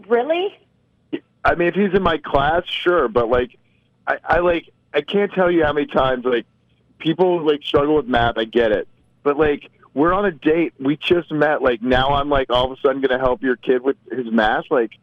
Really? 0.07 0.57
I 1.45 1.53
mean, 1.53 1.67
if 1.67 1.75
he's 1.75 1.93
in 1.93 2.01
my 2.01 2.17
class, 2.17 2.63
sure, 2.65 3.07
but 3.07 3.29
like, 3.29 3.59
I, 4.07 4.17
I 4.23 4.39
like, 4.39 4.71
I 4.91 5.01
can't 5.01 5.31
tell 5.31 5.51
you 5.51 5.63
how 5.63 5.73
many 5.73 5.85
times 5.85 6.25
like 6.25 6.47
people 6.97 7.45
like 7.45 7.61
struggle 7.61 7.95
with 7.95 8.07
math. 8.07 8.39
I 8.39 8.45
get 8.45 8.71
it, 8.71 8.87
but 9.21 9.37
like, 9.37 9.69
we're 9.93 10.13
on 10.13 10.25
a 10.25 10.31
date. 10.31 10.73
We 10.79 10.97
just 10.97 11.31
met. 11.31 11.61
Like 11.61 11.83
now, 11.83 12.15
I'm 12.15 12.27
like 12.27 12.49
all 12.49 12.71
of 12.71 12.71
a 12.71 12.81
sudden 12.81 13.01
going 13.01 13.15
to 13.15 13.23
help 13.23 13.43
your 13.43 13.55
kid 13.55 13.83
with 13.83 13.97
his 14.11 14.31
math. 14.31 14.63
Like, 14.71 14.93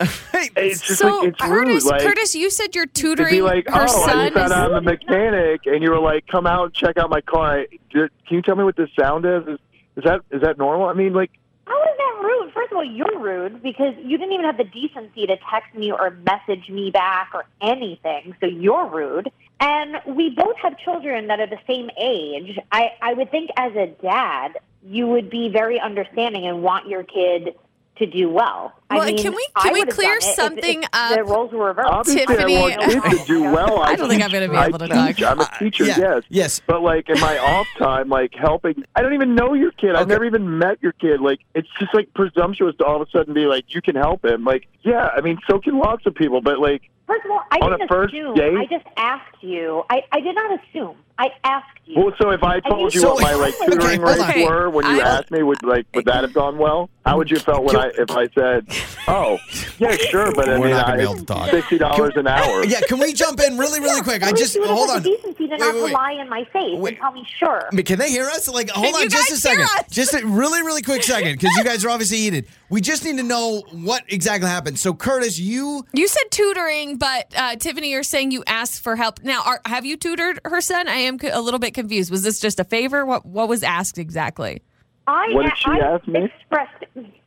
it's 0.00 0.80
just 0.80 1.00
so 1.00 1.18
like 1.18 1.28
it's 1.28 1.40
Curtis, 1.40 1.84
rude. 1.84 1.90
Like, 1.90 2.02
Curtis, 2.02 2.34
you 2.34 2.50
said 2.50 2.74
you're 2.74 2.86
to 2.86 2.92
tutoring 2.92 3.30
be 3.30 3.42
like, 3.42 3.66
her 3.68 3.80
oh, 3.80 3.82
I 3.82 3.86
son. 3.86 4.32
just 4.32 4.34
found 4.34 4.52
out 4.52 4.72
I'm 4.72 4.74
a 4.74 4.80
mechanic, 4.80 5.62
and 5.66 5.82
you 5.82 5.90
were 5.90 5.98
like, 5.98 6.26
come 6.28 6.46
out 6.46 6.66
and 6.66 6.74
check 6.74 6.96
out 6.98 7.10
my 7.10 7.20
car. 7.20 7.60
I, 7.60 7.66
can 7.90 8.10
you 8.30 8.42
tell 8.42 8.56
me 8.56 8.64
what 8.64 8.76
this 8.76 8.90
sound 8.98 9.24
is? 9.24 9.42
Is, 9.48 9.58
is 9.96 10.04
that 10.04 10.20
is 10.30 10.42
that 10.42 10.58
normal? 10.58 10.88
I 10.88 10.92
mean, 10.92 11.12
like, 11.12 11.32
How 11.66 11.82
is 11.82 11.96
that 11.96 12.22
rude? 12.22 12.52
First 12.52 12.70
of 12.70 12.76
all, 12.76 12.84
you're 12.84 13.18
rude 13.18 13.62
because 13.62 13.94
you 13.98 14.16
didn't 14.16 14.32
even 14.32 14.46
have 14.46 14.56
the 14.56 14.64
decency 14.64 15.26
to 15.26 15.36
text 15.50 15.74
me 15.74 15.90
or 15.90 16.10
message 16.10 16.68
me 16.68 16.90
back 16.90 17.30
or 17.34 17.44
anything. 17.60 18.36
So 18.40 18.46
you're 18.46 18.86
rude. 18.86 19.30
And 19.60 19.96
we 20.06 20.30
both 20.30 20.54
have 20.62 20.78
children 20.78 21.26
that 21.26 21.40
are 21.40 21.48
the 21.48 21.58
same 21.66 21.90
age. 22.00 22.56
I, 22.70 22.92
I 23.02 23.14
would 23.14 23.32
think 23.32 23.50
as 23.56 23.74
a 23.74 23.88
dad, 24.00 24.56
you 24.84 25.08
would 25.08 25.30
be 25.30 25.48
very 25.48 25.80
understanding 25.80 26.46
and 26.46 26.62
want 26.62 26.88
your 26.88 27.02
kid 27.02 27.56
to 27.96 28.06
do 28.06 28.28
well. 28.30 28.72
Well, 28.90 29.02
I 29.02 29.06
mean, 29.08 29.18
can 29.18 29.32
we- 29.34 29.46
can 29.60 29.72
we 29.74 29.84
clear 29.84 30.08
done 30.08 30.16
if- 30.18 30.34
something 30.34 30.82
if 30.82 30.88
up? 30.92 31.14
The 31.16 31.24
roles 31.24 31.52
were 31.52 31.66
reversed. 31.66 31.88
obviously, 31.90 32.26
Tiffany- 32.26 32.56
I 32.56 32.60
want 32.60 32.80
kids 32.80 33.20
to 33.20 33.26
do 33.26 33.42
well. 33.42 33.78
I 33.82 33.94
don't 33.96 34.08
think 34.08 34.22
I'm 34.22 34.30
gonna 34.30 34.48
be 34.48 34.56
able 34.56 34.78
to 34.78 34.88
teach. 34.88 35.18
talk. 35.18 35.30
I'm 35.30 35.40
a 35.40 35.50
teacher, 35.58 35.84
yeah, 35.84 35.98
yes. 35.98 36.22
yes. 36.30 36.60
But 36.66 36.80
like 36.82 37.08
in 37.10 37.20
my 37.20 37.36
off 37.54 37.66
time, 37.78 38.08
like 38.08 38.34
helping, 38.34 38.84
I 38.96 39.02
don't 39.02 39.12
even 39.14 39.34
know 39.34 39.52
your 39.54 39.72
kid. 39.72 39.94
I've 39.94 40.08
never 40.08 40.24
even 40.24 40.58
met 40.58 40.78
your 40.82 40.92
kid. 40.92 41.20
Like 41.20 41.40
it's 41.54 41.68
just 41.78 41.92
like 41.92 42.12
presumptuous 42.14 42.76
to 42.76 42.84
all 42.86 43.02
of 43.02 43.06
a 43.06 43.10
sudden 43.10 43.34
be 43.34 43.44
like, 43.46 43.64
you 43.74 43.82
can 43.82 43.94
help 43.94 44.24
him. 44.24 44.44
Like, 44.44 44.66
yeah, 44.82 45.10
I 45.14 45.20
mean, 45.20 45.38
so 45.50 45.58
can 45.60 45.78
lots 45.78 46.06
of 46.06 46.14
people. 46.14 46.40
But 46.40 46.58
like, 46.58 46.82
First 47.06 47.24
of 47.24 47.30
all, 47.30 47.40
I 47.50 47.56
On 47.62 47.72
a 47.72 47.78
didn't 47.78 47.88
first 47.88 48.12
assume. 48.12 48.34
date? 48.34 48.54
I 48.58 48.66
just 48.66 48.84
asked 48.98 49.42
you. 49.42 49.82
I, 49.88 50.02
I 50.12 50.20
did 50.20 50.34
not 50.34 50.60
assume. 50.60 50.94
I 51.18 51.30
asked 51.42 51.64
you. 51.86 51.94
well, 52.04 52.12
so 52.20 52.30
if 52.32 52.42
I 52.44 52.60
told 52.60 52.94
you 52.94 53.00
So- 53.00 53.14
what 53.14 53.22
my 53.22 53.32
like 53.32 53.54
tutoring 53.64 54.02
hold 54.02 54.18
rates 54.18 54.36
on. 54.36 54.42
were 54.42 54.68
when 54.68 54.84
you 54.84 55.00
I- 55.00 55.16
asked 55.16 55.30
me, 55.30 55.42
would 55.42 55.62
like 55.62 55.86
would 55.94 56.04
that 56.04 56.22
have 56.22 56.34
gone 56.34 56.58
well? 56.58 56.90
How 57.06 57.16
would 57.16 57.30
you 57.30 57.36
have 57.38 57.46
felt 57.46 57.64
when 57.64 57.76
I 57.76 57.90
if 57.96 58.10
I 58.10 58.28
said, 58.34 58.66
oh, 59.08 59.38
yeah, 59.78 59.96
sure, 59.96 60.32
but 60.32 60.48
I 60.48 60.58
We're 60.58 60.66
mean, 60.66 60.76
not 60.76 60.86
gonna 60.86 60.98
be 60.98 61.02
I- 61.04 61.10
able 61.10 61.16
to 61.20 61.24
talk. 61.24 61.50
sixty 61.50 61.78
dollars 61.78 62.12
an 62.16 62.26
hour. 62.26 62.64
Yeah, 62.64 62.80
can 62.88 62.98
we 62.98 63.12
jump 63.12 63.40
in 63.40 63.56
really, 63.58 63.80
really 63.80 64.02
quick? 64.02 64.22
I 64.22 64.32
just 64.32 64.54
you 64.54 64.60
would 64.62 64.68
have 64.70 64.76
hold 64.78 64.90
on. 64.90 65.02
the 65.02 65.10
decency 65.10 65.46
to 65.48 65.52
Wait, 65.52 65.58
not 65.60 65.74
wait, 65.74 65.78
to 65.80 65.84
wait. 65.86 65.92
lie 65.94 66.12
in 66.12 66.28
my 66.28 66.44
face 66.52 66.78
Wait. 66.78 66.88
and 66.94 66.98
tell 67.00 67.12
me 67.12 67.26
sure. 67.38 67.68
I 67.70 67.74
mean, 67.74 67.84
can 67.84 67.98
they 67.98 68.10
hear 68.10 68.24
us? 68.26 68.48
Like, 68.48 68.70
hold 68.70 68.86
Can 68.86 68.94
on 68.96 69.02
you 69.02 69.08
just 69.08 69.28
a 69.30 69.32
guys 69.34 69.42
hear 69.56 69.66
second. 69.66 69.84
us? 69.86 69.90
Just 69.90 70.14
a 70.14 70.26
really, 70.26 70.62
really 70.62 70.82
quick 70.82 71.02
second, 71.02 71.32
because 71.38 71.56
you 71.56 71.64
guys 71.64 71.84
are 71.84 71.90
obviously 71.90 72.18
heated. 72.18 72.46
We 72.70 72.80
just 72.80 73.04
need 73.04 73.16
to 73.16 73.22
know 73.22 73.62
what 73.72 74.02
exactly 74.08 74.48
happened. 74.48 74.78
So, 74.78 74.92
Curtis, 74.94 75.38
you 75.38 75.84
You 75.94 76.06
said 76.08 76.24
tutoring, 76.30 76.98
but 76.98 77.32
uh, 77.36 77.56
Tiffany, 77.56 77.90
you're 77.90 78.02
saying 78.02 78.30
you 78.30 78.44
asked 78.46 78.82
for 78.82 78.94
help. 78.96 79.22
Now, 79.22 79.42
are, 79.44 79.60
have 79.64 79.84
you 79.86 79.96
tutored 79.96 80.38
her 80.44 80.60
son? 80.60 80.86
I 80.88 80.94
am 80.96 81.18
co- 81.18 81.30
a 81.32 81.40
little 81.40 81.60
bit 81.60 81.72
confused. 81.74 82.10
Was 82.10 82.22
this 82.22 82.40
just 82.40 82.60
a 82.60 82.64
favor? 82.64 83.06
What 83.06 83.24
What 83.24 83.48
was 83.48 83.62
asked 83.62 83.98
exactly? 83.98 84.62
I, 85.06 85.28
What 85.32 85.44
did 85.46 85.56
she 85.56 85.70
I 85.70 85.78
ask 85.78 86.06
me? 86.06 86.24
Expressed. 86.24 86.84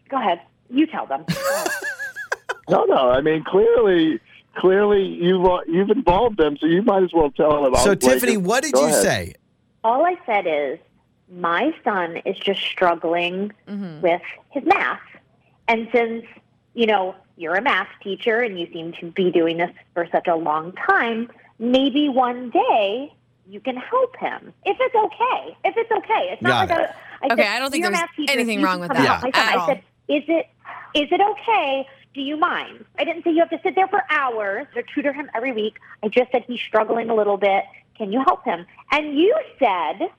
Go 0.10 0.18
ahead. 0.18 0.42
You 0.72 0.88
tell 0.88 1.06
them. 1.06 1.26
No, 2.70 2.86
no. 2.86 3.10
I 3.12 3.22
mean, 3.22 3.44
clearly, 3.44 4.20
clearly 4.58 5.04
you've 5.04 5.46
uh, 5.46 5.60
you've 5.68 5.90
involved 5.90 6.38
them, 6.38 6.58
so 6.58 6.66
you 6.68 6.82
might 6.82 7.04
as 7.04 7.12
well 7.14 7.30
tell 7.32 7.64
them. 7.64 7.76
So, 7.76 7.82
I'll, 7.82 7.88
like, 7.90 8.00
Tiffany, 8.00 8.38
what 8.38 8.64
did 8.64 8.74
go 8.74 8.82
you 8.82 8.88
ahead. 8.88 9.02
say? 9.04 9.34
All 9.84 10.06
I 10.06 10.16
said 10.26 10.46
is 10.48 10.80
my 11.30 11.74
son 11.84 12.18
is 12.26 12.38
just 12.38 12.62
struggling 12.62 13.52
mm-hmm. 13.68 14.02
with 14.02 14.22
his 14.52 14.64
math, 14.66 15.02
and 15.68 15.90
since 15.92 16.26
you 16.74 16.86
know 16.86 17.16
you're 17.36 17.56
a 17.56 17.62
math 17.62 17.90
teacher 18.02 18.40
and 18.40 18.60
you 18.60 18.68
seem 18.72 18.94
to 19.02 19.12
be 19.12 19.32
doing 19.32 19.58
this 19.58 19.72
for 19.94 20.08
such 20.12 20.28
a 20.28 20.36
long 20.36 20.72
time, 20.88 21.30
maybe 21.60 22.08
one 22.08 22.52
day 22.52 23.12
you 23.50 23.60
can 23.60 23.76
help 23.76 24.16
him 24.18 24.54
if 24.66 24.78
it's 24.80 24.96
okay. 24.96 25.58
If 25.66 25.76
it's 25.76 25.92
okay, 25.92 26.30
it's 26.32 26.42
not 26.42 26.70
Got 26.70 26.78
like 26.78 26.90
it. 26.90 26.96
a. 26.96 26.96
I 27.24 27.34
Okay, 27.34 27.44
said, 27.44 27.56
I 27.56 27.60
don't 27.60 27.70
think 27.72 27.84
there's 27.84 28.00
anything 28.30 28.62
wrong 28.62 28.80
with 28.80 28.90
come 28.90 29.04
that 29.04 29.22
help 29.22 29.24
my 29.24 29.32
son." 29.32 29.50
at 29.50 29.58
I 29.58 29.66
said, 29.68 29.84
"Is 30.16 30.24
it 30.28 30.48
is 30.94 31.08
it 31.12 31.22
okay? 31.22 31.88
Do 32.14 32.22
you 32.22 32.38
mind?" 32.38 32.86
I 33.00 33.04
didn't 33.04 33.24
say 33.24 33.32
you 33.32 33.40
have 33.40 33.50
to 33.52 33.60
sit 33.64 33.76
there 33.76 33.88
for 33.88 34.02
hours 34.10 34.68
or 34.76 34.84
tutor 34.94 35.14
him 35.14 35.30
every 35.34 35.52
week. 35.52 35.76
I 36.04 36.08
just 36.10 36.32
said 36.32 36.44
he's 36.48 36.60
struggling 36.60 37.10
a 37.10 37.16
little 37.16 37.38
bit. 37.38 37.64
Can 37.98 38.12
you 38.12 38.22
help 38.26 38.44
him? 38.46 38.66
And 38.92 39.18
you 39.18 39.36
said. 39.60 40.10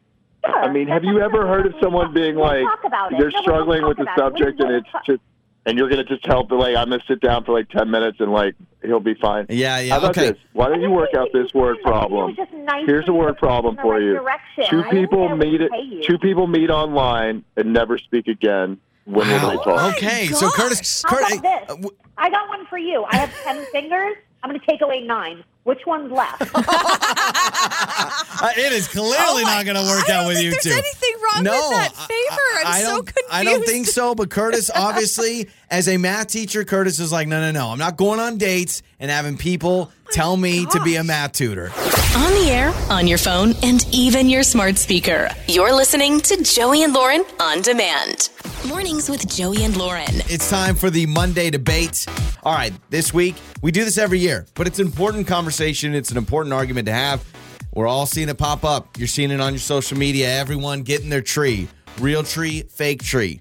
Sure. 0.45 0.59
I 0.65 0.73
mean, 0.73 0.89
have 0.89 1.05
you 1.05 1.21
ever 1.21 1.47
heard 1.47 1.67
of 1.67 1.75
someone 1.81 2.13
being 2.13 2.35
We'll 2.35 2.47
like 2.47 2.65
talk 2.65 2.85
about 2.85 3.13
it. 3.13 3.19
they're 3.19 3.31
No, 3.31 3.43
struggling 3.43 3.87
with 3.87 3.97
the 3.97 4.03
about 4.03 4.17
it. 4.17 4.21
subject 4.21 4.61
and 4.61 4.71
it's 4.73 4.91
talk- 4.91 5.05
just 5.07 5.21
and 5.67 5.79
you're 5.79 5.89
gonna 5.89 6.03
just 6.03 6.27
help. 6.27 6.51
Like 6.51 6.75
I'm 6.75 6.91
gonna 6.91 7.03
sit 7.07 7.21
down 7.21 7.45
for 7.45 7.53
like 7.53 7.69
ten 7.69 7.89
minutes, 7.91 8.19
and 8.19 8.33
like 8.33 8.57
he'll 8.85 8.99
be 8.99 9.15
fine. 9.15 9.47
Yeah, 9.49 9.79
yeah, 9.79 9.93
How 9.93 9.99
about 9.99 10.11
okay. 10.19 10.31
this? 10.31 10.39
Why 10.53 10.69
don't 10.69 10.81
you 10.81 10.91
work 10.91 11.15
out 11.15 11.29
this 11.33 11.55
word 11.55 11.77
problem? 11.83 12.37
Here's 12.87 13.09
a 13.09 13.13
word 13.13 13.37
problem 13.39 13.77
for 13.81 14.01
you. 14.01 14.19
Two 14.69 14.83
people 14.91 15.37
meet 15.37 15.61
it. 15.61 15.71
Two 16.05 16.19
people 16.19 16.49
meet 16.49 16.71
online 16.71 17.45
and 17.57 17.73
never 17.73 17.97
speak 17.99 18.27
again 18.27 18.79
when 19.05 19.29
Wow. 19.29 19.51
they 19.51 19.57
talk. 19.57 19.95
Okay, 19.97 20.27
so. 20.29 20.51
Curtis, 20.51 21.03
Curtis, 21.03 21.33
I, 21.33 21.37
this? 21.39 21.63
uh, 21.69 21.75
w- 21.77 21.97
I 22.19 22.31
got 22.31 22.49
one 22.49 22.67
for 22.67 22.79
you. 22.79 23.05
I 23.09 23.17
have 23.17 23.33
ten 23.45 23.65
fingers. 23.73 24.17
I'm 24.43 24.51
going 24.51 24.61
to 24.61 24.67
take 24.67 24.81
away 24.81 25.01
nine. 25.03 25.45
Which 25.65 25.79
one's 25.87 26.11
left? 26.11 26.43
uh, 26.55 28.51
it 28.57 28.73
is 28.73 28.89
clearly 28.89 29.15
Oh 29.17 29.41
my- 29.45 29.55
not 29.55 29.65
going 29.65 29.77
to 29.77 29.83
work 29.83 30.09
I 30.09 30.13
out 30.13 30.19
don't 30.21 30.27
with 30.29 30.37
think 30.39 30.45
you 30.47 30.51
there's 30.51 30.63
two. 30.65 30.71
anything 30.73 31.15
wrong 31.23 31.45
no, 31.45 31.53
with 31.71 31.79
that 31.79 31.93
I- 31.97 32.07
favor. 32.07 32.43
I'm 32.61 32.67
I, 32.67 32.71
I 32.71 32.81
so 32.83 32.89
don't, 32.97 33.07
confused. 33.07 33.29
I 33.31 33.45
don't 33.45 33.65
think 33.65 33.87
so. 33.87 34.15
But 34.17 34.31
Curtis, 34.31 34.71
obviously, 34.75 35.49
as 35.71 35.87
a 35.89 35.97
math 35.99 36.29
teacher, 36.29 36.65
Curtis 36.65 36.99
is 36.99 37.13
like, 37.13 37.29
no, 37.29 37.41
no, 37.41 37.53
no. 37.53 37.69
I'm 37.71 37.79
not 37.79 37.97
going 37.97 38.19
on 38.19 38.39
dates 38.39 38.83
and 38.99 39.09
having 39.11 39.37
people 39.37 39.93
tell 40.11 40.37
me 40.37 40.67
to 40.67 40.81
be 40.83 40.97
a 40.97 41.05
math 41.05 41.33
tutor. 41.33 41.71
On 42.17 42.31
the 42.35 42.51
air, 42.51 42.73
on 42.91 43.07
your 43.07 43.17
phone, 43.19 43.55
and 43.63 43.87
even 43.95 44.29
your 44.29 44.43
smart 44.43 44.77
speaker. 44.77 45.31
You're 45.49 45.73
listening 45.73 46.21
to 46.23 46.43
Joey 46.43 46.83
and 46.83 46.93
Lauren 46.93 47.25
on 47.41 47.63
demand. 47.63 48.29
Mornings 48.69 49.09
with 49.09 49.27
Joey 49.35 49.65
and 49.65 49.77
Lauren. 49.77 50.05
It's 50.29 50.49
time 50.51 50.75
for 50.77 50.91
the 50.91 51.07
Monday 51.07 51.51
debate. 51.51 52.07
All 52.45 52.53
right, 52.55 52.73
this 52.91 53.13
week 53.15 53.35
we 53.63 53.73
do 53.73 53.85
this 53.85 53.97
every 53.99 54.19
year, 54.19 54.47
but 54.55 54.67
it's 54.67 54.79
an 54.79 54.87
important 54.87 55.27
conversation. 55.27 55.52
It's 55.61 56.11
an 56.11 56.17
important 56.17 56.53
argument 56.53 56.87
to 56.87 56.93
have. 56.93 57.25
We're 57.75 57.87
all 57.87 58.07
seeing 58.07 58.29
it 58.29 58.37
pop 58.37 58.65
up. 58.65 58.99
You're 58.99 59.09
seeing 59.09 59.31
it 59.31 59.41
on 59.41 59.53
your 59.53 59.61
social 59.61 59.97
media. 59.97 60.29
Everyone 60.29 60.83
getting 60.83 61.09
their 61.09 61.23
tree, 61.23 61.69
real 62.01 62.23
tree, 62.23 62.63
fake 62.63 63.03
tree. 63.03 63.41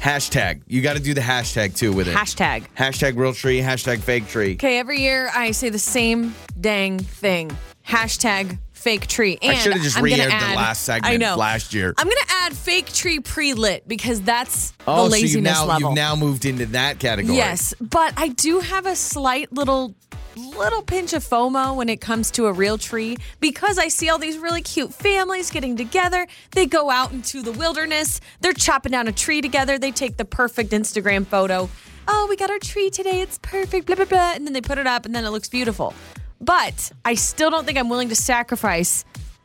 Hashtag. 0.00 0.62
You 0.66 0.80
got 0.80 0.96
to 0.96 1.02
do 1.02 1.12
the 1.12 1.20
hashtag 1.20 1.76
too 1.76 1.92
with 1.92 2.08
it. 2.08 2.16
Hashtag. 2.16 2.64
Hashtag 2.74 3.16
real 3.16 3.34
tree. 3.34 3.60
Hashtag 3.60 3.98
fake 3.98 4.28
tree. 4.28 4.54
Okay, 4.54 4.78
every 4.78 5.00
year 5.00 5.30
I 5.34 5.50
say 5.50 5.68
the 5.68 5.78
same 5.78 6.34
dang 6.58 6.98
thing. 6.98 7.54
Hashtag 7.86 8.58
fake 8.72 9.06
tree. 9.06 9.38
And 9.42 9.52
I 9.52 9.54
should 9.56 9.74
have 9.74 9.82
just 9.82 9.98
I'm 9.98 10.04
re-aired 10.04 10.32
the 10.32 10.56
last 10.56 10.84
segment 10.84 11.12
I 11.12 11.16
know. 11.18 11.36
last 11.36 11.74
year. 11.74 11.92
I'm 11.98 12.06
gonna 12.06 12.20
add 12.28 12.56
fake 12.56 12.90
tree 12.92 13.20
pre-lit 13.20 13.86
because 13.86 14.22
that's 14.22 14.72
oh, 14.88 15.04
the 15.04 15.10
so 15.10 15.16
you've 15.16 15.22
laziness 15.22 15.52
now 15.52 15.66
level. 15.66 15.90
you've 15.90 15.96
now 15.96 16.16
moved 16.16 16.46
into 16.46 16.64
that 16.66 16.98
category. 16.98 17.36
Yes, 17.36 17.74
but 17.78 18.14
I 18.16 18.28
do 18.28 18.60
have 18.60 18.86
a 18.86 18.96
slight 18.96 19.52
little 19.52 19.94
little 20.36 20.82
pinch 20.82 21.12
of 21.12 21.24
FOMO 21.24 21.76
when 21.76 21.88
it 21.88 22.00
comes 22.00 22.30
to 22.32 22.46
a 22.46 22.52
real 22.52 22.78
tree 22.78 23.16
because 23.40 23.78
I 23.78 23.88
see 23.88 24.08
all 24.08 24.18
these 24.18 24.38
really 24.38 24.62
cute 24.62 24.92
families 24.92 25.50
getting 25.50 25.76
together. 25.76 26.26
They 26.52 26.66
go 26.66 26.90
out 26.90 27.12
into 27.12 27.42
the 27.42 27.52
wilderness, 27.52 28.20
they're 28.40 28.52
chopping 28.52 28.92
down 28.92 29.08
a 29.08 29.12
tree 29.12 29.40
together, 29.40 29.78
they 29.78 29.90
take 29.90 30.16
the 30.16 30.24
perfect 30.24 30.70
Instagram 30.70 31.26
photo. 31.26 31.68
Oh, 32.08 32.26
we 32.28 32.36
got 32.36 32.50
our 32.50 32.58
tree 32.58 32.90
today. 32.90 33.20
It's 33.20 33.38
perfect, 33.38 33.86
blah 33.86 33.96
blah 33.96 34.04
blah, 34.04 34.32
and 34.34 34.46
then 34.46 34.52
they 34.52 34.60
put 34.60 34.78
it 34.78 34.86
up 34.86 35.06
and 35.06 35.14
then 35.14 35.24
it 35.24 35.30
looks 35.30 35.48
beautiful. 35.48 35.94
But 36.40 36.90
I 37.04 37.14
still 37.14 37.50
don't 37.50 37.66
think 37.66 37.78
I'm 37.78 37.88
willing 37.88 38.08
to 38.08 38.16
sacrifice 38.16 39.04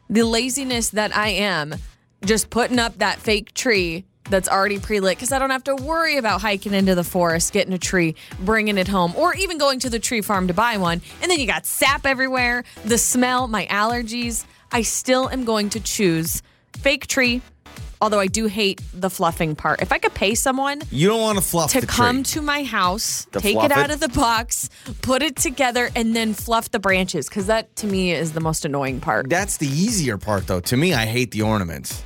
the 0.10 0.24
laziness 0.24 0.92
that 0.92 1.16
I 1.16 1.30
am 1.30 1.76
just 2.24 2.50
putting 2.50 2.80
up 2.80 2.98
that 3.00 3.20
fake 3.20 3.54
tree 3.54 4.06
that's 4.30 4.48
already 4.50 4.80
pre-lit 4.80 5.18
because 5.18 5.32
I 5.32 5.40
don't 5.40 5.50
have 5.52 5.64
to 5.66 5.76
worry 5.76 6.18
about 6.18 6.42
hiking 6.42 6.74
into 6.74 6.96
the 6.96 7.04
forest, 7.04 7.54
getting 7.54 7.74
a 7.74 7.78
tree, 7.78 8.16
bringing 8.40 8.78
it 8.78 8.88
home, 8.88 9.14
or 9.16 9.36
even 9.36 9.58
going 9.58 9.80
to 9.80 9.90
the 9.90 10.00
tree 10.00 10.22
farm 10.22 10.48
to 10.48 10.54
buy 10.54 10.78
one. 10.78 11.02
And 11.22 11.30
then 11.32 11.40
you 11.40 11.48
got 11.48 11.66
sap 11.66 12.06
everywhere, 12.06 12.64
the 12.86 12.98
smell, 12.98 13.48
my 13.48 13.66
allergies. 13.68 14.46
I 14.72 14.82
still 14.82 15.30
am 15.30 15.46
going 15.46 15.70
to 15.72 15.80
choose 15.80 16.42
fake 16.80 17.08
tree, 17.08 17.42
although 18.02 18.20
I 18.20 18.28
do 18.28 18.48
hate 18.48 18.82
the 18.94 19.10
fluffing 19.10 19.56
part. 19.56 19.82
If 19.82 19.92
I 19.92 20.00
could 20.00 20.14
pay 20.14 20.36
someone 20.36 20.82
You 20.92 21.08
don't 21.08 21.22
want 21.22 21.38
to 21.38 21.44
fluff 21.44 21.72
to 21.74 21.82
the 21.82 21.88
come 21.88 22.18
tree. 22.24 22.34
to 22.34 22.42
my 22.42 22.64
house, 22.64 23.26
To 23.32 23.40
take 23.40 23.56
it 23.58 23.72
out 23.72 23.90
it? 23.90 23.94
of 23.94 24.00
the 24.02 24.10
box, 24.10 24.70
put 25.02 25.22
it 25.22 25.36
together, 25.38 25.90
and 25.96 26.16
then 26.16 26.34
fluff 26.34 26.72
the 26.72 26.80
branches 26.80 27.30
because 27.30 27.46
that 27.48 27.74
to 27.78 27.88
me 27.88 28.12
is 28.12 28.34
the 28.34 28.42
most 28.42 28.66
annoying 28.66 29.00
part. 29.00 29.30
That's 29.30 29.58
the 29.58 29.68
easier 29.68 30.18
part, 30.18 30.48
though. 30.48 30.60
To 30.62 30.76
me, 30.78 30.94
I 30.94 31.06
hate 31.06 31.32
the 31.32 31.44
ornaments. 31.44 32.04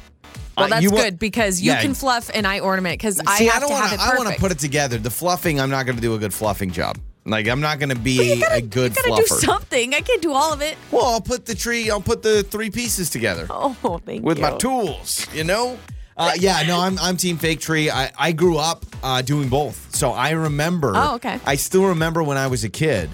Well, 0.59 0.69
that's 0.69 0.83
you 0.83 0.89
good 0.91 1.19
because 1.19 1.61
you 1.61 1.71
Yeah. 1.71 1.81
can 1.81 1.93
fluff 1.93 2.29
and 2.33 2.45
I 2.47 2.59
ornament 2.59 2.99
because 2.99 3.19
I 3.25 3.43
have 3.43 3.61
don't 3.61 3.69
to 3.69 3.73
wanna, 3.73 3.87
have 3.87 3.99
it 3.99 4.01
I 4.01 4.15
want 4.17 4.29
to 4.29 4.39
put 4.39 4.51
it 4.51 4.59
together. 4.59 4.97
The 4.97 5.09
fluffing, 5.11 5.59
I'm 5.59 5.69
not 5.69 5.85
going 5.85 5.95
to 5.95 6.01
do 6.01 6.13
a 6.15 6.17
good 6.17 6.33
fluffing 6.33 6.71
job. 6.71 6.97
Like, 7.25 7.47
I'm 7.47 7.61
not 7.61 7.79
going 7.79 7.89
to 7.89 7.95
be 7.95 8.39
gotta, 8.39 8.55
a 8.55 8.61
good 8.61 8.95
you 8.95 9.03
gotta 9.03 9.21
do 9.21 9.27
something. 9.27 9.93
I 9.93 10.01
can't 10.01 10.21
do 10.21 10.33
all 10.33 10.51
of 10.53 10.61
it. 10.61 10.77
Well, 10.91 11.05
I'll 11.05 11.21
put 11.21 11.45
the 11.45 11.53
tree, 11.55 11.91
I'll 11.91 12.01
put 12.01 12.23
the 12.23 12.43
three 12.43 12.71
pieces 12.71 13.09
together 13.09 13.45
Oh, 13.49 13.99
thank 14.05 14.21
you. 14.21 14.25
with 14.25 14.37
you. 14.37 14.43
my 14.43 14.57
tools, 14.57 15.27
you 15.33 15.43
know? 15.43 15.77
Uh, 16.17 16.31
yeah, 16.37 16.63
no, 16.63 16.79
I'm, 16.79 16.97
I'm 16.99 17.15
Team 17.15 17.37
Fake 17.37 17.61
Tree. 17.61 17.89
I, 17.89 18.11
I 18.17 18.31
grew 18.33 18.57
up 18.57 18.85
uh, 19.03 19.21
doing 19.21 19.47
both. 19.47 19.95
So 19.95 20.11
I 20.11 20.31
remember. 20.31 20.91
Oh, 20.95 21.15
okay. 21.15 21.39
I 21.45 21.55
still 21.55 21.85
remember 21.85 22.21
when 22.23 22.35
I 22.37 22.47
was 22.47 22.63
a 22.65 22.69
kid. 22.69 23.09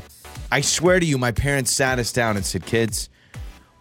I 0.51 0.61
swear 0.61 0.99
to 0.99 1.05
you, 1.05 1.17
my 1.19 1.31
parents 1.31 1.71
sat 1.71 1.99
us 1.99 2.11
down 2.11 2.35
and 2.37 2.43
said, 2.45 2.65
kids, 2.65 3.09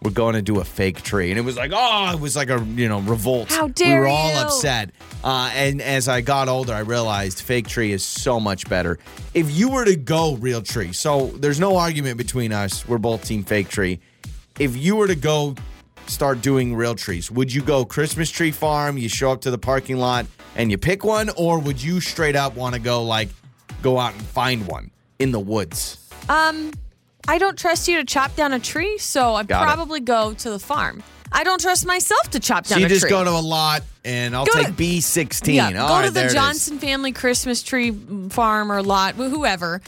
we're 0.05 0.11
going 0.11 0.35
to 0.35 0.41
do 0.41 0.59
a 0.59 0.63
fake 0.63 1.01
tree. 1.01 1.31
And 1.31 1.39
it 1.39 1.41
was 1.41 1.57
like, 1.57 1.71
oh, 1.73 2.11
it 2.13 2.19
was 2.19 2.35
like 2.35 2.49
a, 2.51 2.63
you 2.75 2.87
know, 2.87 2.99
revolt. 3.01 3.51
How 3.51 3.67
dare 3.69 3.95
We 3.95 3.99
were 4.01 4.07
all 4.07 4.31
you. 4.31 4.37
upset. 4.37 4.91
Uh, 5.23 5.49
and 5.55 5.81
as 5.81 6.07
I 6.07 6.21
got 6.21 6.47
older, 6.47 6.73
I 6.73 6.79
realized 6.79 7.41
fake 7.41 7.67
tree 7.67 7.91
is 7.91 8.05
so 8.05 8.39
much 8.39 8.69
better. 8.69 8.99
If 9.33 9.49
you 9.51 9.67
were 9.69 9.83
to 9.83 9.95
go 9.95 10.35
real 10.35 10.61
tree, 10.61 10.93
so 10.93 11.27
there's 11.39 11.59
no 11.59 11.75
argument 11.77 12.17
between 12.17 12.53
us. 12.53 12.87
We're 12.87 12.99
both 12.99 13.25
team 13.25 13.43
fake 13.43 13.67
tree. 13.67 13.99
If 14.59 14.77
you 14.77 14.95
were 14.95 15.07
to 15.07 15.15
go 15.15 15.55
start 16.05 16.41
doing 16.43 16.75
real 16.75 16.93
trees, 16.93 17.31
would 17.31 17.51
you 17.51 17.63
go 17.63 17.83
Christmas 17.83 18.29
tree 18.29 18.51
farm? 18.51 18.99
You 18.99 19.09
show 19.09 19.31
up 19.31 19.41
to 19.41 19.49
the 19.51 19.57
parking 19.57 19.97
lot 19.97 20.27
and 20.55 20.69
you 20.69 20.77
pick 20.77 21.03
one, 21.03 21.29
or 21.35 21.57
would 21.59 21.81
you 21.81 21.99
straight 21.99 22.35
up 22.35 22.55
want 22.55 22.75
to 22.75 22.79
go 22.79 23.03
like 23.03 23.29
go 23.81 23.97
out 23.97 24.13
and 24.13 24.21
find 24.21 24.67
one 24.67 24.91
in 25.17 25.31
the 25.31 25.39
woods? 25.39 26.07
Um, 26.29 26.71
I 27.27 27.37
don't 27.37 27.57
trust 27.57 27.87
you 27.87 27.97
to 27.97 28.03
chop 28.05 28.35
down 28.35 28.53
a 28.53 28.59
tree, 28.59 28.97
so 28.97 29.35
I'd 29.35 29.47
Got 29.47 29.63
it. 29.63 29.65
probably 29.65 29.99
go 29.99 30.33
to 30.33 30.49
the 30.49 30.59
farm. 30.59 31.01
I 31.31 31.43
don't 31.43 31.59
trust 31.59 31.85
myself 31.85 32.29
to 32.31 32.39
chop 32.39 32.65
down. 32.65 32.77
So 32.77 32.81
you 32.83 32.87
just 32.87 33.01
tree. 33.01 33.09
go 33.09 33.23
to 33.23 33.29
a 33.31 33.41
lot 33.41 33.83
and 34.05 34.35
I'll 34.35 34.45
Go 34.45 34.53
take 34.53 34.67
B16. 34.75 35.53
yeah, 35.55 35.65
All 35.81 35.87
go 35.89 35.93
right, 35.95 36.05
to 36.05 36.11
the. 36.11 36.29
Johnson 36.29 36.77
family 36.79 37.11
Christmas 37.11 37.63
tree 37.63 37.91
farm 38.29 38.71
or 38.71 38.81
lot, 38.83 39.15
whoever. 39.15 39.81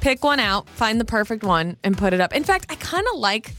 Pick 0.00 0.24
one 0.24 0.40
out, 0.40 0.68
find 0.70 0.98
the 0.98 1.04
perfect 1.04 1.44
one, 1.44 1.76
and 1.84 1.96
put 1.96 2.14
it 2.14 2.20
up. 2.20 2.32
In 2.34 2.42
fact, 2.42 2.66
I 2.70 2.74
kind 2.76 3.06
of 3.12 3.20
like 3.20 3.52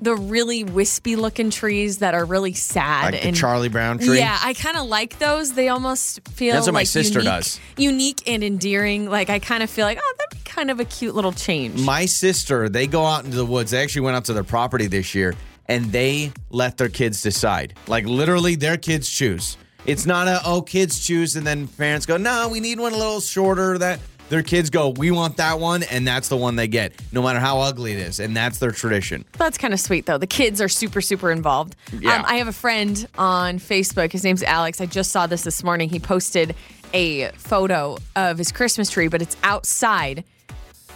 the 0.00 0.14
really 0.14 0.62
wispy 0.62 1.16
looking 1.16 1.50
trees 1.50 1.98
that 1.98 2.14
are 2.14 2.24
really 2.24 2.52
sad 2.52 3.14
Like 3.14 3.22
the 3.22 3.26
and 3.28 3.34
Charlie 3.36 3.68
Brown 3.70 3.98
tree? 3.98 4.18
Yeah, 4.18 4.38
I 4.40 4.52
kind 4.54 4.76
of 4.76 4.86
like 4.86 5.18
those. 5.18 5.54
They 5.54 5.68
almost 5.70 6.20
feel 6.28 6.54
That's 6.54 6.66
what 6.66 6.74
my 6.74 6.84
sister 6.84 7.18
unique, 7.20 7.32
does. 7.32 7.60
unique 7.76 8.22
and 8.28 8.44
endearing. 8.44 9.10
Like 9.10 9.28
I 9.30 9.38
kind 9.40 9.62
of 9.64 9.70
feel 9.70 9.86
like, 9.86 9.98
oh, 10.00 10.14
that'd 10.18 10.27
be 10.27 10.27
kind 10.48 10.70
of 10.70 10.80
a 10.80 10.84
cute 10.84 11.14
little 11.14 11.32
change. 11.32 11.80
My 11.80 12.06
sister, 12.06 12.68
they 12.68 12.86
go 12.86 13.04
out 13.04 13.24
into 13.24 13.36
the 13.36 13.46
woods. 13.46 13.70
They 13.70 13.82
actually 13.82 14.02
went 14.02 14.16
out 14.16 14.24
to 14.26 14.32
their 14.32 14.44
property 14.44 14.86
this 14.86 15.14
year 15.14 15.34
and 15.66 15.84
they 15.92 16.32
let 16.50 16.76
their 16.78 16.88
kids 16.88 17.22
decide. 17.22 17.74
Like 17.86 18.06
literally, 18.06 18.54
their 18.56 18.76
kids 18.76 19.08
choose. 19.08 19.56
It's 19.86 20.06
not 20.06 20.26
a 20.26 20.40
oh 20.44 20.62
kids 20.62 20.98
choose 20.98 21.36
and 21.36 21.46
then 21.46 21.68
parents 21.68 22.04
go 22.04 22.16
no 22.16 22.48
we 22.50 22.60
need 22.60 22.80
one 22.80 22.92
a 22.92 22.96
little 22.96 23.20
shorter. 23.20 23.78
That 23.78 24.00
their 24.28 24.42
kids 24.42 24.68
go 24.68 24.90
we 24.90 25.10
want 25.10 25.36
that 25.38 25.58
one 25.60 25.82
and 25.84 26.06
that's 26.06 26.28
the 26.28 26.36
one 26.36 26.56
they 26.56 26.68
get 26.68 26.92
no 27.12 27.22
matter 27.22 27.38
how 27.38 27.60
ugly 27.60 27.92
it 27.92 27.98
is 27.98 28.20
and 28.20 28.36
that's 28.36 28.58
their 28.58 28.72
tradition. 28.72 29.24
That's 29.38 29.56
kind 29.56 29.72
of 29.72 29.80
sweet, 29.80 30.06
though. 30.06 30.18
The 30.18 30.26
kids 30.26 30.60
are 30.60 30.68
super, 30.68 31.00
super 31.00 31.30
involved. 31.30 31.76
Yeah. 31.92 32.16
Um, 32.16 32.24
I 32.26 32.36
have 32.36 32.48
a 32.48 32.52
friend 32.52 33.06
on 33.16 33.58
Facebook. 33.58 34.12
His 34.12 34.24
name's 34.24 34.42
Alex. 34.42 34.80
I 34.80 34.86
just 34.86 35.10
saw 35.12 35.26
this 35.26 35.42
this 35.42 35.62
morning. 35.62 35.88
He 35.88 36.00
posted 36.00 36.54
a 36.92 37.30
photo 37.32 37.96
of 38.16 38.38
his 38.38 38.52
Christmas 38.52 38.90
tree, 38.90 39.08
but 39.08 39.22
it's 39.22 39.36
outside, 39.42 40.24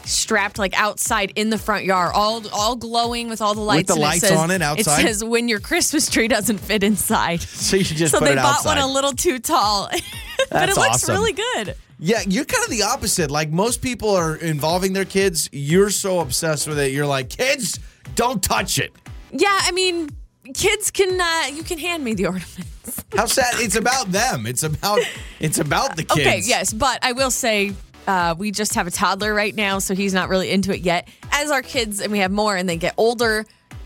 strapped 0.06 0.58
like 0.58 0.78
outside 0.78 1.32
in 1.36 1.50
the 1.50 1.58
front 1.58 1.84
yard, 1.84 2.12
all 2.14 2.42
all 2.52 2.76
glowing 2.76 3.28
with 3.28 3.40
all 3.40 3.54
the 3.54 3.60
lights. 3.60 3.88
the 3.88 3.94
and 3.94 4.02
lights 4.02 4.20
says, 4.20 4.38
on 4.38 4.50
it 4.50 4.62
outside? 4.62 5.00
It 5.00 5.06
says 5.06 5.24
when 5.24 5.48
your 5.48 5.60
Christmas 5.60 6.08
tree 6.10 6.28
doesn't 6.28 6.58
fit 6.58 6.82
inside. 6.82 7.40
So 7.62 7.76
you 7.76 7.84
should 7.84 7.96
just 7.96 8.12
so 8.12 8.20
they 8.20 8.34
bought 8.34 8.56
outside. 8.56 8.76
one 8.76 8.78
a 8.78 8.86
little 8.86 9.12
too 9.12 9.38
tall, 9.38 9.88
but 10.50 10.68
it 10.68 10.76
looks 10.76 11.04
awesome. 11.04 11.14
really 11.14 11.32
good. 11.32 11.76
Yeah, 11.98 12.20
you're 12.26 12.44
kind 12.44 12.64
of 12.64 12.70
the 12.70 12.82
opposite. 12.82 13.30
Like 13.30 13.50
most 13.50 13.80
people 13.80 14.10
are 14.10 14.36
involving 14.36 14.92
their 14.92 15.04
kids, 15.04 15.48
you're 15.52 15.90
so 15.90 16.18
obsessed 16.18 16.66
with 16.66 16.78
it. 16.80 16.92
You're 16.92 17.06
like 17.06 17.30
kids, 17.30 17.78
don't 18.16 18.42
touch 18.42 18.78
it. 18.78 18.92
Yeah, 19.30 19.56
I 19.62 19.70
mean, 19.70 20.10
kids 20.54 20.90
can 20.90 21.20
uh, 21.20 21.54
you 21.54 21.62
can 21.62 21.78
hand 21.78 22.02
me 22.02 22.14
the 22.14 22.26
ornaments. 22.26 23.04
How 23.16 23.26
sad! 23.26 23.54
It's 23.56 23.76
about 23.76 24.10
them. 24.10 24.46
It's 24.46 24.62
about 24.64 25.00
it's 25.38 25.58
about 25.58 25.96
the 25.96 26.02
kids. 26.04 26.20
Okay, 26.20 26.40
yes, 26.44 26.72
but 26.72 26.98
I 27.02 27.12
will 27.12 27.30
say 27.30 27.72
uh, 28.06 28.34
we 28.36 28.50
just 28.50 28.74
have 28.74 28.86
a 28.86 28.90
toddler 28.90 29.32
right 29.34 29.54
now, 29.54 29.78
so 29.78 29.94
he's 29.94 30.14
not 30.14 30.28
really 30.28 30.50
into 30.50 30.72
it 30.74 30.80
yet. 30.80 31.08
As 31.30 31.50
our 31.50 31.62
kids 31.62 32.00
and 32.00 32.10
we 32.12 32.18
have 32.18 32.30
more 32.30 32.56
and 32.56 32.68
they 32.68 32.76
get 32.76 32.94
older, 32.96 33.44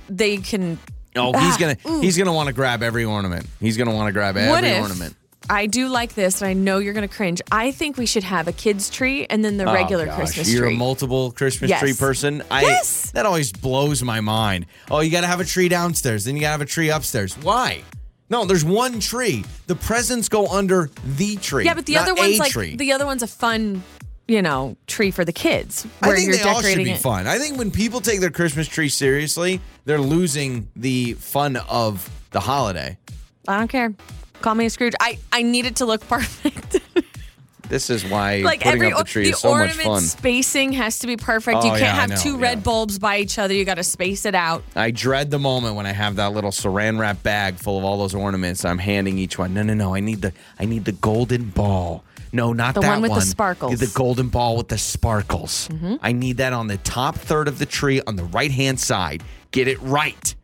they 0.08 0.38
can. 0.38 0.78
Oh, 1.14 1.32
he's 1.38 1.54
Ah, 1.54 1.56
gonna 1.58 1.76
ooh. 1.86 2.00
he's 2.00 2.18
gonna 2.18 2.32
want 2.32 2.48
to 2.48 2.52
grab 2.52 2.82
every 2.82 3.04
ornament. 3.04 3.46
He's 3.60 3.76
gonna 3.76 3.94
want 3.94 4.08
to 4.08 4.12
grab 4.12 4.34
what 4.36 4.42
every 4.64 4.70
if 4.70 4.82
ornament. 4.82 5.16
I 5.48 5.66
do 5.66 5.88
like 5.88 6.14
this, 6.14 6.42
and 6.42 6.48
I 6.48 6.54
know 6.54 6.78
you're 6.78 6.92
going 6.92 7.06
to 7.08 7.14
cringe. 7.14 7.40
I 7.52 7.70
think 7.70 7.96
we 7.96 8.04
should 8.06 8.24
have 8.24 8.48
a 8.48 8.52
kids 8.52 8.90
tree 8.90 9.26
and 9.30 9.44
then 9.44 9.58
the 9.58 9.64
regular 9.66 10.06
Christmas 10.06 10.08
tree. 10.08 10.10
Oh, 10.10 10.16
gosh, 10.16 10.34
Christmas 10.34 10.52
You're 10.52 10.64
tree. 10.64 10.74
a 10.74 10.76
multiple 10.76 11.30
Christmas 11.30 11.68
Yes. 11.70 11.80
tree 11.80 11.92
person. 11.92 12.42
I, 12.50 12.62
Yes. 12.62 13.12
That 13.12 13.26
always 13.26 13.52
blows 13.52 14.02
my 14.02 14.20
mind. 14.20 14.66
Oh, 14.90 14.98
you 14.98 15.10
got 15.12 15.20
to 15.20 15.28
have 15.28 15.38
a 15.38 15.44
tree 15.44 15.68
downstairs, 15.68 16.24
then 16.24 16.34
you 16.34 16.40
got 16.40 16.48
to 16.48 16.52
have 16.52 16.60
a 16.62 16.64
tree 16.64 16.90
upstairs. 16.90 17.34
Why? 17.40 17.82
No, 18.28 18.44
there's 18.44 18.64
one 18.64 18.98
tree. 18.98 19.44
The 19.68 19.76
presents 19.76 20.28
go 20.28 20.48
under 20.48 20.90
the 21.04 21.36
tree. 21.36 21.64
Yeah, 21.64 21.74
but 21.74 21.86
the 21.86 21.94
not 21.94 22.02
other 22.08 22.14
one's 22.16 22.34
a 22.38 22.42
like 22.42 22.50
tree. 22.50 22.74
the 22.74 22.90
other 22.90 23.06
one's 23.06 23.22
a 23.22 23.28
fun, 23.28 23.84
you 24.28 24.42
know, 24.42 24.76
tree 24.86 25.10
for 25.10 25.24
the 25.24 25.32
kids 25.32 25.86
I 26.02 26.14
think 26.14 26.26
you're 26.28 26.36
they 26.36 26.42
all 26.42 26.54
should 26.56 26.62
decorating 26.62 26.84
be 26.86 26.90
it. 26.92 26.98
fun. 27.00 27.26
I 27.26 27.38
think 27.38 27.58
when 27.58 27.70
people 27.70 28.00
take 28.00 28.20
their 28.20 28.30
Christmas 28.30 28.66
tree 28.68 28.88
seriously, 28.88 29.60
they're 29.84 30.00
losing 30.00 30.68
the 30.74 31.12
fun 31.14 31.56
of 31.68 32.10
the 32.32 32.40
holiday. 32.40 32.98
I 33.46 33.58
don't 33.58 33.68
care. 33.68 33.94
Call 34.42 34.54
me 34.54 34.66
a 34.66 34.70
Scrooge. 34.70 34.94
I 35.00 35.18
I 35.32 35.42
need 35.42 35.64
it 35.66 35.76
to 35.76 35.86
look 35.86 36.00
perfect. 36.08 36.80
This 37.68 37.90
is 37.90 38.04
why 38.04 38.38
like 38.42 38.60
putting 38.60 38.74
every 38.74 38.92
up 38.92 38.98
the 38.98 39.04
tree 39.04 39.24
the 39.24 39.30
is 39.30 39.40
so 39.40 39.50
much 39.50 39.60
ornament 39.70 39.86
fun. 39.86 40.00
spacing 40.02 40.72
has 40.74 41.00
to 41.00 41.08
be 41.08 41.16
perfect. 41.16 41.58
Oh, 41.58 41.64
you 41.64 41.70
can't 41.70 41.80
yeah, 41.82 41.92
I 41.92 41.96
have 41.96 42.10
know, 42.10 42.16
two 42.16 42.34
yeah. 42.36 42.42
red 42.42 42.62
bulbs 42.62 42.98
by 43.00 43.18
each 43.18 43.40
other. 43.40 43.54
You 43.54 43.64
got 43.64 43.74
to 43.74 43.82
space 43.82 44.24
it 44.24 44.36
out. 44.36 44.62
I 44.76 44.92
dread 44.92 45.32
the 45.32 45.40
moment 45.40 45.74
when 45.74 45.84
I 45.84 45.90
have 45.92 46.14
that 46.16 46.32
little 46.32 46.52
saran 46.52 46.98
wrap 47.00 47.24
bag 47.24 47.56
full 47.56 47.76
of 47.76 47.84
all 47.84 47.98
those 47.98 48.14
ornaments. 48.14 48.64
I'm 48.64 48.78
handing 48.78 49.18
each 49.18 49.36
one. 49.36 49.52
No, 49.52 49.64
no, 49.64 49.74
no. 49.74 49.94
I 49.96 50.00
need 50.00 50.22
the 50.22 50.32
I 50.60 50.64
need 50.64 50.84
the 50.84 50.92
golden 50.92 51.50
ball. 51.50 52.04
No, 52.32 52.52
not 52.52 52.74
The 52.74 52.80
that 52.82 52.88
one 52.90 53.02
with 53.02 53.14
the 53.14 53.20
sparkles. 53.20 53.72
Mm-hmm. 53.74 53.84
The 53.84 53.92
golden 53.94 54.28
ball 54.28 54.56
with 54.56 54.68
the 54.68 54.78
sparkles. 54.78 55.68
I 56.02 56.12
need 56.12 56.38
that 56.38 56.52
on 56.52 56.66
the 56.66 56.76
top 56.78 57.16
third 57.16 57.48
of 57.48 57.58
the 57.58 57.66
tree 57.66 58.00
on 58.06 58.16
the 58.16 58.24
right 58.24 58.50
hand 58.50 58.80
side. 58.80 59.22
Get 59.50 59.68
it 59.68 59.80
right. 59.82 60.34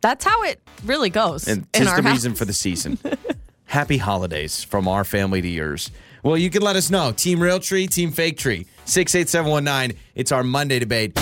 That's 0.00 0.24
how 0.24 0.42
it 0.44 0.60
really 0.84 1.10
goes 1.10 1.46
And 1.46 1.62
in 1.74 1.80
tis 1.82 1.88
our 1.88 1.96
the 2.00 2.02
house. 2.08 2.12
reason 2.12 2.34
for 2.34 2.44
the 2.44 2.52
season. 2.52 2.98
Happy 3.66 3.98
holidays 3.98 4.64
from 4.64 4.88
our 4.88 5.04
family 5.04 5.40
to 5.42 5.48
yours. 5.48 5.90
Well, 6.22 6.36
you 6.36 6.50
can 6.50 6.60
let 6.62 6.76
us 6.76 6.90
know. 6.90 7.12
Team 7.12 7.40
Real 7.40 7.60
Tree, 7.60 7.86
Team 7.86 8.10
Fake 8.10 8.36
Tree. 8.36 8.66
68719. 8.84 9.96
It's 10.14 10.32
our 10.32 10.42
Monday 10.42 10.78
debate. 10.78 11.14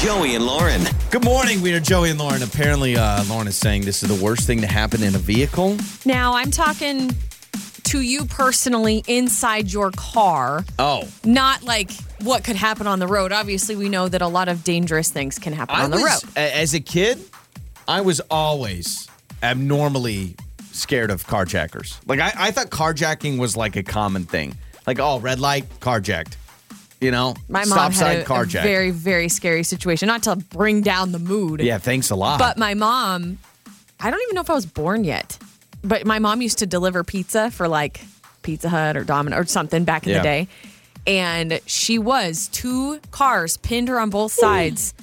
Joey 0.00 0.34
and 0.34 0.44
Lauren. 0.44 0.82
Good 1.10 1.24
morning. 1.24 1.62
We 1.62 1.72
are 1.74 1.80
Joey 1.80 2.10
and 2.10 2.18
Lauren. 2.18 2.42
Apparently, 2.42 2.96
uh, 2.96 3.22
Lauren 3.24 3.46
is 3.46 3.56
saying 3.56 3.82
this 3.84 4.02
is 4.02 4.08
the 4.14 4.22
worst 4.24 4.46
thing 4.46 4.60
to 4.60 4.66
happen 4.66 5.02
in 5.02 5.14
a 5.14 5.18
vehicle. 5.18 5.76
Now 6.04 6.34
I'm 6.34 6.50
talking 6.50 7.12
to 7.92 8.00
you 8.00 8.24
personally 8.24 9.02
inside 9.06 9.72
your 9.72 9.90
car, 9.92 10.64
Oh, 10.78 11.08
not 11.24 11.62
like 11.62 11.90
what 12.22 12.44
could 12.44 12.56
happen 12.56 12.86
on 12.86 12.98
the 12.98 13.06
road. 13.06 13.32
Obviously, 13.32 13.76
we 13.76 13.88
know 13.88 14.08
that 14.08 14.22
a 14.22 14.28
lot 14.28 14.48
of 14.48 14.64
dangerous 14.64 15.10
things 15.10 15.38
can 15.38 15.52
happen 15.52 15.74
I 15.76 15.84
on 15.84 15.90
the 15.90 15.96
was, 15.98 16.24
road. 16.24 16.36
as 16.36 16.74
a 16.74 16.80
kid, 16.80 17.18
I 17.88 18.00
was 18.00 18.20
always 18.30 19.08
abnormally 19.42 20.34
scared 20.72 21.10
of 21.10 21.26
carjackers. 21.26 21.98
Like 22.06 22.20
I, 22.20 22.32
I 22.36 22.50
thought 22.50 22.70
carjacking 22.70 23.38
was 23.38 23.56
like 23.56 23.76
a 23.76 23.82
common 23.82 24.24
thing. 24.24 24.56
Like, 24.86 24.98
oh, 24.98 25.20
red 25.20 25.38
light, 25.38 25.64
carjacked. 25.80 26.36
You 27.00 27.10
know, 27.10 27.34
My 27.48 27.64
mom 27.64 27.92
sign, 27.92 28.08
had 28.08 28.18
a, 28.18 28.22
a 28.22 28.24
carjacked. 28.24 28.62
very, 28.62 28.90
very 28.90 29.28
scary 29.28 29.64
situation. 29.64 30.06
Not 30.06 30.22
to 30.24 30.36
bring 30.36 30.80
down 30.82 31.12
the 31.12 31.18
mood. 31.18 31.60
yeah, 31.60 31.78
thanks 31.78 32.10
a 32.10 32.14
lot. 32.16 32.38
But 32.38 32.56
my 32.58 32.74
mom, 32.74 33.38
I 34.00 34.10
don't 34.10 34.20
even 34.22 34.34
know 34.36 34.40
if 34.40 34.50
I 34.50 34.54
was 34.54 34.66
born 34.66 35.02
yet, 35.04 35.36
but 35.82 36.06
my 36.06 36.18
mom 36.18 36.42
used 36.42 36.58
to 36.58 36.66
deliver 36.66 37.02
pizza 37.04 37.50
for 37.50 37.68
like 37.68 38.00
Pizza 38.42 38.68
Hut 38.68 38.96
or 38.96 39.04
Domino 39.04 39.36
or 39.38 39.46
something 39.46 39.84
back 39.84 40.04
in 40.04 40.10
Yeah. 40.10 40.18
the 40.18 40.22
day. 40.22 40.48
And 41.06 41.60
she 41.66 41.98
was 41.98 42.48
two 42.52 43.00
cars 43.10 43.56
pinned 43.56 43.88
her 43.88 43.98
on 43.98 44.10
both 44.10 44.32
sides, 44.32 44.94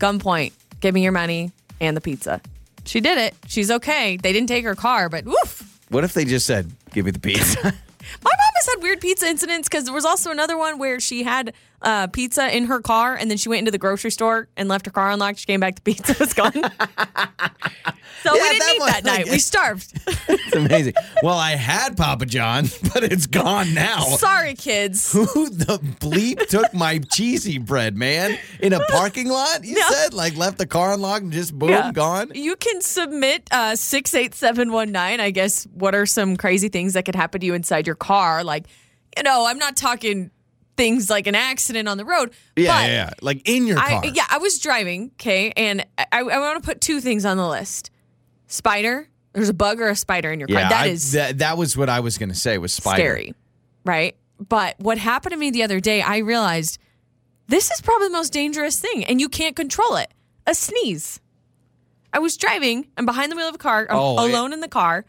gunpoint, 0.00 0.52
give 0.80 0.94
me 0.94 1.02
your 1.02 1.12
money 1.12 1.52
and 1.80 1.96
the 1.96 2.00
pizza. 2.00 2.40
She 2.84 3.00
did 3.00 3.18
it. 3.18 3.34
She's 3.46 3.70
okay. 3.70 4.16
They 4.16 4.32
didn't 4.32 4.48
take 4.48 4.64
her 4.64 4.74
car, 4.74 5.08
but 5.08 5.24
woof. 5.24 5.80
what 5.90 6.04
if 6.04 6.12
they 6.12 6.24
just 6.24 6.44
said, 6.46 6.70
"Give 6.92 7.04
me 7.06 7.12
the 7.12 7.20
pizza"? 7.20 7.58
My 7.62 7.70
mom 8.30 8.52
has 8.56 8.66
had 8.66 8.82
weird 8.82 9.00
pizza 9.00 9.26
incidents 9.26 9.68
because 9.68 9.84
there 9.84 9.94
was 9.94 10.04
also 10.04 10.30
another 10.30 10.58
one 10.58 10.78
where 10.78 11.00
she 11.00 11.22
had 11.22 11.54
uh, 11.84 12.06
pizza 12.08 12.54
in 12.56 12.64
her 12.66 12.80
car 12.80 13.14
and 13.14 13.30
then 13.30 13.38
she 13.38 13.48
went 13.48 13.60
into 13.60 13.70
the 13.70 13.78
grocery 13.78 14.10
store 14.10 14.48
and 14.56 14.68
left 14.68 14.86
her 14.86 14.90
car 14.92 15.10
unlocked. 15.10 15.38
She 15.38 15.46
came 15.46 15.60
back, 15.60 15.76
the 15.76 15.82
pizza 15.82 16.16
was 16.18 16.32
gone. 16.34 16.52
so 18.22 18.32
we 18.32 18.38
didn't 18.40 18.58
that 18.58 18.72
eat 18.74 18.80
one- 18.80 18.90
that 18.92 19.04
night. 19.04 19.28
We 19.30 19.38
starved. 19.38 19.92
it's 20.28 20.54
amazing. 20.56 20.94
well, 21.22 21.36
I 21.38 21.52
had 21.56 21.96
Papa 21.96 22.26
John, 22.26 22.64
but 22.94 23.04
it's 23.04 23.26
gone 23.26 23.74
now. 23.74 24.00
Sorry, 24.00 24.54
kids. 24.54 25.12
Who 25.12 25.26
the 25.50 25.78
bleep 26.00 26.46
took 26.48 26.72
my 26.74 26.98
cheesy 26.98 27.58
bread, 27.58 27.96
man? 27.96 28.38
In 28.60 28.72
a 28.72 28.80
parking 28.86 29.28
lot? 29.28 29.64
You 29.64 29.74
No. 29.78 29.88
said 29.90 30.14
like 30.14 30.36
left 30.36 30.58
the 30.58 30.66
car 30.66 30.94
unlocked 30.94 31.24
and 31.24 31.32
just 31.32 31.56
boom, 31.58 31.92
gone. 31.92 32.32
You 32.34 32.56
can 32.56 32.80
submit 32.80 33.48
uh, 33.52 33.76
68719. 33.76 35.20
I 35.20 35.30
guess 35.30 35.64
what 35.74 35.94
are 35.94 36.06
some 36.06 36.36
crazy 36.36 36.68
things 36.68 36.94
that 36.94 37.04
could 37.04 37.14
happen 37.14 37.40
to 37.40 37.46
you 37.46 37.54
inside 37.54 37.86
your 37.86 37.96
car? 37.96 38.42
Like, 38.44 38.66
you 39.16 39.22
know, 39.22 39.46
I'm 39.46 39.58
not 39.58 39.76
talking 39.76 40.30
things 40.76 41.08
like 41.10 41.26
an 41.26 41.34
accident 41.34 41.88
on 41.88 41.96
the 41.98 42.04
road. 42.04 42.32
Yeah, 42.56 42.72
but 42.76 42.88
yeah, 42.88 42.94
yeah. 42.94 43.10
Like 43.22 43.48
in 43.48 43.66
your 43.66 43.76
car. 43.76 44.02
I, 44.04 44.12
yeah, 44.14 44.24
I 44.30 44.38
was 44.38 44.58
driving, 44.58 45.10
okay, 45.14 45.52
and 45.56 45.86
I, 45.98 46.06
I 46.12 46.22
want 46.22 46.62
to 46.62 46.66
put 46.66 46.80
two 46.80 47.00
things 47.00 47.24
on 47.24 47.36
the 47.36 47.46
list: 47.48 47.90
spider. 48.46 49.08
There's 49.32 49.48
a 49.48 49.54
bug 49.54 49.80
or 49.80 49.88
a 49.88 49.96
spider 49.96 50.30
in 50.30 50.38
your 50.38 50.46
car. 50.48 50.60
Yeah, 50.60 50.68
that 50.68 50.84
I- 50.84 50.88
is 50.88 51.12
that, 51.12 51.38
that 51.38 51.58
was 51.58 51.76
what 51.76 51.88
I 51.88 52.00
was 52.00 52.18
gonna 52.18 52.34
say 52.34 52.56
was 52.58 52.72
spider. 52.72 52.96
scary, 53.02 53.34
right? 53.84 54.16
But 54.48 54.76
what 54.78 54.98
happened 54.98 55.32
to 55.32 55.36
me 55.38 55.50
the 55.50 55.62
other 55.62 55.80
day, 55.80 56.02
I 56.02 56.18
realized 56.18 56.78
this 57.48 57.70
is 57.70 57.80
probably 57.80 58.08
the 58.08 58.12
most 58.12 58.32
dangerous 58.32 58.78
thing, 58.80 59.04
and 59.04 59.20
you 59.20 59.28
can't 59.28 59.56
control 59.56 59.96
it. 59.96 60.12
A 60.46 60.54
sneeze. 60.54 61.20
I 62.12 62.18
was 62.20 62.36
driving. 62.36 62.86
I'm 62.96 63.06
behind 63.06 63.32
the 63.32 63.36
wheel 63.36 63.48
of 63.48 63.54
a 63.56 63.58
car. 63.58 63.86
I'm 63.90 63.96
Oh, 63.96 64.24
it- 64.24 64.30
alone 64.30 64.52
in 64.52 64.60
the 64.60 64.68
car. 64.68 65.04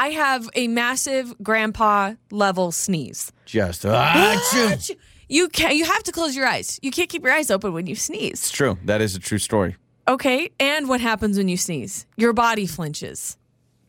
I 0.00 0.08
have 0.10 0.48
a 0.54 0.66
massive 0.66 1.34
grandpa 1.42 2.14
level 2.30 2.72
sneeze. 2.72 3.32
Just 3.44 3.84
ah, 3.86 4.34
achoo. 4.52 4.96
You 5.28 5.48
can 5.50 5.76
You 5.76 5.84
have 5.84 6.02
to 6.04 6.12
close 6.12 6.34
your 6.34 6.46
eyes. 6.46 6.78
You 6.82 6.90
can't 6.90 7.10
keep 7.10 7.22
your 7.22 7.32
eyes 7.34 7.50
open 7.50 7.74
when 7.74 7.86
you 7.86 7.94
sneeze. 7.94 8.32
It's 8.44 8.50
true. 8.50 8.78
That 8.86 9.00
is 9.02 9.14
a 9.14 9.18
true 9.18 9.38
story. 9.38 9.76
Okay. 10.08 10.50
And 10.58 10.88
what 10.88 11.00
happens 11.02 11.36
when 11.36 11.48
you 11.48 11.58
sneeze? 11.58 12.06
Your 12.16 12.32
body 12.32 12.66
flinches. 12.66 13.36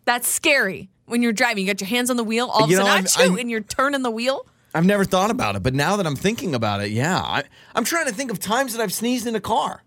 That's 0.06 0.28
scary. 0.28 0.90
When 1.06 1.22
you're 1.24 1.32
driving, 1.34 1.66
you 1.66 1.74
got 1.74 1.80
your 1.82 1.88
hands 1.88 2.10
on 2.10 2.18
the 2.18 2.24
wheel, 2.26 2.48
all 2.48 2.66
of 2.66 2.70
You 2.72 2.78
a 2.78 2.80
know, 2.82 2.86
sudden, 2.86 2.98
I'm- 2.98 3.06
achoo, 3.06 3.22
I'm- 3.32 3.40
and 3.40 3.50
you're 3.50 3.62
turning 3.62 4.02
the 4.02 4.12
wheel. 4.12 4.46
I've 4.74 4.86
never 4.86 5.04
thought 5.06 5.32
about 5.32 5.56
it, 5.58 5.64
but 5.64 5.74
now 5.74 5.98
that 5.98 6.06
I'm 6.08 6.16
thinking 6.16 6.56
about 6.56 6.82
it, 6.82 6.92
yeah, 6.92 7.20
I, 7.20 7.44
I'm 7.76 7.84
trying 7.84 8.06
to 8.08 8.14
think 8.14 8.32
of 8.32 8.40
times 8.40 8.74
that 8.74 8.82
I've 8.82 8.94
sneezed 8.94 9.28
in 9.28 9.36
a 9.36 9.42
car, 9.42 9.84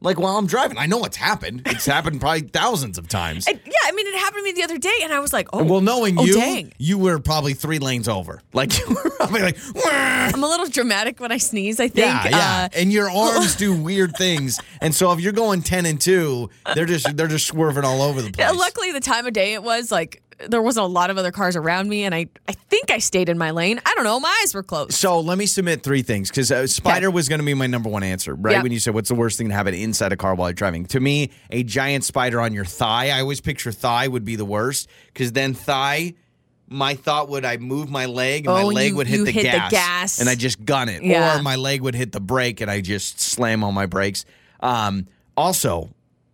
like 0.00 0.18
while 0.18 0.36
I'm 0.36 0.46
driving. 0.46 0.78
I 0.78 0.86
know 0.86 1.04
it's 1.04 1.16
happened. 1.16 1.62
It's 1.66 1.86
happened 1.86 2.20
probably 2.20 2.42
thousands 2.42 2.98
of 2.98 3.08
times. 3.08 3.46
And, 3.48 3.60
yeah, 3.64 3.72
I 3.84 3.92
mean, 3.92 4.06
it 4.06 4.14
happened 4.18 4.40
to 4.40 4.44
me 4.44 4.52
the 4.52 4.62
other 4.62 4.78
day, 4.78 4.94
and 5.02 5.12
I 5.12 5.18
was 5.18 5.32
like, 5.32 5.48
oh, 5.52 5.64
well, 5.64 5.80
knowing 5.80 6.18
oh, 6.18 6.24
you, 6.24 6.34
dang. 6.34 6.72
you 6.78 6.98
were 6.98 7.18
probably 7.18 7.54
three 7.54 7.78
lanes 7.78 8.08
over. 8.08 8.40
Like 8.52 8.78
you 8.88 8.94
were 8.94 9.10
probably 9.10 9.42
like, 9.42 9.58
"Wah." 9.74 9.90
I'm 10.34 10.42
a 10.42 10.46
little 10.48 10.66
dramatic 10.68 11.18
when 11.20 11.32
I 11.32 11.38
sneeze, 11.38 11.80
I 11.80 11.88
think. 11.88 12.06
yeah, 12.06 12.28
yeah, 12.28 12.64
Uh, 12.64 12.68
and 12.78 12.92
your 12.92 13.10
arms 13.24 13.56
do 13.56 13.74
weird 13.74 14.16
things, 14.16 14.58
and 14.80 14.94
so 14.94 15.12
if 15.12 15.20
you're 15.20 15.32
going 15.32 15.62
ten 15.62 15.86
and 15.86 16.00
two, 16.00 16.50
they're 16.74 16.86
just 16.86 17.16
they're 17.16 17.26
just 17.28 17.46
swerving 17.46 17.84
all 17.84 18.02
over 18.02 18.22
the 18.22 18.30
place. 18.30 18.46
yeah, 18.46 18.50
luckily, 18.56 18.92
the 18.92 19.00
time 19.00 19.26
of 19.26 19.32
day 19.32 19.54
it 19.54 19.62
was, 19.62 19.90
like, 19.90 20.22
there 20.46 20.62
wasn't 20.62 20.84
a 20.84 20.88
lot 20.88 21.10
of 21.10 21.18
other 21.18 21.32
cars 21.32 21.56
around 21.56 21.88
me, 21.88 22.04
and 22.04 22.14
I, 22.14 22.26
I 22.46 22.52
think 22.52 22.90
I 22.90 22.98
stayed 22.98 23.28
in 23.28 23.38
my 23.38 23.50
lane. 23.50 23.80
I 23.84 23.92
don't 23.94 24.04
know. 24.04 24.20
My 24.20 24.38
eyes 24.42 24.54
were 24.54 24.62
closed. 24.62 24.92
So 24.92 25.18
let 25.20 25.36
me 25.38 25.46
submit 25.46 25.82
three 25.82 26.02
things 26.02 26.28
because 26.30 26.52
uh, 26.52 26.66
spider 26.66 27.10
was 27.10 27.28
going 27.28 27.40
to 27.40 27.44
be 27.44 27.54
my 27.54 27.66
number 27.66 27.88
one 27.88 28.02
answer, 28.04 28.34
right? 28.34 28.52
Yep. 28.52 28.62
When 28.62 28.72
you 28.72 28.78
said 28.78 28.94
what's 28.94 29.08
the 29.08 29.14
worst 29.16 29.36
thing 29.38 29.48
to 29.48 29.54
happen 29.54 29.74
inside 29.74 30.12
a 30.12 30.16
car 30.16 30.34
while 30.34 30.48
you're 30.50 30.54
driving? 30.54 30.86
To 30.86 31.00
me, 31.00 31.30
a 31.50 31.62
giant 31.64 32.04
spider 32.04 32.40
on 32.40 32.52
your 32.54 32.64
thigh. 32.64 33.10
I 33.10 33.20
always 33.20 33.40
picture 33.40 33.72
thigh 33.72 34.06
would 34.06 34.24
be 34.24 34.36
the 34.36 34.44
worst 34.44 34.88
because 35.12 35.32
then 35.32 35.54
thigh. 35.54 36.14
My 36.70 36.96
thought 36.96 37.30
would 37.30 37.46
I 37.46 37.56
move 37.56 37.88
my 37.88 38.04
leg 38.04 38.44
and 38.46 38.54
my 38.54 38.62
Oh, 38.62 38.66
leg 38.66 38.90
you- 38.90 38.96
would 38.96 39.06
hit, 39.06 39.24
the, 39.24 39.30
hit 39.30 39.42
the 39.44 39.48
gas, 39.58 39.70
gas. 39.70 40.20
and 40.20 40.28
I 40.28 40.34
just 40.34 40.62
gun 40.66 40.90
it, 40.90 41.02
Yeah. 41.02 41.38
or 41.38 41.42
my 41.42 41.56
leg 41.56 41.80
would 41.80 41.94
hit 41.94 42.12
the 42.12 42.20
brake 42.20 42.60
and 42.60 42.70
I 42.70 42.82
just 42.82 43.20
slam 43.20 43.64
on 43.64 43.72
my 43.72 43.86
brakes. 43.86 44.26
Um, 44.60 45.06
also, 45.34 45.88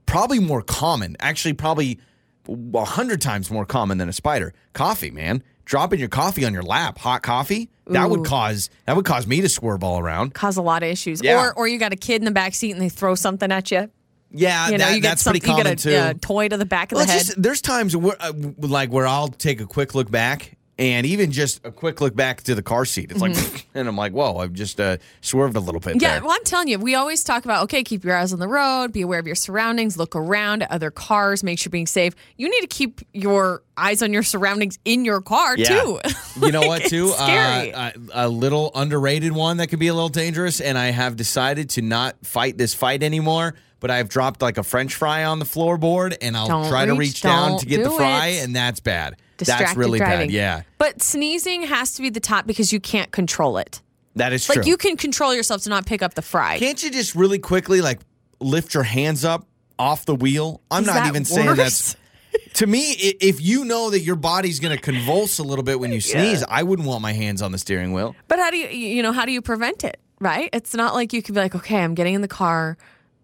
probably 0.07 0.41
more 0.41 0.61
common, 0.61 1.17
actually, 1.21 1.53
probably 1.53 2.01
a 2.49 2.85
hundred 2.85 3.21
times 3.21 3.51
more 3.51 3.65
common 3.67 3.99
than 3.99 4.09
a 4.09 4.13
spider. 4.13 4.53
Coffee, 4.73 5.11
man, 5.11 5.43
dropping 5.65 6.01
your 6.01 6.09
coffee 6.09 6.45
on 6.45 6.53
your 6.53 6.63
lap, 6.63 6.99
hot 6.99 7.23
coffee. 7.23 7.71
That 7.87 8.09
would 8.09 8.25
cause 8.25 8.71
that 8.87 8.97
would 8.97 9.05
cause 9.05 9.27
me 9.27 9.41
to 9.43 9.49
swerve 9.49 9.85
all 9.85 9.99
around. 9.99 10.33
Cause 10.35 10.57
a 10.57 10.63
lot 10.63 10.83
of 10.83 10.89
issues. 10.89 11.21
Yeah. 11.23 11.39
Or, 11.45 11.53
or 11.55 11.69
you 11.69 11.79
got 11.79 11.93
a 11.93 11.97
kid 11.97 12.21
in 12.23 12.25
the 12.25 12.31
back 12.31 12.55
seat 12.55 12.73
and 12.73 12.81
they 12.81 12.89
throw 12.89 13.15
something 13.15 13.53
at 13.53 13.71
you. 13.71 13.91
Yeah, 14.37 14.67
You 14.67 14.79
know, 14.79 14.85
that, 14.87 14.95
you 14.97 15.01
that's 15.03 15.23
pretty 15.23 15.39
you 15.41 15.47
common 15.47 15.65
get 15.67 15.73
a 15.81 15.83
too. 15.91 15.95
uh, 15.95 16.15
toy 16.21 16.49
to 16.49 16.57
the 16.57 16.65
back 16.65 16.91
of 16.91 16.97
Well, 16.97 17.07
the 17.07 17.13
head. 17.13 17.25
just- 17.27 17.41
there's 17.43 17.61
times 17.61 17.95
where, 17.97 18.17
uh, 18.19 18.33
like 18.59 18.91
where 18.91 19.07
I'll 19.07 19.29
take 19.29 19.61
a 19.61 19.67
quick 19.67 19.95
look 19.95 20.11
back, 20.11 20.57
and 20.79 21.07
even 21.07 21.31
just 21.31 21.65
a 21.65 21.71
quick 21.71 22.01
look 22.01 22.17
back 22.17 22.43
to 22.43 22.55
the 22.55 22.63
car 22.63 22.85
seat. 22.85 23.11
It's 23.13 23.21
like, 23.21 23.67
and 23.75 23.87
I'm 23.87 23.97
like, 23.97 24.13
whoa, 24.13 24.39
I've 24.39 24.53
just 24.53 24.81
uh, 24.81 24.97
swerved 25.21 25.57
a 25.57 25.61
little 25.61 25.81
bit 25.81 25.95
Mm-hmm. 25.97 26.03
Yeah, 26.03 26.15
there. 26.15 26.23
well, 26.25 26.33
I'm 26.33 26.45
telling 26.45 26.69
you, 26.69 26.79
we 26.79 26.95
always 26.97 27.23
talk 27.23 27.45
about 27.45 27.63
okay, 27.65 27.83
keep 27.85 28.05
your 28.05 28.17
eyes 28.17 28.33
on 28.33 28.39
the 28.41 28.49
road, 28.49 28.93
be 28.93 29.03
aware 29.03 29.19
of 29.21 29.27
your 29.27 29.37
surroundings, 29.37 29.97
look 29.97 30.17
around 30.17 30.63
at 30.63 30.71
other 30.71 30.91
cars, 30.91 31.45
make 31.45 31.59
sure 31.59 31.69
you're 31.69 31.73
being 31.73 31.87
safe. 31.87 32.15
You 32.37 32.49
need 32.51 32.61
to 32.63 32.67
keep 32.67 33.01
your 33.13 33.63
eyes 33.77 34.03
on 34.03 34.13
your 34.13 34.23
surroundings 34.23 34.79
in 34.85 35.05
your 35.05 35.21
car 35.21 35.57
Yeah. 35.57 35.81
too. 35.81 36.01
You 36.41 36.51
know 36.53 36.63
what, 36.63 36.83
too? 36.85 37.13
Uh, 37.19 37.91
a, 38.13 38.27
a 38.27 38.29
little 38.29 38.71
underrated 38.75 39.33
one 39.33 39.59
that 39.59 39.69
could 39.69 39.79
be 39.79 39.89
a 39.89 39.95
little 39.95 40.09
dangerous, 40.09 40.61
and 40.61 40.77
I 40.77 40.87
have 40.87 41.17
decided 41.17 41.71
to 41.71 41.83
not 41.83 42.17
fight 42.25 42.59
this 42.59 42.75
fight 42.75 43.03
anymore. 43.03 43.55
But 43.81 43.91
I've 43.91 44.09
dropped 44.09 44.41
like 44.41 44.57
a 44.57 44.63
French 44.63 44.95
fry 44.95 45.25
on 45.25 45.39
the 45.41 45.45
floorboard, 45.45 46.17
and 46.23 46.37
I'll 46.39 46.49
Don't 46.49 46.69
try 46.71 46.87
to 46.87 46.93
reach, 46.93 46.99
reach 47.11 47.23
down 47.23 47.59
to 47.59 47.67
get 47.67 47.85
the 47.85 47.91
fry, 47.91 48.29
it. 48.29 48.45
and 48.45 48.57
that's 48.57 48.81
bad. 48.81 49.17
That's 49.39 49.49
Distracted 49.51 49.79
really 49.79 49.99
driving. 49.99 50.29
bad. 50.29 50.31
Yeah, 50.35 50.63
But 50.79 51.03
sneezing 51.03 51.63
has 51.63 51.95
to 51.95 52.03
be 52.03 52.11
the 52.11 52.21
top 52.21 52.47
because 52.47 52.73
you 52.73 52.81
can't 52.81 53.11
control 53.11 53.59
it. 53.59 53.81
that 54.17 54.33
is 54.33 54.47
true. 54.47 54.57
Like 54.57 54.67
you 54.67 54.77
can 54.77 54.97
control 54.97 55.35
yourself 55.35 55.63
to 55.63 55.71
not 55.71 55.87
pick 55.87 56.03
up 56.03 56.15
the 56.15 56.23
fry. 56.23 56.59
Can't 56.59 56.83
you 56.83 56.91
just 56.91 57.15
really 57.15 57.39
quickly 57.39 57.81
like 57.81 58.01
lift 58.41 58.75
your 58.75 58.83
hands 58.85 59.25
up 59.25 59.47
off 59.79 60.05
the 60.07 60.15
wheel? 60.15 60.61
I'm 60.71 60.83
Is 60.83 60.87
not 60.89 61.07
even 61.09 61.25
saying 61.25 61.47
worse? 61.49 61.57
that's 61.57 61.97
to 62.55 62.67
me, 62.67 62.93
if 62.93 63.41
you 63.41 63.65
know 63.65 63.91
that 63.91 64.01
your 64.01 64.17
body's 64.17 64.61
going 64.61 64.77
to 64.77 64.81
convulse 64.83 65.39
a 65.39 65.43
little 65.45 65.63
bit 65.65 65.79
when 65.81 65.93
you 65.93 66.01
sneeze, 66.13 66.45
I 66.49 66.63
wouldn't 66.63 66.87
want 66.87 67.03
my 67.03 67.13
hands 67.13 67.43
on 67.43 67.53
the 67.53 67.59
steering 67.59 67.93
wheel. 67.93 68.15
But 68.29 68.39
how 68.39 68.51
do 68.51 68.57
you, 68.57 68.69
you 68.69 69.03
know, 69.03 69.13
how 69.13 69.25
do 69.25 69.33
you 69.33 69.41
prevent 69.43 69.85
it? 69.85 69.99
Right? 70.21 70.49
It's 70.53 70.75
not 70.75 70.95
like 70.95 71.13
you 71.13 71.23
could 71.23 71.35
be 71.35 71.41
like, 71.41 71.55
okay, 71.57 71.79
I'm 71.83 71.95
getting 71.95 72.15
in 72.15 72.21
the 72.23 72.29
car, 72.29 72.77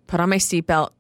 put 0.07 0.19
on 0.21 0.29
my 0.29 0.37
seatbelt, 0.37 0.91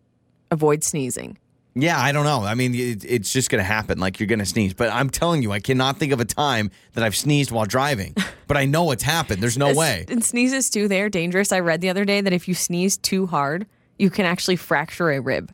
avoid 0.51 0.83
sneezing. 0.85 1.37
Yeah, 1.74 1.98
I 2.00 2.12
don't 2.12 2.24
know. 2.24 2.42
I 2.42 2.54
mean, 2.54 2.74
it, 2.74 3.04
it's 3.04 3.33
just 3.33 3.48
going 3.48 3.61
to 3.61 3.64
happen. 3.64 3.98
Like 3.98 4.18
you're 4.18 4.26
going 4.26 4.40
to 4.40 4.46
sneeze. 4.46 4.74
But 4.74 4.90
I'm 4.90 5.09
telling 5.09 5.42
you, 5.42 5.52
I 5.52 5.61
cannot 5.61 5.98
think 5.98 6.12
of 6.12 6.20
a 6.20 6.24
time 6.24 6.70
that 6.94 7.04
I've 7.04 7.14
sneezed 7.16 7.50
while 7.52 7.64
driving. 7.66 8.14
but 8.48 8.56
I 8.56 8.64
know 8.66 8.90
it's 8.90 9.02
happened. 9.04 9.42
There's 9.42 9.59
no 9.59 9.72
way. 9.74 10.04
And 10.09 10.24
sneezes 10.24 10.68
too, 10.70 10.88
they're 10.88 11.09
dangerous. 11.09 11.52
I 11.52 11.61
read 11.61 11.80
the 11.80 11.88
other 11.88 12.04
day 12.04 12.20
that 12.20 12.33
if 12.33 12.48
you 12.48 12.54
sneeze 12.54 12.96
too 12.96 13.26
hard, 13.26 13.66
you 13.98 14.11
can 14.11 14.24
actually 14.26 14.56
fracture 14.56 15.11
a 15.11 15.20
rib. 15.20 15.52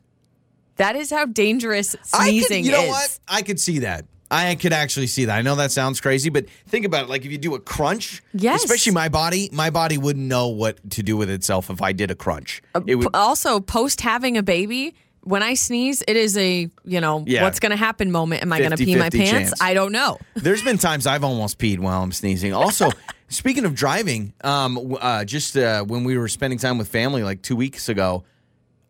That 0.76 0.96
is 0.96 1.10
how 1.10 1.26
dangerous 1.26 1.96
I 2.12 2.28
sneezing 2.28 2.64
could, 2.64 2.66
you 2.66 2.72
know 2.72 2.82
is. 2.84 2.90
what? 2.90 3.18
I 3.28 3.42
could 3.42 3.58
see 3.60 3.80
that. 3.80 4.04
I 4.30 4.56
could 4.56 4.72
actually 4.72 5.06
see 5.06 5.26
that. 5.26 5.38
I 5.38 5.42
know 5.42 5.54
that 5.54 5.70
sounds 5.70 6.00
crazy, 6.00 6.30
but 6.30 6.46
think 6.66 6.84
about 6.84 7.04
it. 7.04 7.08
Like 7.08 7.24
if 7.24 7.30
you 7.30 7.38
do 7.38 7.54
a 7.54 7.60
crunch, 7.60 8.22
Yes. 8.34 8.64
especially 8.64 8.92
my 8.92 9.08
body, 9.08 9.48
my 9.52 9.70
body 9.70 9.98
wouldn't 9.98 10.26
know 10.26 10.48
what 10.48 10.90
to 10.90 11.02
do 11.02 11.16
with 11.16 11.30
itself 11.30 11.70
if 11.70 11.80
I 11.80 11.92
did 11.92 12.10
a 12.10 12.14
crunch. 12.16 12.60
Uh, 12.74 12.80
it 12.86 12.96
would. 12.96 13.08
Also, 13.14 13.60
post 13.60 14.00
having 14.00 14.36
a 14.36 14.42
baby, 14.42 14.94
when 15.26 15.42
I 15.42 15.54
sneeze, 15.54 16.02
it 16.06 16.16
is 16.16 16.36
a, 16.38 16.70
you 16.84 17.00
know, 17.00 17.24
Yeah. 17.26 17.42
what's 17.42 17.58
going 17.60 17.70
to 17.70 17.76
happen 17.76 18.10
moment. 18.12 18.42
Am 18.42 18.52
I 18.52 18.58
going 18.60 18.70
to 18.70 18.76
pee 18.76 18.94
my 18.96 19.08
50-50 19.10 19.18
pants? 19.18 19.30
chance. 19.50 19.60
I 19.60 19.74
don't 19.74 19.90
know. 19.92 20.18
There's 20.36 20.62
been 20.62 20.78
times 20.78 21.06
I've 21.06 21.24
almost 21.24 21.58
peed 21.58 21.80
while 21.80 22.02
I'm 22.02 22.12
sneezing. 22.12 22.52
Also, 22.52 22.90
speaking 23.28 23.64
of 23.64 23.74
driving, 23.74 24.32
um, 24.44 24.96
uh, 25.00 25.24
just 25.24 25.56
uh, 25.56 25.82
when 25.84 26.04
we 26.04 26.16
were 26.16 26.28
spending 26.28 26.58
time 26.60 26.78
with 26.78 26.86
family 26.88 27.24
like 27.24 27.42
two 27.42 27.56
weeks 27.56 27.88
ago, 27.88 28.22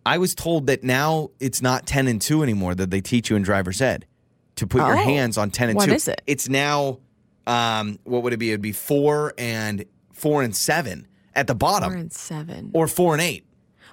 I 0.04 0.18
was 0.18 0.34
told 0.34 0.66
that 0.66 0.84
now 0.84 1.30
it's 1.40 1.62
not 1.62 1.86
10 1.86 2.06
and 2.06 2.20
2 2.20 2.42
anymore 2.42 2.74
that 2.74 2.90
they 2.90 3.00
teach 3.00 3.30
you 3.30 3.36
in 3.36 3.42
driver's 3.42 3.80
ed 3.80 4.04
to 4.56 4.66
put 4.66 4.78
your 4.82 4.92
Oh. 4.94 5.04
hands 5.04 5.38
on 5.38 5.50
10 5.50 5.70
and 5.70 5.76
What 5.76 5.86
2. 5.88 5.94
is 5.94 6.06
it? 6.06 6.20
It's 6.26 6.48
now, 6.50 6.98
um, 7.46 7.98
what 8.04 8.22
would 8.22 8.32
it 8.34 8.36
be? 8.38 8.50
It'd 8.50 8.60
be 8.60 8.72
4 8.72 9.32
and 9.38 9.84
4 10.12 10.42
and 10.42 10.54
7 10.54 11.06
at 11.34 11.46
the 11.46 11.54
bottom 11.54 11.90
Four 11.92 11.98
and 11.98 12.12
seven. 12.12 12.70
or 12.74 12.88
4 12.88 13.14
and 13.14 13.22
8. 13.22 13.45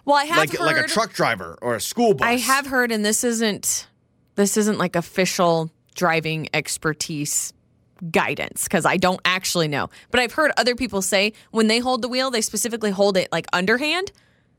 Well, 0.06 0.18
I 0.18 0.26
have 0.26 0.38
Like, 0.38 0.52
heard, 0.52 0.60
like 0.66 0.78
a 0.86 0.88
truck 0.88 1.14
driver 1.14 1.58
or 1.62 1.76
a 1.76 1.82
school 1.82 2.14
bus. 2.14 2.28
I 2.28 2.38
have 2.38 2.68
heard, 2.68 2.92
and 2.92 3.04
this 3.06 3.24
isn't 3.24 3.88
this 4.36 4.58
isn't 4.58 4.78
like 4.78 4.96
official 4.96 5.70
driving 5.96 6.50
expertise 6.54 7.54
guidance 8.12 8.64
because 8.64 8.86
I 8.86 8.98
don't 8.98 9.22
actually 9.26 9.68
know. 9.68 9.90
But 10.12 10.20
I've 10.20 10.34
heard 10.34 10.52
other 10.58 10.76
people 10.76 11.02
say 11.02 11.34
when 11.52 11.68
they 11.68 11.80
hold 11.80 12.02
the 12.02 12.10
wheel, 12.10 12.32
they 12.32 12.42
specifically 12.42 12.92
hold 12.92 13.16
it 13.16 13.30
like 13.32 13.46
underhand, 13.54 14.12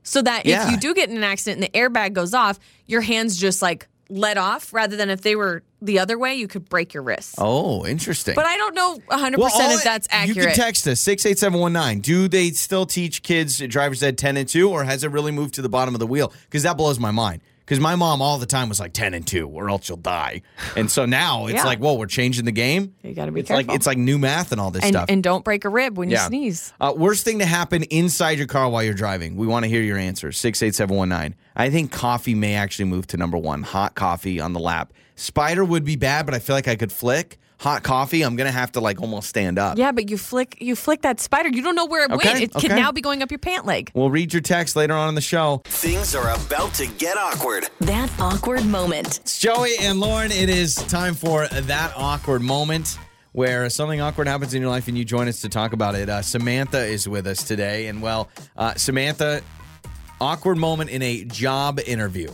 so 0.03 0.23
that 0.23 0.47
Yeah. 0.47 0.65
if 0.65 0.71
you 0.71 0.77
do 0.79 0.95
get 0.95 1.11
in 1.11 1.17
an 1.17 1.25
accident 1.25 1.63
and 1.63 1.73
the 1.73 1.79
airbag 1.79 2.13
goes 2.15 2.33
off, 2.35 2.59
your 2.87 3.01
hands 3.03 3.37
just 3.37 3.61
like 3.61 3.89
let 4.15 4.39
off, 4.39 4.73
rather 4.73 4.97
than 4.97 5.11
if 5.11 5.23
they 5.23 5.37
were 5.37 5.63
the 5.83 5.99
other 5.99 6.19
way, 6.19 6.35
you 6.35 6.49
could 6.49 6.69
break 6.69 6.95
your 6.95 7.03
wrist. 7.03 7.35
Oh, 7.39 7.85
interesting. 7.85 8.35
But 8.35 8.47
I 8.47 8.57
don't 8.57 8.75
know 8.75 8.99
100% 9.11 9.39
all 9.39 9.71
if 9.73 9.85
that's 9.85 10.07
accurate. 10.11 10.37
You 10.37 10.43
can 10.45 10.55
text 10.55 10.87
us 10.87 11.01
68719. 11.01 12.01
Do 12.01 12.29
they 12.29 12.51
still 12.51 12.87
teach 12.87 13.23
kids 13.23 13.59
driver's 13.59 14.03
ed 14.03 14.17
10 14.17 14.37
and 14.37 14.49
2 14.49 14.71
or 14.71 14.85
has 14.85 15.05
it 15.05 15.11
really 15.11 15.33
moved 15.33 15.55
to 15.55 15.63
the 15.63 15.69
bottom 15.69 15.95
of 15.95 15.99
the 15.99 16.07
wheel? 16.07 16.33
Because 16.45 16.63
that 16.63 16.77
blows 16.77 16.99
my 16.99 17.11
mind. 17.11 17.43
Because 17.65 17.81
my 17.81 17.95
mom 17.97 18.21
all 18.21 18.37
the 18.39 18.45
time 18.47 18.69
was 18.69 18.79
like 18.79 18.93
10 18.93 19.15
and 19.15 19.27
2 19.27 19.49
or 19.49 19.71
else 19.71 19.89
you'll 19.89 19.97
die. 19.97 20.43
And 20.77 20.91
so 20.91 21.07
now 21.07 21.47
it's 21.47 21.55
Yeah. 21.55 21.65
like, 21.65 21.79
whoa, 21.79 21.95
we're 21.95 22.07
changing 22.07 22.45
the 22.45 22.53
game. 22.53 22.95
You 23.03 23.15
gotta 23.15 23.33
be 23.33 23.41
it's 23.41 23.49
like 23.49 23.67
careful. 23.67 23.75
it's 23.77 23.87
like 23.87 23.97
new 23.97 24.19
math 24.19 24.53
and 24.53 24.61
all 24.61 24.71
this 24.71 24.83
and, 24.85 24.93
stuff. 24.93 25.07
and 25.09 25.23
don't 25.23 25.45
break 25.45 25.65
a 25.65 25.71
rib 25.71 25.97
when 25.97 26.11
you 26.11 26.19
sneeze. 26.19 26.75
Uh, 26.79 26.93
worst 26.95 27.25
thing 27.25 27.39
to 27.39 27.47
happen 27.47 27.83
inside 27.85 28.37
your 28.37 28.47
car 28.47 28.69
while 28.69 28.83
you're 28.83 28.93
driving. 28.93 29.37
We 29.37 29.47
want 29.47 29.65
to 29.65 29.69
hear 29.71 29.81
your 29.81 29.97
answers. 29.97 30.37
68719. 30.39 31.35
I 31.57 31.71
think 31.71 31.91
coffee 31.91 32.35
may 32.35 32.55
actually 32.55 32.85
move 32.87 33.07
to 33.09 33.17
number 33.17 33.39
one. 33.39 33.63
Hot 33.63 33.95
coffee 33.95 34.41
on 34.41 34.53
the 34.53 34.61
lap. 34.61 34.93
Spider 35.17 35.65
would 35.65 35.85
be 35.85 35.97
bad, 35.97 36.27
but 36.27 36.35
I 36.35 36.41
feel 36.41 36.57
like 36.57 36.69
I 36.69 36.77
could 36.77 36.93
flick. 36.93 37.39
Hot 37.65 37.83
coffee, 37.83 38.21
I'm 38.21 38.37
going 38.37 38.47
to 38.47 38.53
have 38.53 38.73
to 38.73 38.81
like 38.81 39.01
almost 39.01 39.27
stand 39.27 39.59
up. 39.59 39.79
Yeah, 39.79 39.91
but 39.91 40.11
you 40.11 40.19
flick 40.19 40.59
you 40.61 40.77
flick 40.77 41.01
that 41.01 41.19
spider. 41.19 41.49
You 41.49 41.63
don't 41.63 41.75
know 41.75 41.87
where 41.87 42.03
it 42.05 42.11
Okay, 42.11 42.29
went. 42.29 42.43
It 42.43 42.55
okay. 42.55 42.69
could 42.69 42.77
now 42.77 42.93
be 42.93 43.01
going 43.01 43.23
up 43.23 43.31
your 43.31 43.39
pant 43.39 43.65
leg. 43.65 43.91
We'll 43.95 44.11
read 44.11 44.35
your 44.35 44.43
text 44.43 44.77
later 44.77 44.93
on 44.93 45.09
in 45.09 45.15
the 45.15 45.23
show. 45.23 45.63
Things 45.65 46.15
are 46.15 46.29
about 46.29 46.75
to 46.75 46.87
get 46.87 47.17
awkward. 47.17 47.71
That 47.81 48.13
awkward 48.21 48.67
moment. 48.67 49.21
It's 49.21 49.39
Joey 49.41 49.71
and 49.81 49.99
Lauren. 49.99 50.31
It 50.31 50.51
is 50.51 50.75
time 50.75 51.15
for 51.15 51.49
that 51.49 51.95
awkward 51.97 52.43
moment 52.43 52.99
where 53.33 53.71
something 53.71 53.99
awkward 53.99 54.29
happens 54.29 54.53
in 54.53 54.61
your 54.61 54.71
life 54.71 54.87
and 54.87 54.99
you 54.99 55.07
join 55.07 55.27
us 55.27 55.41
to 55.41 55.49
talk 55.49 55.73
about 55.73 55.95
it. 55.95 56.11
Uh, 56.11 56.21
Samantha 56.21 56.85
is 56.85 57.09
with 57.09 57.27
us 57.27 57.45
today. 57.45 57.87
And 57.87 58.03
well, 58.03 58.29
uh, 58.59 58.75
Samantha, 58.75 59.41
awkward 60.21 60.59
moment 60.59 60.91
in 60.91 61.01
a 61.01 61.25
job 61.25 61.81
interview. 61.87 62.31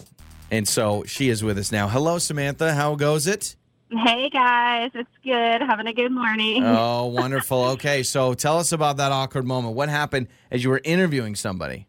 And 0.50 0.66
so 0.66 1.04
she 1.06 1.28
is 1.28 1.44
with 1.44 1.56
us 1.56 1.70
now. 1.70 1.86
Hello, 1.86 2.18
Samantha. 2.18 2.74
How 2.74 2.96
goes 2.96 3.28
it? 3.28 3.54
Hey 3.90 4.30
guys, 4.30 4.92
it's 4.94 5.10
good. 5.24 5.62
Having 5.62 5.88
a 5.88 5.92
good 5.92 6.12
morning. 6.12 6.62
Oh, 6.70 7.06
wonderful. 7.06 7.64
Okay, 7.70 8.04
so 8.04 8.34
tell 8.34 8.58
us 8.58 8.70
about 8.70 8.98
that 8.98 9.10
awkward 9.10 9.44
moment. 9.44 9.74
What 9.74 9.88
happened 9.88 10.28
as 10.50 10.62
you 10.62 10.70
were 10.70 10.80
interviewing 10.84 11.34
somebody? 11.34 11.88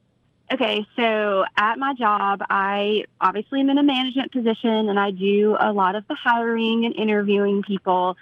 Okay, 0.51 0.85
so 0.95 1.45
at 1.55 1.77
my 1.77 1.93
job, 1.93 2.41
I 2.49 3.05
obviously 3.21 3.59
am 3.61 3.69
in 3.69 3.77
a 3.77 3.83
management 3.83 4.31
position 4.31 4.89
and 4.89 4.99
I 4.99 5.11
do 5.11 5.55
a 5.59 5.71
lot 5.71 5.95
of 5.95 6.07
the 6.07 6.15
hiring 6.15 6.85
and 6.85 6.95
interviewing 6.95 7.61
people. 7.61 8.17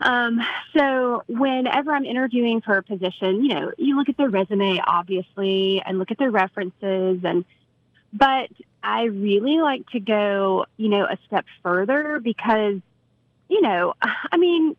Um, 0.00 0.40
so 0.76 1.22
whenever 1.26 1.92
I'm 1.92 2.04
interviewing 2.04 2.60
for 2.60 2.76
a 2.76 2.82
position, 2.82 3.42
you 3.42 3.48
know, 3.48 3.72
you 3.78 3.96
look 3.96 4.10
at 4.10 4.18
their 4.18 4.28
resume 4.28 4.80
obviously 4.86 5.82
and 5.84 5.98
look 5.98 6.10
at 6.10 6.18
their 6.18 6.30
references 6.30 7.20
and 7.24 7.44
but 8.12 8.50
I 8.82 9.04
really 9.04 9.58
like 9.60 9.88
to 9.90 10.00
go, 10.00 10.66
you 10.76 10.88
know, 10.88 11.04
a 11.04 11.18
step 11.26 11.46
further 11.62 12.20
because 12.22 12.80
you 13.48 13.60
know, 13.60 13.94
I 14.32 14.36
mean, 14.36 14.76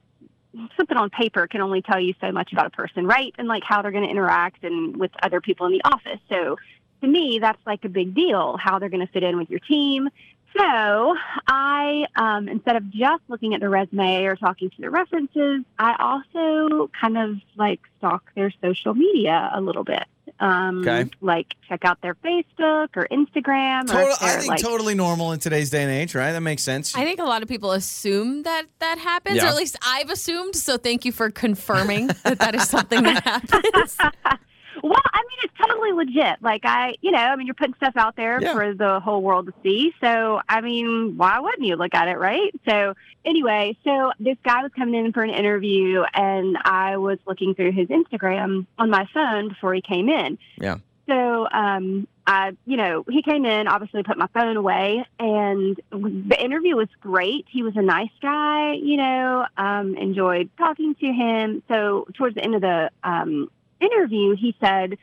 something 0.76 0.98
on 0.98 1.10
paper 1.10 1.48
can 1.48 1.62
only 1.62 1.82
tell 1.82 2.00
you 2.00 2.14
so 2.20 2.32
much 2.32 2.52
about 2.52 2.68
a 2.68 2.70
person, 2.70 3.06
right? 3.06 3.34
And 3.38 3.48
like 3.48 3.64
how 3.64 3.82
they're 3.82 3.92
going 3.92 4.06
to 4.06 4.10
interact 4.10 4.64
and 4.64 4.98
with 4.98 5.12
other 5.22 5.42
people 5.42 5.66
in 5.68 5.74
the 5.74 5.82
office. 5.84 6.20
So 6.30 6.58
to 7.02 7.08
me, 7.08 7.40
that's 7.40 7.62
like 7.66 7.86
a 7.86 7.90
big 7.90 8.16
deal, 8.16 8.58
how 8.58 8.80
they're 8.80 8.90
going 8.90 9.06
to 9.06 9.12
fit 9.12 9.24
in 9.24 9.38
with 9.38 9.50
your 9.50 9.60
team. 9.60 10.10
So 10.58 11.16
I, 11.48 12.08
um, 12.16 12.48
instead 12.48 12.78
of 12.78 12.90
just 12.90 13.22
looking 13.28 13.54
at 13.54 13.60
the 13.60 13.70
resume 13.70 14.24
or 14.24 14.36
talking 14.36 14.70
to 14.72 14.82
the 14.82 14.90
references, 14.90 15.64
I 15.78 15.96
also 16.00 16.90
kind 17.00 17.18
of 17.18 17.38
like 17.56 17.82
stalk 18.00 18.24
their 18.36 18.52
social 18.62 18.96
media 18.96 19.52
a 19.54 19.62
little 19.62 19.84
bit. 19.84 20.04
Um, 20.40 20.82
Okay. 20.88 21.10
Like 21.22 21.48
check 21.68 21.84
out 21.86 22.02
their 22.02 22.16
Facebook 22.16 22.90
or 22.96 23.08
Instagram. 23.12 23.84
or 23.86 23.88
Total, 23.88 24.12
if 24.14 24.22
I 24.24 24.30
think 24.38 24.48
like, 24.50 24.62
totally 24.62 24.94
normal 24.96 25.32
in 25.32 25.40
today's 25.40 25.70
day 25.70 25.84
and 25.84 25.92
age, 25.92 26.14
right? 26.16 26.32
That 26.32 26.42
makes 26.42 26.64
sense. 26.64 26.96
I 26.96 27.04
think 27.04 27.20
a 27.20 27.24
lot 27.24 27.42
of 27.42 27.48
people 27.50 27.72
assume 27.72 28.44
that 28.44 28.66
that 28.80 28.98
happens, 29.00 29.38
Yeah. 29.38 29.46
or 29.46 29.48
at 29.48 29.56
least 29.56 29.78
I've 29.86 30.10
assumed. 30.10 30.56
So 30.56 30.78
thank 30.78 31.06
you 31.06 31.12
for 31.12 31.30
confirming 31.32 32.08
that 32.24 32.40
that 32.40 32.56
is 32.56 32.68
something 32.70 33.04
that 33.04 33.24
happens. 33.52 33.98
Well, 34.84 35.02
I 35.14 35.20
mean, 35.22 35.40
it's 35.44 35.54
totally 35.60 35.92
legit. 35.92 36.42
Like, 36.42 36.62
I, 36.66 36.96
you 37.02 37.12
know, 37.12 37.18
I 37.20 37.36
mean, 37.36 37.48
you're 37.48 37.54
putting 37.54 37.76
stuff 37.76 37.94
out 37.96 38.16
there 38.16 38.40
Yeah. 38.42 38.54
for 38.54 38.74
the 38.74 39.00
whole 39.00 39.22
world 39.22 39.48
to 39.48 39.54
see. 39.64 39.94
So, 40.02 40.42
I 40.48 40.62
mean, 40.62 41.18
why 41.18 41.40
wouldn't 41.40 41.64
you 41.66 41.76
look 41.76 41.94
at 41.96 42.08
it, 42.08 42.18
right? 42.18 42.54
So, 42.68 42.94
anyway, 43.26 43.78
so 43.84 44.12
this 44.20 44.38
guy 44.44 44.62
was 44.64 44.72
coming 44.78 44.96
in 45.06 45.14
for 45.14 45.24
an 45.24 45.32
interview, 45.32 46.04
and 46.14 46.58
I 46.64 46.98
was 46.98 47.20
looking 47.26 47.56
through 47.56 47.72
his 47.72 47.88
Instagram 47.88 48.66
on 48.78 48.90
my 48.90 49.08
phone 49.14 49.50
before 49.50 49.74
he 49.74 49.82
came 49.82 50.10
in. 50.10 50.38
Yeah. 50.60 50.78
So, 51.08 51.48
um, 51.50 52.06
I, 52.26 52.52
you 52.66 52.76
know, 52.76 53.06
he 53.10 53.22
came 53.22 53.46
in, 53.46 53.70
obviously 53.70 54.04
put 54.04 54.18
my 54.18 54.28
phone 54.34 54.58
away, 54.58 55.06
and 55.18 55.80
the 55.90 56.38
interview 56.38 56.76
was 56.76 56.90
great. 57.00 57.46
He 57.50 57.64
was 57.64 57.78
a 57.78 57.82
nice 57.82 58.10
guy, 58.22 58.74
you 58.74 58.98
know, 58.98 59.46
um, 59.56 59.96
enjoyed 59.96 60.50
talking 60.58 60.96
to 60.96 61.06
him. 61.06 61.64
So, 61.70 62.08
towards 62.16 62.36
the 62.36 62.44
end 62.44 62.56
of 62.56 62.62
the 62.62 62.92
um, 63.06 63.50
interview, 63.80 64.36
he 64.36 64.56
said, 64.60 64.98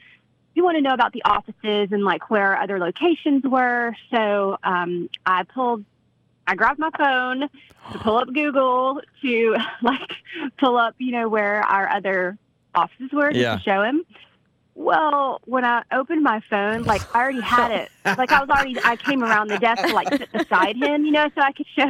You 0.54 0.64
want 0.64 0.76
to 0.76 0.82
know 0.82 0.94
about 0.94 1.12
the 1.12 1.22
offices 1.24 1.88
and 1.92 2.04
like 2.04 2.30
where 2.30 2.56
other 2.56 2.78
locations 2.78 3.42
were? 3.44 3.94
So, 4.10 4.58
um, 4.62 5.08
I 5.26 5.44
pulled, 5.44 5.84
I 6.46 6.54
grabbed 6.54 6.78
my 6.78 6.90
phone 6.96 7.48
to 7.92 7.98
pull 7.98 8.16
up 8.16 8.28
Google 8.32 9.00
to 9.22 9.56
like 9.82 10.12
pull 10.58 10.76
up, 10.76 10.94
you 10.98 11.12
know, 11.12 11.28
where 11.28 11.60
our 11.62 11.88
other 11.88 12.36
offices 12.74 13.10
were 13.12 13.30
Yeah. 13.30 13.56
to 13.56 13.62
show 13.62 13.82
him. 13.82 14.04
Well, 14.76 15.40
when 15.44 15.64
I 15.64 15.82
opened 15.92 16.22
my 16.22 16.40
phone, 16.50 16.82
like 16.82 17.02
I 17.14 17.20
already 17.22 17.40
had 17.40 17.70
it. 17.70 17.90
Like 18.04 18.32
I 18.32 18.40
was 18.40 18.48
already, 18.50 18.76
I 18.84 18.96
came 18.96 19.22
around 19.22 19.48
the 19.48 19.58
desk 19.58 19.84
to 19.86 19.94
like 19.94 20.08
sit 20.12 20.32
beside 20.32 20.76
him, 20.76 21.04
you 21.04 21.12
know, 21.12 21.28
so 21.34 21.40
I 21.42 21.52
could 21.52 21.66
show 21.76 21.84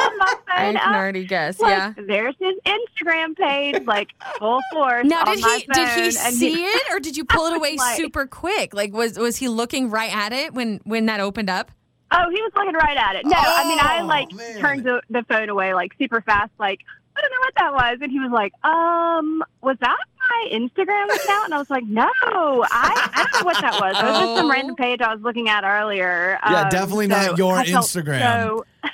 on 0.00 0.18
my 0.18 0.34
I 0.48 0.64
phone. 0.64 0.74
can 0.74 0.76
up, 0.76 0.86
already 0.96 1.24
guess. 1.24 1.58
like, 1.60 1.70
Yeah. 1.76 1.92
There's 2.06 2.34
his 2.38 2.54
Instagram 2.64 3.36
page, 3.36 3.84
like 3.84 4.10
full 4.38 4.60
force. 4.72 5.06
Now, 5.06 5.22
on 5.22 5.34
did 5.36 5.42
my 5.42 5.56
he 5.66 5.72
did 5.72 5.88
he 5.88 5.94
phone, 5.94 6.26
and 6.26 6.34
see 6.36 6.64
it, 6.64 6.82
or 6.92 7.00
did 7.00 7.16
you 7.16 7.24
pull 7.28 7.46
it 7.46 7.56
away 7.56 7.76
Like- 7.76 7.96
super 7.96 8.26
quick? 8.26 8.72
Like, 8.74 8.92
was 8.92 9.18
was 9.18 9.36
he 9.36 9.48
looking 9.48 9.90
right 9.90 10.14
at 10.14 10.32
it 10.32 10.54
when 10.54 10.80
when 10.84 11.06
that 11.06 11.20
opened 11.20 11.50
up? 11.50 11.70
Oh, 12.12 12.30
he 12.32 12.40
was 12.40 12.52
looking 12.54 12.74
right 12.74 12.96
at 12.96 13.16
it. 13.16 13.26
No, 13.26 13.36
I 13.36 13.68
mean 13.68 13.78
I 13.80 13.98
Oh, 14.02 14.06
like 14.06 14.32
man. 14.32 14.60
turned 14.60 14.84
the, 14.84 15.02
the 15.10 15.24
phone 15.28 15.48
away 15.48 15.74
like 15.74 15.92
super 15.98 16.20
fast, 16.20 16.52
like 16.58 16.80
I 17.16 17.20
don't 17.20 17.30
know 17.30 17.40
what 17.40 17.54
that 17.56 17.72
was, 17.72 17.98
and 18.02 18.10
he 18.12 18.20
was 18.20 18.30
like, 18.30 18.52
"Um, 18.64 19.42
was 19.62 19.76
that 19.80 19.96
my 20.28 20.48
Instagram 20.52 21.06
account?" 21.14 21.46
And 21.46 21.54
I 21.54 21.58
was 21.58 21.70
like, 21.70 21.84
"No, 21.84 22.06
I, 22.22 23.10
I 23.14 23.24
don't 23.24 23.40
know 23.40 23.46
what 23.46 23.60
that 23.60 23.80
was. 23.80 23.96
It 23.98 24.04
was 24.04 24.18
just 24.20 24.36
some 24.36 24.46
Oh. 24.46 24.50
random 24.52 24.76
page 24.76 25.00
I 25.00 25.14
was 25.14 25.22
looking 25.22 25.48
at 25.48 25.64
earlier." 25.64 26.38
Yeah, 26.44 26.62
Um, 26.62 26.68
definitely 26.68 27.06
not 27.06 27.38
your 27.38 27.56
I 27.56 27.64
felt 27.64 27.86
Instagram. 27.86 28.20
So, 28.20 28.64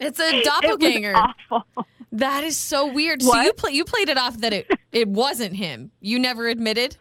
It's 0.00 0.20
a 0.20 0.28
It 0.40 0.44
doppelganger. 0.44 1.12
was 1.14 1.32
awful. 1.50 1.86
That 2.12 2.44
is 2.44 2.56
so 2.56 2.92
weird. 2.92 3.22
So 3.22 3.40
you 3.40 3.52
play 3.54 3.72
you 3.72 3.84
played 3.84 4.08
it 4.08 4.16
off 4.18 4.36
that 4.38 4.52
it 4.52 4.70
it 4.92 5.08
wasn't 5.08 5.56
him. 5.56 5.90
You 6.00 6.18
never 6.20 6.46
admitted. 6.46 6.96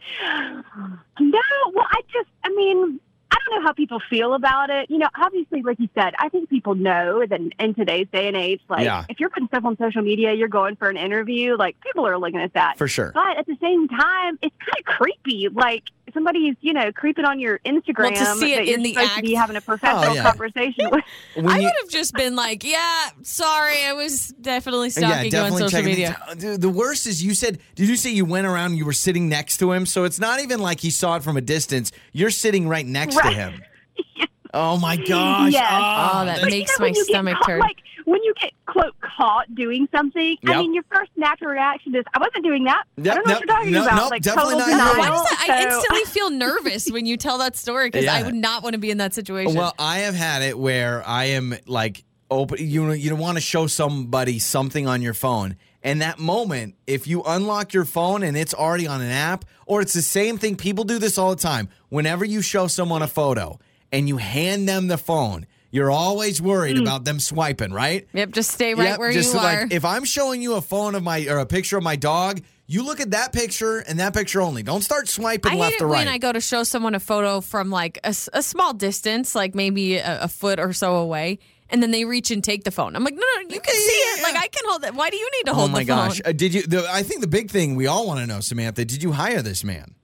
No, 1.19 1.39
well, 1.73 1.87
I 1.91 2.01
just, 2.11 2.29
I 2.43 2.49
mean, 2.49 2.99
I 3.33 3.37
don't 3.49 3.59
know 3.61 3.67
how 3.67 3.73
people 3.73 3.99
feel 4.09 4.33
about 4.35 4.69
it. 4.69 4.89
You 4.91 4.99
know, 4.99 5.07
obviously, 5.19 5.63
like 5.63 5.79
you 5.79 5.89
said, 5.95 6.13
I 6.19 6.29
think 6.29 6.49
people 6.49 6.75
know 6.75 7.25
that 7.25 7.41
in, 7.59 7.73
today's 7.73 8.07
day 8.13 8.27
and 8.27 8.37
age, 8.37 8.61
like, 8.69 8.85
Yeah. 8.85 9.05
if 9.09 9.19
you're 9.19 9.29
putting 9.29 9.47
stuff 9.47 9.65
on 9.65 9.75
social 9.77 10.03
media, 10.03 10.33
you're 10.33 10.47
going 10.47 10.75
for 10.75 10.89
an 10.89 10.97
interview, 10.97 11.55
like, 11.57 11.75
people 11.81 12.05
are 12.07 12.17
looking 12.19 12.39
at 12.39 12.53
that. 12.53 12.77
For 12.77 12.87
sure. 12.87 13.11
But 13.13 13.37
at 13.37 13.47
the 13.47 13.57
same 13.59 13.87
time, 13.87 14.37
it's 14.43 14.55
kind 14.59 14.77
of 14.79 14.85
creepy. 14.85 15.49
Like, 15.49 15.83
somebody's, 16.13 16.55
you 16.61 16.73
know, 16.73 16.91
creeping 16.91 17.25
on 17.25 17.39
your 17.39 17.59
Instagram 17.65 18.13
To 18.13 18.25
see 18.35 18.53
it 18.53 18.57
that 18.57 18.65
you're 18.67 18.75
in 18.75 18.83
the 18.83 18.93
supposed 18.93 19.15
to 19.15 19.21
be 19.21 19.33
having 19.33 19.55
a 19.55 19.59
oh, 19.59 19.61
professional 19.61 20.11
Oh, 20.11 20.13
yeah. 20.13 20.23
conversation 20.23 20.89
with. 20.91 21.03
When 21.35 21.47
I 21.47 21.57
you- 21.57 21.63
would 21.65 21.73
have 21.81 21.89
just 21.89 22.13
been 22.13 22.35
like, 22.35 22.63
"Yeah, 22.63 23.09
sorry, 23.23 23.83
I 23.85 23.93
was 23.93 24.29
definitely 24.41 24.89
stalking 24.91 25.31
you 25.31 25.37
on 25.39 25.51
social 25.51 25.81
media." 25.83 26.17
it. 26.27 26.31
Uh, 26.31 26.33
dude, 26.35 26.61
the 26.61 26.69
worst 26.69 27.07
is 27.07 27.23
you 27.23 27.33
said, 27.33 27.59
did 27.75 27.89
you 27.89 27.95
say 27.95 28.11
you 28.11 28.25
went 28.25 28.47
around 28.47 28.67
and 28.71 28.77
you 28.77 28.85
were 28.85 28.93
sitting 28.93 29.27
next 29.29 29.57
to 29.57 29.71
him? 29.71 29.85
So 29.85 30.03
it's 30.03 30.19
not 30.19 30.39
even 30.41 30.59
like 30.59 30.79
he 30.79 30.89
saw 30.91 31.15
it 31.15 31.23
from 31.23 31.37
a 31.37 31.41
distance. 31.41 31.91
You're 32.11 32.29
sitting 32.31 32.67
right 32.67 32.85
next 32.85 33.15
to 33.15 33.21
Right. 33.21 33.35
him. 33.35 33.61
Oh 34.55 34.77
my 34.77 34.97
gosh. 34.97 35.51
Yes. 35.51 35.65
Ah, 35.67 36.21
oh, 36.21 36.25
that 36.25 36.41
But 36.41 36.51
makes 36.51 36.69
you 36.73 36.75
know, 36.77 36.79
my 36.79 36.85
when 36.85 36.93
you 36.93 37.01
get 37.05 37.09
stomach 37.09 37.37
caught- 37.39 37.47
turn. 37.47 37.59
Like 37.61 37.77
when 38.05 38.23
you 38.23 38.33
get 38.41 38.51
quote 38.65 38.93
caught 39.01 39.53
doing 39.55 39.87
something, 39.95 40.37
Yep. 40.41 40.55
I 40.55 40.57
mean, 40.59 40.73
your 40.73 40.83
first 40.91 41.11
natural 41.15 41.51
reaction 41.51 41.95
is, 41.95 42.03
"I 42.13 42.19
wasn't 42.19 42.43
doing 42.43 42.63
that." 42.65 42.83
Yep, 42.97 43.11
I 43.11 43.15
don't 43.15 43.27
know 43.27 43.33
nope, 43.33 43.39
what 43.39 43.47
you're 43.47 43.55
talking 43.57 43.71
no- 43.73 43.83
about. 43.83 43.95
nope, 43.95 44.11
like 44.11 44.21
definitely 44.21 44.55
not 44.57 44.67
denial. 44.69 44.97
Why 44.97 45.09
does 45.09 45.23
that? 45.23 45.45
I 45.49 45.63
So- 45.69 45.75
instantly 45.77 46.05
feel 46.11 46.29
nervous 46.29 46.89
when 46.91 47.05
you 47.05 47.17
tell 47.17 47.37
that 47.39 47.55
story 47.55 47.87
because 47.89 48.07
I 48.07 48.23
would 48.23 48.35
not 48.35 48.63
want 48.63 48.73
to 48.73 48.79
be 48.79 48.91
in 48.91 48.97
that 48.97 49.13
situation. 49.13 49.55
Well, 49.55 49.73
I 49.79 49.99
have 49.99 50.15
had 50.15 50.41
it 50.41 50.57
where 50.57 51.03
I 51.07 51.25
am 51.25 51.55
like 51.67 52.03
open. 52.31 52.57
You 52.59 52.85
know, 52.85 52.93
you 52.93 53.15
want 53.15 53.37
to 53.37 53.41
show 53.41 53.67
somebody 53.67 54.39
something 54.39 54.87
on 54.87 55.01
your 55.01 55.13
phone, 55.13 55.55
and 55.83 56.01
that 56.01 56.19
moment, 56.19 56.75
if 56.87 57.07
you 57.07 57.23
unlock 57.25 57.73
your 57.73 57.85
phone 57.85 58.23
and 58.23 58.35
it's 58.37 58.53
already 58.53 58.87
on 58.87 59.01
an 59.01 59.11
app, 59.11 59.45
or 59.65 59.81
it's 59.81 59.93
the 59.93 60.01
same 60.01 60.37
thing. 60.37 60.55
People 60.55 60.83
do 60.83 60.99
this 60.99 61.17
all 61.17 61.29
the 61.29 61.41
time. 61.41 61.69
Whenever 61.89 62.25
you 62.25 62.41
show 62.41 62.67
someone 62.67 63.01
a 63.01 63.07
photo 63.07 63.59
and 63.91 64.07
you 64.09 64.17
hand 64.17 64.67
them 64.67 64.87
the 64.87 64.97
phone, 64.97 65.45
you're 65.73 65.91
always 65.91 66.41
worried 66.41 66.77
about 66.77 67.03
them 67.03 67.19
swiping, 67.19 67.73
right? 67.73 68.07
yep, 68.13 68.31
just 68.31 68.51
stay 68.51 68.75
right 68.75 68.89
Yep, 68.89 68.99
where 68.99 69.11
just 69.11 69.33
you 69.33 69.39
like 69.39 69.57
are. 69.57 69.67
if 69.71 69.83
I'm 69.83 70.05
showing 70.05 70.41
you 70.41 70.53
a 70.53 70.61
phone 70.61 70.93
of 70.95 71.03
my 71.03 71.25
or 71.27 71.39
a 71.39 71.45
picture 71.45 71.77
of 71.77 71.83
my 71.83 71.95
dog, 71.95 72.41
you 72.67 72.85
look 72.85 73.01
at 73.01 73.11
that 73.11 73.33
picture 73.33 73.79
and 73.79 73.99
that 73.99 74.13
picture 74.13 74.39
only. 74.41 74.61
Don't 74.63 74.83
start 74.83 75.09
swiping 75.09 75.51
I 75.51 75.55
hate 75.55 75.61
left 75.61 75.75
it 75.75 75.81
or 75.81 75.87
right. 75.87 76.05
when 76.05 76.07
I 76.07 76.19
go 76.19 76.31
to 76.31 76.39
show 76.39 76.63
someone 76.63 76.95
a 76.95 76.99
photo 76.99 77.41
from 77.41 77.71
like 77.71 77.99
a 78.03 78.13
small 78.13 78.73
distance, 78.73 79.35
like 79.35 79.55
maybe 79.55 79.97
a, 79.97 80.21
a 80.21 80.27
foot 80.27 80.59
or 80.59 80.73
so 80.73 80.97
away, 80.97 81.39
and 81.69 81.81
then 81.81 81.89
they 81.89 82.05
reach 82.05 82.29
and 82.29 82.43
take 82.43 82.63
the 82.63 82.71
phone. 82.71 82.95
I'm 82.95 83.03
like, 83.03 83.15
no, 83.15 83.21
no, 83.35 83.41
you 83.49 83.59
can 83.59 83.73
see 83.75 83.81
it. 83.81 84.17
Yeah. 84.19 84.23
Like 84.23 84.35
I 84.35 84.47
can 84.47 84.63
hold 84.69 84.83
it. 84.85 84.93
Why 84.93 85.09
do 85.09 85.17
you 85.17 85.29
need 85.37 85.45
to 85.47 85.51
oh 85.51 85.55
hold 85.55 85.71
my 85.71 85.79
the 85.83 85.87
phone? 85.87 86.07
gosh! 86.09 86.21
Uh, 86.23 86.31
did 86.31 86.53
you? 86.53 86.61
The, 86.61 86.87
I 86.89 87.01
think 87.01 87.21
the 87.21 87.27
big 87.27 87.49
thing 87.49 87.75
we 87.75 87.87
all 87.87 88.05
want 88.05 88.19
to 88.19 88.27
know, 88.27 88.39
Samantha. 88.41 88.85
Did 88.85 89.01
you 89.01 89.11
hire 89.13 89.41
this 89.41 89.63
man? 89.63 89.95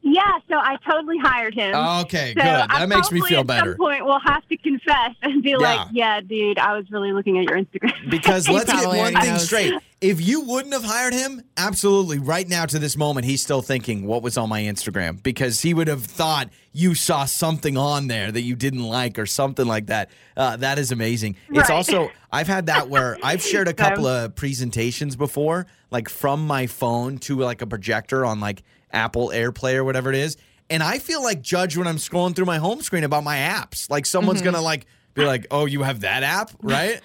Yeah, 0.00 0.22
so 0.48 0.54
I 0.56 0.76
totally 0.88 1.18
hired 1.18 1.54
him. 1.54 1.74
Okay, 1.74 2.28
So 2.34 2.40
good. 2.42 2.44
I 2.46 2.78
That 2.80 2.88
makes 2.88 3.10
me 3.12 3.20
feel 3.22 3.40
at 3.40 3.46
better. 3.46 3.72
some 3.72 3.76
point 3.78 4.04
we'll 4.06 4.20
have 4.20 4.46
to 4.48 4.56
confess 4.56 5.10
and 5.22 5.42
be 5.42 5.50
Yeah. 5.50 5.56
like, 5.58 5.88
"Yeah, 5.92 6.20
dude, 6.20 6.58
I 6.58 6.76
was 6.76 6.90
really 6.90 7.12
looking 7.12 7.36
at 7.38 7.44
your 7.44 7.58
Instagram." 7.58 7.92
Because 8.10 8.48
let's 8.48 8.72
get 8.72 8.86
one 8.86 8.96
already 8.98 9.16
thing 9.16 9.30
knows. 9.32 9.44
straight. 9.44 9.74
If 10.00 10.20
you 10.26 10.42
wouldn't 10.42 10.72
have 10.72 10.84
hired 10.84 11.12
him, 11.12 11.42
absolutely, 11.56 12.18
right 12.20 12.48
now 12.48 12.64
to 12.66 12.78
this 12.78 12.96
moment, 12.96 13.26
he's 13.26 13.42
still 13.42 13.60
thinking 13.62 14.06
what 14.06 14.22
was 14.22 14.38
on 14.38 14.48
my 14.48 14.62
Instagram 14.62 15.20
because 15.22 15.60
he 15.62 15.74
would 15.74 15.88
have 15.88 16.04
thought 16.04 16.48
you 16.72 16.94
saw 16.94 17.24
something 17.24 17.76
on 17.76 18.06
there 18.06 18.30
that 18.30 18.42
you 18.42 18.54
didn't 18.54 18.84
like 18.84 19.18
or 19.18 19.26
something 19.26 19.66
like 19.66 19.86
that. 19.86 20.08
Uh, 20.36 20.56
that 20.56 20.78
is 20.78 20.92
amazing. 20.92 21.34
It's 21.50 21.68
also, 21.70 22.10
I've 22.32 22.46
had 22.46 22.66
that 22.66 22.88
where 22.88 23.18
I've 23.24 23.42
shared 23.42 23.66
a 23.66 23.74
couple 23.74 24.06
of 24.06 24.36
presentations 24.36 25.16
before, 25.16 25.66
like 25.90 26.08
from 26.08 26.46
my 26.46 26.68
phone 26.68 27.18
to 27.18 27.34
like 27.36 27.60
a 27.60 27.66
projector 27.66 28.24
on 28.24 28.38
like 28.38 28.62
Apple 28.92 29.28
AirPlay 29.34 29.74
or 29.74 29.84
whatever 29.84 30.10
it 30.10 30.16
is. 30.16 30.36
And 30.70 30.82
I 30.82 30.98
feel 30.98 31.22
like 31.22 31.40
judge 31.40 31.76
when 31.76 31.86
I'm 31.86 31.96
scrolling 31.96 32.36
through 32.36 32.44
my 32.46 32.58
home 32.58 32.82
screen 32.82 33.04
about 33.04 33.24
my 33.24 33.36
apps. 33.36 33.88
Like 33.90 34.04
someone's 34.06 34.40
Mm-hmm. 34.40 34.52
gonna 34.52 34.62
like 34.62 34.86
be 35.14 35.24
like, 35.24 35.46
"Oh, 35.50 35.64
you 35.66 35.82
have 35.82 36.00
that 36.00 36.22
app, 36.22 36.50
right?" 36.62 37.00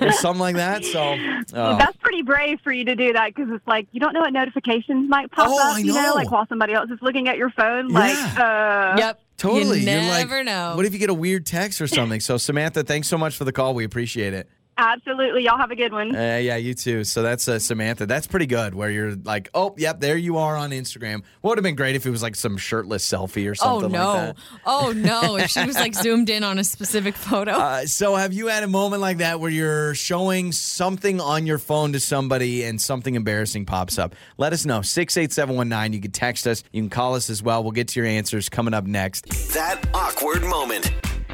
or 0.00 0.12
something 0.12 0.40
like 0.40 0.56
that. 0.56 0.84
So, 0.84 1.00
oh. 1.54 1.78
That's 1.78 1.96
pretty 1.98 2.22
brave 2.22 2.58
for 2.62 2.72
you 2.72 2.84
to 2.86 2.94
do 2.94 3.12
that 3.12 3.34
because 3.34 3.50
it's 3.52 3.66
like 3.66 3.86
you 3.92 4.00
don't 4.00 4.12
know 4.14 4.20
what 4.20 4.32
notifications 4.32 5.08
might 5.10 5.30
pop 5.30 5.48
Oh, 5.50 5.58
up. 5.70 5.76
I 5.76 5.78
You 5.80 5.92
know. 5.92 6.02
know, 6.02 6.14
like 6.14 6.30
while 6.30 6.46
somebody 6.48 6.72
else 6.72 6.90
is 6.90 6.98
looking 7.02 7.28
at 7.28 7.36
your 7.36 7.50
phone. 7.50 7.88
Like, 7.88 8.14
Yeah. 8.14 8.92
uh, 8.94 8.98
Yep. 8.98 9.20
totally. 9.36 9.80
You 9.80 9.90
You're 9.90 10.00
like, 10.02 10.28
never 10.28 10.44
know. 10.44 10.76
What 10.76 10.86
if 10.86 10.92
you 10.92 10.98
get 10.98 11.10
a 11.10 11.14
weird 11.14 11.44
text 11.46 11.80
or 11.80 11.86
something? 11.86 12.20
So, 12.20 12.36
Samantha, 12.38 12.82
thanks 12.82 13.08
so 13.08 13.18
much 13.18 13.36
for 13.36 13.44
the 13.44 13.52
call. 13.52 13.74
We 13.74 13.84
appreciate 13.84 14.32
it. 14.34 14.48
Absolutely. 14.78 15.44
Y'all 15.44 15.58
have 15.58 15.70
a 15.70 15.76
good 15.76 15.92
one. 15.92 16.14
Uh, 16.14 16.38
yeah, 16.42 16.56
you 16.56 16.74
too. 16.74 17.04
So 17.04 17.22
that's 17.22 17.48
uh, 17.48 17.58
Samantha. 17.58 18.06
That's 18.06 18.26
pretty 18.26 18.46
good. 18.46 18.74
Where 18.74 18.90
you're 18.90 19.14
like, 19.16 19.48
oh, 19.54 19.74
yep, 19.76 20.00
there 20.00 20.16
you 20.16 20.38
are 20.38 20.56
on 20.56 20.70
Instagram. 20.70 21.22
Would 21.42 21.58
have 21.58 21.62
been 21.62 21.74
great 21.76 21.96
if 21.96 22.06
it 22.06 22.10
was 22.10 22.22
like 22.22 22.34
some 22.36 22.56
shirtless 22.56 23.08
selfie 23.08 23.50
or 23.50 23.54
something 23.54 23.76
Oh 23.76 23.80
something 23.80 24.00
no! 24.00 24.12
like 24.12 24.36
that. 24.36 24.60
Oh 24.66 24.92
no! 24.96 25.36
If 25.46 25.50
she 25.50 25.64
was 25.64 25.76
like 25.76 25.94
zoomed 25.94 26.30
in 26.30 26.42
on 26.44 26.58
a 26.58 26.64
specific 26.64 27.14
photo. 27.14 27.52
Uh, 27.52 27.86
so, 27.86 28.16
have 28.16 28.32
you 28.32 28.46
had 28.48 28.62
a 28.62 28.68
moment 28.68 29.02
like 29.02 29.18
that 29.18 29.40
where 29.40 29.50
you're 29.50 29.94
showing 29.94 30.52
something 30.52 31.20
on 31.20 31.46
your 31.46 31.58
phone 31.58 31.92
to 31.92 32.00
somebody 32.00 32.64
and 32.64 32.80
something 32.80 33.14
embarrassing 33.14 33.66
pops 33.66 33.98
up? 33.98 34.14
Let 34.38 34.52
us 34.52 34.64
know. 34.64 34.82
68719. 34.82 35.92
You 35.92 36.00
can 36.00 36.10
text 36.10 36.46
us. 36.46 36.64
You 36.72 36.82
can 36.82 36.90
call 36.90 37.14
us 37.14 37.30
as 37.30 37.42
well. 37.42 37.62
We'll 37.62 37.72
get 37.72 37.88
to 37.88 38.00
your 38.00 38.06
answers 38.08 38.48
coming 38.48 38.74
up 38.74 38.84
next. 38.84 39.26
That 39.54 39.84
awkward 39.94 40.42
moment. 40.42 40.90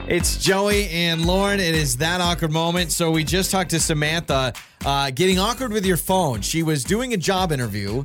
It's 0.09 0.37
Joey 0.37 0.89
and 0.89 1.25
Lauren. 1.25 1.61
It 1.61 1.75
is 1.75 1.97
that 1.99 2.21
awkward 2.21 2.51
moment. 2.51 2.91
So, 2.93 3.11
we 3.11 3.23
just 3.25 3.51
talked 3.51 3.71
to 3.71 3.81
Samantha 3.81 4.53
uh, 4.85 5.11
getting 5.11 5.39
awkward 5.39 5.73
with 5.73 5.87
your 5.87 5.97
phone. 5.97 6.41
She 6.41 6.63
was 6.63 6.83
doing 6.83 7.15
a 7.15 7.17
job 7.17 7.53
interview 7.53 8.05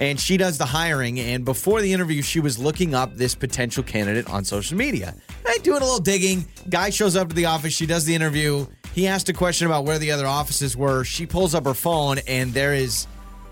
and 0.00 0.18
she 0.18 0.36
does 0.36 0.58
the 0.58 0.64
hiring. 0.64 1.20
And 1.20 1.44
before 1.44 1.82
the 1.82 1.92
interview, 1.92 2.22
she 2.22 2.40
was 2.40 2.58
looking 2.58 2.94
up 2.94 3.14
this 3.14 3.34
potential 3.34 3.84
candidate 3.84 4.28
on 4.28 4.44
social 4.44 4.76
media. 4.76 5.14
And 5.46 5.62
doing 5.62 5.82
a 5.82 5.84
little 5.84 6.00
digging. 6.00 6.46
Guy 6.68 6.90
shows 6.90 7.14
up 7.16 7.28
to 7.28 7.34
the 7.34 7.44
office. 7.44 7.74
She 7.74 7.86
does 7.86 8.06
the 8.06 8.14
interview. 8.14 8.66
He 8.94 9.06
asked 9.06 9.28
a 9.28 9.32
question 9.32 9.66
about 9.66 9.84
where 9.84 9.98
the 9.98 10.10
other 10.10 10.26
offices 10.26 10.76
were. 10.76 11.04
She 11.04 11.26
pulls 11.26 11.54
up 11.54 11.64
her 11.64 11.74
phone, 11.74 12.18
and 12.26 12.52
there 12.52 12.74
is 12.74 13.06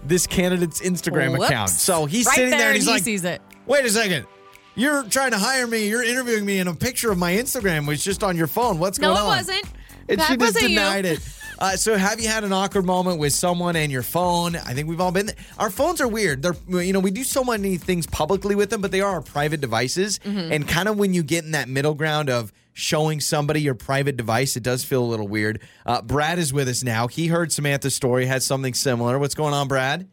this 0.04 0.26
candidate's 0.26 0.80
Instagram 0.80 1.32
Whoops. 1.32 1.50
account. 1.50 1.70
So 1.70 2.06
he's 2.06 2.26
right 2.26 2.34
sitting 2.34 2.50
there, 2.50 2.68
and 2.68 2.76
he's 2.76 2.86
he 2.86 2.90
like, 2.90 3.02
sees 3.02 3.24
it. 3.24 3.40
Wait 3.66 3.84
a 3.84 3.90
second. 3.90 4.26
You're 4.78 5.02
trying 5.04 5.32
to 5.32 5.38
hire 5.38 5.66
me. 5.66 5.88
You're 5.88 6.04
interviewing 6.04 6.44
me, 6.46 6.58
and 6.60 6.68
a 6.68 6.74
picture 6.74 7.10
of 7.10 7.18
my 7.18 7.32
Instagram 7.32 7.86
was 7.86 8.02
just 8.02 8.22
on 8.22 8.36
your 8.36 8.46
phone. 8.46 8.78
What's 8.78 8.98
No, 8.98 9.08
going 9.08 9.18
it 9.18 9.22
on? 9.22 9.26
wasn't. 9.26 9.64
And 10.08 10.20
That 10.20 10.28
she 10.28 10.36
just 10.36 10.54
wasn't 10.54 10.70
you. 10.70 10.78
denied 10.78 11.04
it. 11.04 11.20
Uh, 11.60 11.74
so, 11.74 11.96
have 11.96 12.20
you 12.20 12.28
had 12.28 12.44
an 12.44 12.52
awkward 12.52 12.84
moment 12.84 13.18
with 13.18 13.32
someone 13.32 13.74
and 13.74 13.90
your 13.90 14.04
phone? 14.04 14.54
I 14.54 14.74
think 14.74 14.86
we've 14.88 15.00
all 15.00 15.10
been 15.10 15.26
there. 15.26 15.34
Our 15.58 15.70
phones 15.70 16.00
are 16.00 16.06
weird. 16.06 16.40
They're, 16.40 16.54
you 16.80 16.92
know, 16.92 17.00
we 17.00 17.10
do 17.10 17.24
so 17.24 17.42
many 17.42 17.78
things 17.78 18.06
publicly 18.06 18.54
with 18.54 18.70
them, 18.70 18.80
but 18.80 18.92
they 18.92 19.00
are 19.00 19.14
our 19.14 19.20
private 19.22 19.60
devices. 19.60 20.20
Mm-hmm. 20.20 20.52
And 20.52 20.68
kind 20.68 20.88
of 20.88 20.96
when 20.98 21.14
you 21.14 21.24
get 21.24 21.42
in 21.44 21.50
that 21.50 21.68
middle 21.68 21.94
ground 21.94 22.30
of 22.30 22.52
showing 22.74 23.18
somebody 23.18 23.60
your 23.60 23.74
private 23.74 24.16
device, 24.16 24.56
it 24.56 24.62
does 24.62 24.84
feel 24.84 25.02
a 25.02 25.10
little 25.10 25.26
weird. 25.26 25.60
Uh, 25.84 26.00
Brad 26.00 26.38
is 26.38 26.52
with 26.52 26.68
us 26.68 26.84
now. 26.84 27.08
He 27.08 27.26
heard 27.26 27.50
Samantha's 27.50 27.96
story, 27.96 28.26
had 28.26 28.44
something 28.44 28.72
similar. 28.72 29.18
What's 29.18 29.34
going 29.34 29.52
on, 29.52 29.66
Brad? 29.66 30.08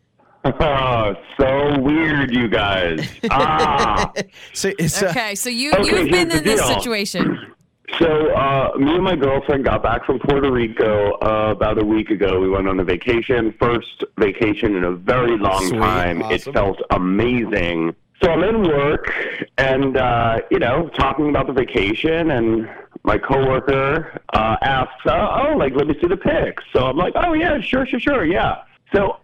Oh, 0.46 1.16
so 1.40 1.80
weird, 1.82 2.34
you 2.34 2.48
guys. 2.48 3.08
Ah. 3.32 4.12
So, 4.54 4.72
it's, 4.78 5.02
uh, 5.02 5.08
Okay, 5.08 5.36
so 5.36 5.50
you 5.50 5.72
Okay, 5.74 5.84
you've 6.02 6.12
been 6.12 6.32
in 6.32 6.44
this 6.44 6.62
deal. 6.62 6.80
situation. 6.80 7.52
so, 8.00 8.32
uh, 8.34 8.72
me 8.78 8.94
and 8.96 9.04
my 9.04 9.16
girlfriend 9.16 9.66
got 9.66 9.82
back 9.84 10.06
from 10.06 10.20
Puerto 10.20 10.52
Rico 10.52 11.14
uh, 11.14 11.52
about 11.52 11.82
a 11.82 11.86
week 11.86 12.12
ago. 12.12 12.40
We 12.40 12.50
went 12.50 12.68
on 12.68 12.80
a 12.80 12.84
vacation, 12.84 13.54
first 13.60 14.04
vacation 14.20 14.76
in 14.76 14.84
a 14.84 14.92
very 14.92 15.38
long 15.38 15.66
Sweet, 15.68 15.80
time. 15.80 16.22
awesome. 16.22 16.34
It 16.52 16.54
felt 16.54 16.82
amazing. 16.92 17.96
So 18.24 18.32
I'm 18.32 18.44
in 18.44 18.64
work 18.64 19.12
and, 19.58 19.98
uh, 19.98 20.40
you 20.52 20.60
know, 20.60 20.90
talking 20.90 21.30
about 21.30 21.48
the 21.48 21.54
vacation, 21.54 22.32
and 22.32 22.70
my 23.04 23.18
coworker 23.18 24.22
uh, 24.34 24.56
asks, 24.62 25.06
uh, 25.06 25.42
oh, 25.50 25.58
like, 25.58 25.74
let 25.76 25.88
me 25.88 25.96
see 26.00 26.08
the 26.08 26.16
pics. 26.18 26.64
So 26.72 26.86
I'm 26.86 26.98
like, 26.98 27.14
oh, 27.16 27.34
yeah, 27.34 27.60
sure, 27.60 27.86
sure, 27.86 28.00
sure, 28.00 28.26
yeah. 28.26 28.64
So 28.96 29.18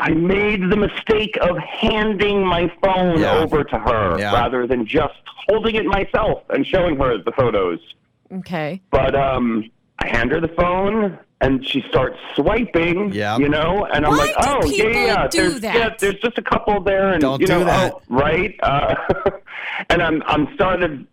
I 0.00 0.10
made 0.10 0.62
the 0.70 0.76
mistake 0.76 1.36
of 1.40 1.58
handing 1.58 2.44
my 2.46 2.70
phone 2.82 3.20
Yeah. 3.20 3.38
over 3.38 3.64
to 3.64 3.78
her 3.78 4.16
Yeah. 4.18 4.32
rather 4.32 4.66
than 4.66 4.86
just 4.86 5.14
holding 5.48 5.74
it 5.74 5.86
myself 5.86 6.42
and 6.50 6.64
showing 6.66 6.96
her 6.98 7.18
the 7.18 7.32
photos. 7.32 7.80
Okay. 8.32 8.80
But 8.90 9.14
um, 9.14 9.68
I 9.98 10.06
hand 10.08 10.30
her 10.32 10.40
the 10.40 10.48
phone 10.48 11.18
and 11.40 11.66
she 11.66 11.82
starts 11.88 12.16
swiping. 12.36 13.12
Yeah. 13.12 13.38
You 13.38 13.48
know, 13.48 13.86
and 13.92 14.04
I'm 14.06 14.12
Why 14.12 14.18
like, 14.18 14.34
oh 14.38 14.64
yeah, 14.66 14.84
yeah. 14.88 15.26
do 15.28 15.38
there's, 15.50 15.60
that? 15.62 15.74
yeah, 15.74 15.90
there's 15.98 16.20
just 16.20 16.36
a 16.38 16.42
couple 16.42 16.80
there, 16.80 17.12
and 17.12 17.20
Don't 17.20 17.40
you 17.40 17.46
know, 17.46 17.60
do 17.60 17.64
that. 17.64 17.92
oh, 17.94 18.02
right? 18.08 18.54
Uh, 18.62 18.94
and 19.90 20.02
I'm 20.02 20.22
I'm 20.26 20.52
started 20.54 21.06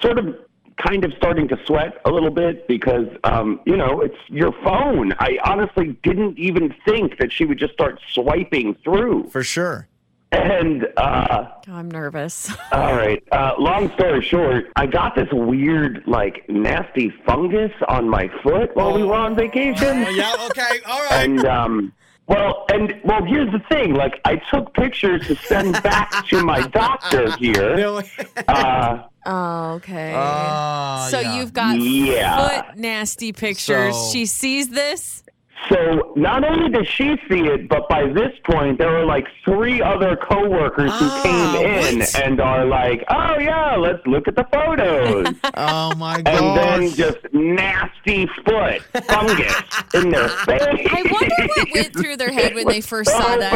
sort 0.00 0.18
of 0.18 0.36
kind 0.76 1.04
of 1.04 1.12
starting 1.16 1.48
to 1.48 1.58
sweat 1.66 2.00
a 2.04 2.10
little 2.10 2.30
bit 2.30 2.66
because 2.68 3.06
um, 3.24 3.60
you 3.64 3.76
know 3.76 4.00
it's 4.00 4.18
your 4.28 4.52
phone. 4.64 5.12
I 5.18 5.38
honestly 5.44 5.96
didn't 6.02 6.38
even 6.38 6.74
think 6.86 7.18
that 7.18 7.32
she 7.32 7.44
would 7.44 7.58
just 7.58 7.72
start 7.72 8.00
swiping 8.12 8.74
through. 8.84 9.28
for 9.30 9.42
sure. 9.42 9.88
And 10.32 10.88
uh, 10.96 11.46
I'm 11.68 11.88
nervous. 11.88 12.50
all 12.72 12.96
right, 12.96 13.22
uh, 13.30 13.54
long 13.56 13.92
story 13.92 14.20
short, 14.20 14.72
I 14.74 14.86
got 14.86 15.14
this 15.14 15.28
weird, 15.30 16.02
like, 16.08 16.48
nasty 16.48 17.10
fungus 17.24 17.70
on 17.86 18.08
my 18.08 18.28
foot 18.42 18.74
while 18.74 18.94
we 18.94 19.04
were 19.04 19.14
on 19.14 19.36
vacation. 19.36 20.04
Oh, 20.04 20.10
yeah, 20.10 20.34
okay, 20.50 20.80
all 20.86 21.04
right. 21.04 21.28
And 21.28 21.44
um, 21.44 21.92
well, 22.26 22.64
and 22.72 23.00
well, 23.04 23.22
here's 23.24 23.50
the 23.52 23.60
thing. 23.70 23.94
Like, 23.94 24.20
I 24.24 24.36
took 24.52 24.72
pictures 24.74 25.26
to 25.26 25.36
send 25.36 25.72
back 25.82 26.26
to 26.28 26.42
my 26.44 26.60
doctor 26.68 27.30
here. 27.36 28.02
Uh, 28.48 29.02
Oh, 29.26 29.72
okay. 29.76 30.12
Oh, 30.14 31.08
so 31.10 31.18
yeah. 31.18 31.36
you've 31.38 31.54
got 31.54 31.80
Yeah. 31.80 32.62
foot 32.66 32.76
nasty 32.76 33.32
pictures. 33.32 33.96
So- 33.96 34.10
she 34.12 34.26
sees 34.26 34.68
this. 34.68 35.23
So 35.70 36.12
not 36.14 36.44
only 36.44 36.68
does 36.68 36.86
she 36.86 37.16
see 37.28 37.40
it, 37.46 37.68
but 37.70 37.88
by 37.88 38.06
this 38.08 38.32
point 38.44 38.76
there 38.76 38.90
were 38.90 39.04
like 39.06 39.26
three 39.44 39.80
other 39.80 40.14
coworkers 40.16 40.90
who 40.98 41.06
Ah, 41.08 41.22
came 41.22 41.66
in 41.66 41.98
what? 42.00 42.20
and 42.22 42.40
are 42.40 42.66
like, 42.66 43.02
"Oh 43.08 43.38
yeah, 43.38 43.74
let's 43.76 44.06
look 44.06 44.28
at 44.28 44.36
the 44.36 44.46
photos." 44.52 45.28
Oh 45.56 45.94
my 45.96 46.20
god! 46.20 46.34
and 46.34 46.56
then 46.56 46.94
just 46.94 47.18
nasty 47.32 48.26
foot 48.44 48.82
fungus 49.04 49.62
in 49.94 50.10
their 50.10 50.28
face. 50.28 50.60
I 50.92 51.08
wonder 51.10 51.34
what 51.56 51.68
went 51.72 51.92
through 51.94 52.16
their 52.16 52.32
head 52.32 52.54
when 52.54 52.66
they 52.68 52.80
first 52.80 53.10
so 53.10 53.18
saw 53.18 53.36
that. 53.36 53.52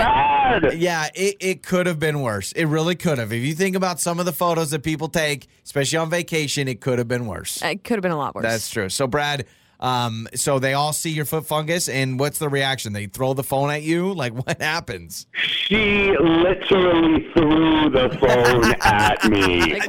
Bad. 0.62 0.78
Yeah, 0.78 1.08
it, 1.14 1.36
it 1.40 1.62
could 1.62 1.86
have 1.86 1.98
been 1.98 2.20
worse. 2.22 2.52
It 2.52 2.64
really 2.66 2.94
could 2.94 3.18
have. 3.18 3.32
If 3.32 3.42
you 3.42 3.54
think 3.54 3.76
about 3.76 4.00
some 4.00 4.18
of 4.20 4.26
the 4.26 4.32
photos 4.32 4.70
that 4.70 4.82
people 4.82 5.08
take, 5.08 5.46
especially 5.64 5.98
on 5.98 6.08
vacation, 6.10 6.68
it 6.68 6.80
could 6.80 6.98
have 6.98 7.08
been 7.08 7.26
worse. 7.26 7.60
It 7.62 7.84
could 7.84 7.94
have 7.96 8.02
been 8.02 8.12
a 8.12 8.16
lot 8.16 8.34
worse. 8.34 8.44
That's 8.44 8.70
true. 8.70 8.88
So, 8.88 9.06
Brad, 9.06 9.44
um, 9.80 10.28
so 10.34 10.58
they 10.58 10.74
all 10.74 10.92
see 10.92 11.10
your 11.10 11.24
foot 11.24 11.46
fungus, 11.46 11.88
and 11.88 12.18
what's 12.18 12.38
the 12.38 12.48
reaction? 12.48 12.92
They 12.92 13.06
throw 13.06 13.34
the 13.34 13.44
phone 13.44 13.70
at 13.70 13.82
you? 13.82 14.12
Like, 14.12 14.32
what 14.46 14.60
happens? 14.60 15.26
She 15.32 16.12
literally 16.18 17.30
threw 17.32 17.90
the 17.90 18.08
phone 18.20 18.74
at 18.82 19.24
me. 19.28 19.80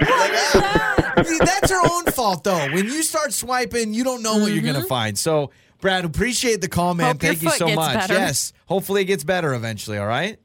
That's 1.39 1.71
her 1.71 1.91
own 1.91 2.05
fault, 2.05 2.43
though. 2.43 2.67
When 2.71 2.85
you 2.85 3.03
start 3.03 3.33
swiping, 3.33 3.93
you 3.93 4.03
don't 4.03 4.21
know 4.21 4.37
what 4.37 4.51
you're 4.51 4.63
going 4.63 4.81
to 4.81 4.87
find. 4.87 5.17
So, 5.17 5.51
Brad, 5.81 6.05
appreciate 6.05 6.61
the 6.61 6.67
call, 6.67 6.93
man. 6.93 7.13
Hope 7.15 7.23
your 7.23 7.33
Thank 7.33 7.43
you 7.43 7.49
foot 7.49 7.57
so 7.59 7.65
gets 7.67 7.75
much. 7.75 7.93
better. 7.95 8.13
Yes. 8.13 8.53
Hopefully, 8.67 9.01
it 9.01 9.05
gets 9.05 9.23
better 9.23 9.53
eventually, 9.53 9.97
all 9.97 10.07
right? 10.07 10.37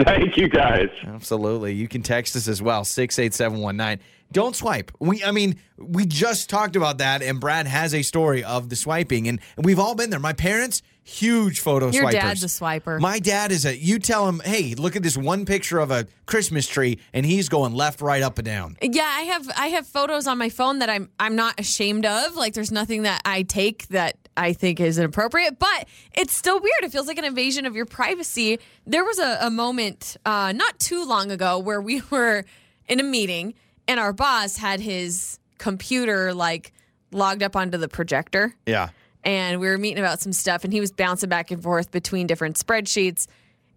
Thank 0.00 0.36
you 0.36 0.48
guys. 0.48 0.88
Absolutely. 1.06 1.74
You 1.74 1.86
can 1.86 2.02
text 2.02 2.34
us 2.34 2.48
as 2.48 2.62
well, 2.62 2.84
68719. 2.84 4.02
Don't 4.32 4.56
swipe. 4.56 4.90
We 4.98 5.22
I 5.22 5.30
mean, 5.30 5.56
we 5.78 6.06
just 6.06 6.50
talked 6.50 6.76
about 6.76 6.98
that 6.98 7.22
and 7.22 7.40
Brad 7.40 7.66
has 7.66 7.94
a 7.94 8.02
story 8.02 8.42
of 8.42 8.68
the 8.68 8.76
swiping 8.76 9.28
and, 9.28 9.40
we've 9.56 9.78
all 9.78 9.94
been 9.94 10.10
there. 10.10 10.20
My 10.20 10.32
parents, 10.32 10.82
huge 11.04 11.60
photo 11.60 11.90
Your 11.90 12.02
swipers. 12.02 12.20
dad's 12.20 12.44
a 12.44 12.46
swiper. 12.46 13.00
My 13.00 13.18
dad 13.18 13.52
is 13.52 13.64
a 13.66 13.76
you 13.76 13.98
tell 13.98 14.28
him, 14.28 14.40
"Hey, 14.44 14.74
look 14.74 14.96
at 14.96 15.02
this 15.02 15.16
one 15.16 15.44
picture 15.44 15.78
of 15.78 15.90
a 15.90 16.06
Christmas 16.26 16.66
tree," 16.66 16.98
and 17.12 17.26
he's 17.26 17.48
going 17.48 17.74
left, 17.74 18.00
right, 18.00 18.22
up 18.22 18.38
and 18.38 18.46
down. 18.46 18.76
Yeah, 18.80 19.02
I 19.04 19.22
have 19.22 19.50
I 19.56 19.66
have 19.68 19.86
photos 19.86 20.26
on 20.26 20.38
my 20.38 20.48
phone 20.48 20.78
that 20.78 20.88
I'm 20.90 21.10
I'm 21.18 21.36
not 21.36 21.58
ashamed 21.58 22.06
of. 22.06 22.36
Like 22.36 22.54
there's 22.54 22.72
nothing 22.72 23.02
that 23.02 23.22
I 23.24 23.42
take 23.42 23.88
that 23.88 24.16
I 24.36 24.52
think 24.52 24.80
is 24.80 24.98
inappropriate, 24.98 25.58
but 25.58 25.88
it's 26.12 26.36
still 26.36 26.60
weird. 26.60 26.82
It 26.82 26.92
feels 26.92 27.06
like 27.06 27.18
an 27.18 27.24
invasion 27.24 27.66
of 27.66 27.76
your 27.76 27.86
privacy. 27.86 28.58
There 28.86 29.04
was 29.04 29.18
a, 29.18 29.38
a 29.42 29.50
moment 29.50 30.16
uh, 30.24 30.52
not 30.52 30.78
too 30.78 31.04
long 31.04 31.30
ago 31.30 31.58
where 31.58 31.80
we 31.80 32.02
were 32.10 32.44
in 32.88 33.00
a 33.00 33.04
meeting 33.04 33.54
and 33.88 33.98
our 34.00 34.12
boss 34.12 34.56
had 34.56 34.80
his 34.80 35.38
computer 35.58 36.34
like 36.34 36.72
logged 37.12 37.42
up 37.42 37.56
onto 37.56 37.78
the 37.78 37.88
projector 37.88 38.54
Yeah. 38.66 38.88
and 39.24 39.60
we 39.60 39.68
were 39.68 39.78
meeting 39.78 39.98
about 39.98 40.20
some 40.20 40.32
stuff 40.32 40.64
and 40.64 40.72
he 40.72 40.80
was 40.80 40.90
bouncing 40.92 41.28
back 41.28 41.50
and 41.50 41.62
forth 41.62 41.90
between 41.90 42.26
different 42.26 42.56
spreadsheets 42.58 43.26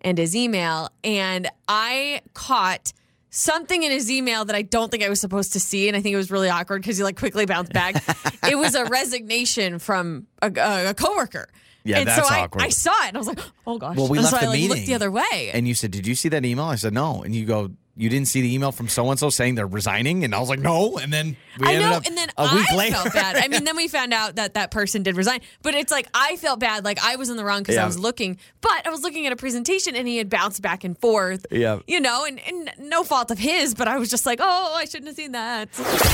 and 0.02 0.18
his 0.18 0.36
email 0.36 0.90
and 1.04 1.48
i 1.68 2.22
caught 2.34 2.92
something 3.30 3.84
in 3.84 3.92
his 3.92 4.10
email 4.10 4.46
that 4.46 4.56
i 4.56 4.62
don't 4.62 4.90
think 4.90 5.04
i 5.04 5.10
was 5.10 5.20
supposed 5.22 5.54
to 5.54 5.60
see 5.60 5.88
and 5.88 5.96
i 5.98 6.02
think 6.02 6.14
it 6.14 6.18
was 6.18 6.32
really 6.32 6.50
awkward 6.50 6.82
because 6.82 6.98
he 6.98 7.04
like 7.04 7.18
quickly 7.18 7.46
bounced 7.46 7.74
back 7.74 7.96
it 8.50 8.58
was 8.58 8.74
a 8.76 8.86
resignation 8.86 9.78
from 9.80 10.26
a, 10.42 10.52
a, 10.56 10.90
a 10.90 10.94
coworker 10.94 11.48
Yeah, 11.84 12.00
and 12.00 12.08
that's 12.08 12.28
so 12.28 12.34
I, 12.34 12.42
awkward. 12.44 12.64
I 12.64 12.70
saw 12.70 12.92
it 13.04 13.10
and 13.10 13.18
i 13.18 13.20
was 13.20 13.28
like 13.28 13.40
oh 13.68 13.78
gosh 13.78 13.98
Well, 13.98 14.08
we 14.08 14.18
and 14.18 14.26
left 14.26 14.36
so 14.36 14.40
the 14.42 14.46
i 14.46 14.50
like 14.50 14.56
meeting. 14.58 14.70
looked 14.76 14.88
the 14.88 14.94
other 14.96 15.12
way 15.12 15.52
And 15.54 15.68
you 15.68 15.76
said, 15.76 15.92
"Did 15.92 16.08
you 16.08 16.16
see 16.16 16.30
that 16.30 16.46
email?" 16.46 16.66
I 16.66 16.76
said, 16.76 16.94
"No." 16.94 17.22
And 17.24 17.36
you 17.36 17.46
go, 17.46 17.72
"You 17.96 18.10
didn't 18.10 18.28
see 18.28 18.42
the 18.42 18.54
email 18.54 18.72
from 18.72 18.88
so 18.88 19.10
and 19.10 19.20
so 19.20 19.30
saying 19.30 19.56
they're 19.56 19.68
resigning?" 19.68 20.24
And 20.24 20.36
I 20.36 20.40
was 20.40 20.50
like, 20.50 20.60
"No." 20.60 20.98
And 20.98 21.12
then 21.14 21.38
we 21.60 21.68
I 21.68 21.74
ended 21.74 21.90
know, 21.90 21.96
up 21.98 22.06
and 22.06 22.18
then 22.18 22.30
a 22.38 22.56
week 22.56 22.72
I 22.72 22.76
later. 22.76 22.96
felt 22.96 23.14
bad. 23.14 23.36
I 23.38 23.48
mean, 23.48 23.64
then 23.66 23.76
we 23.76 23.88
found 23.88 24.14
out 24.14 24.36
that 24.36 24.54
that 24.56 24.72
person 24.72 25.04
did 25.04 25.16
resign, 25.18 25.40
but 25.62 25.74
it's 25.76 25.92
like 25.92 26.08
I 26.14 26.36
felt 26.38 26.60
bad, 26.60 26.84
like 26.86 27.00
I 27.04 27.16
was 27.16 27.30
in 27.30 27.38
the 27.38 27.44
wrong 27.46 27.60
because 27.62 27.76
Yeah. 27.76 27.84
I 27.84 27.86
was 27.86 27.98
looking, 28.00 28.38
but 28.62 28.86
I 28.86 28.90
was 28.90 29.02
looking 29.02 29.26
at 29.26 29.34
a 29.34 29.36
presentation 29.36 29.96
and 29.96 30.08
he 30.08 30.18
had 30.18 30.30
bounced 30.30 30.62
back 30.62 30.84
and 30.84 30.98
forth. 30.98 31.46
Yeah. 31.52 31.80
you 31.88 32.00
know, 32.00 32.26
and, 32.26 32.40
and 32.48 32.72
no 32.90 33.04
fault 33.04 33.32
of 33.32 33.38
his, 33.40 33.74
but 33.76 33.88
I 33.88 33.98
was 33.98 34.10
just 34.10 34.26
like, 34.26 34.40
oh, 34.42 34.74
I 34.76 34.86
shouldn't 34.86 35.08
have 35.08 35.16
seen 35.16 35.32
that. 35.34 35.70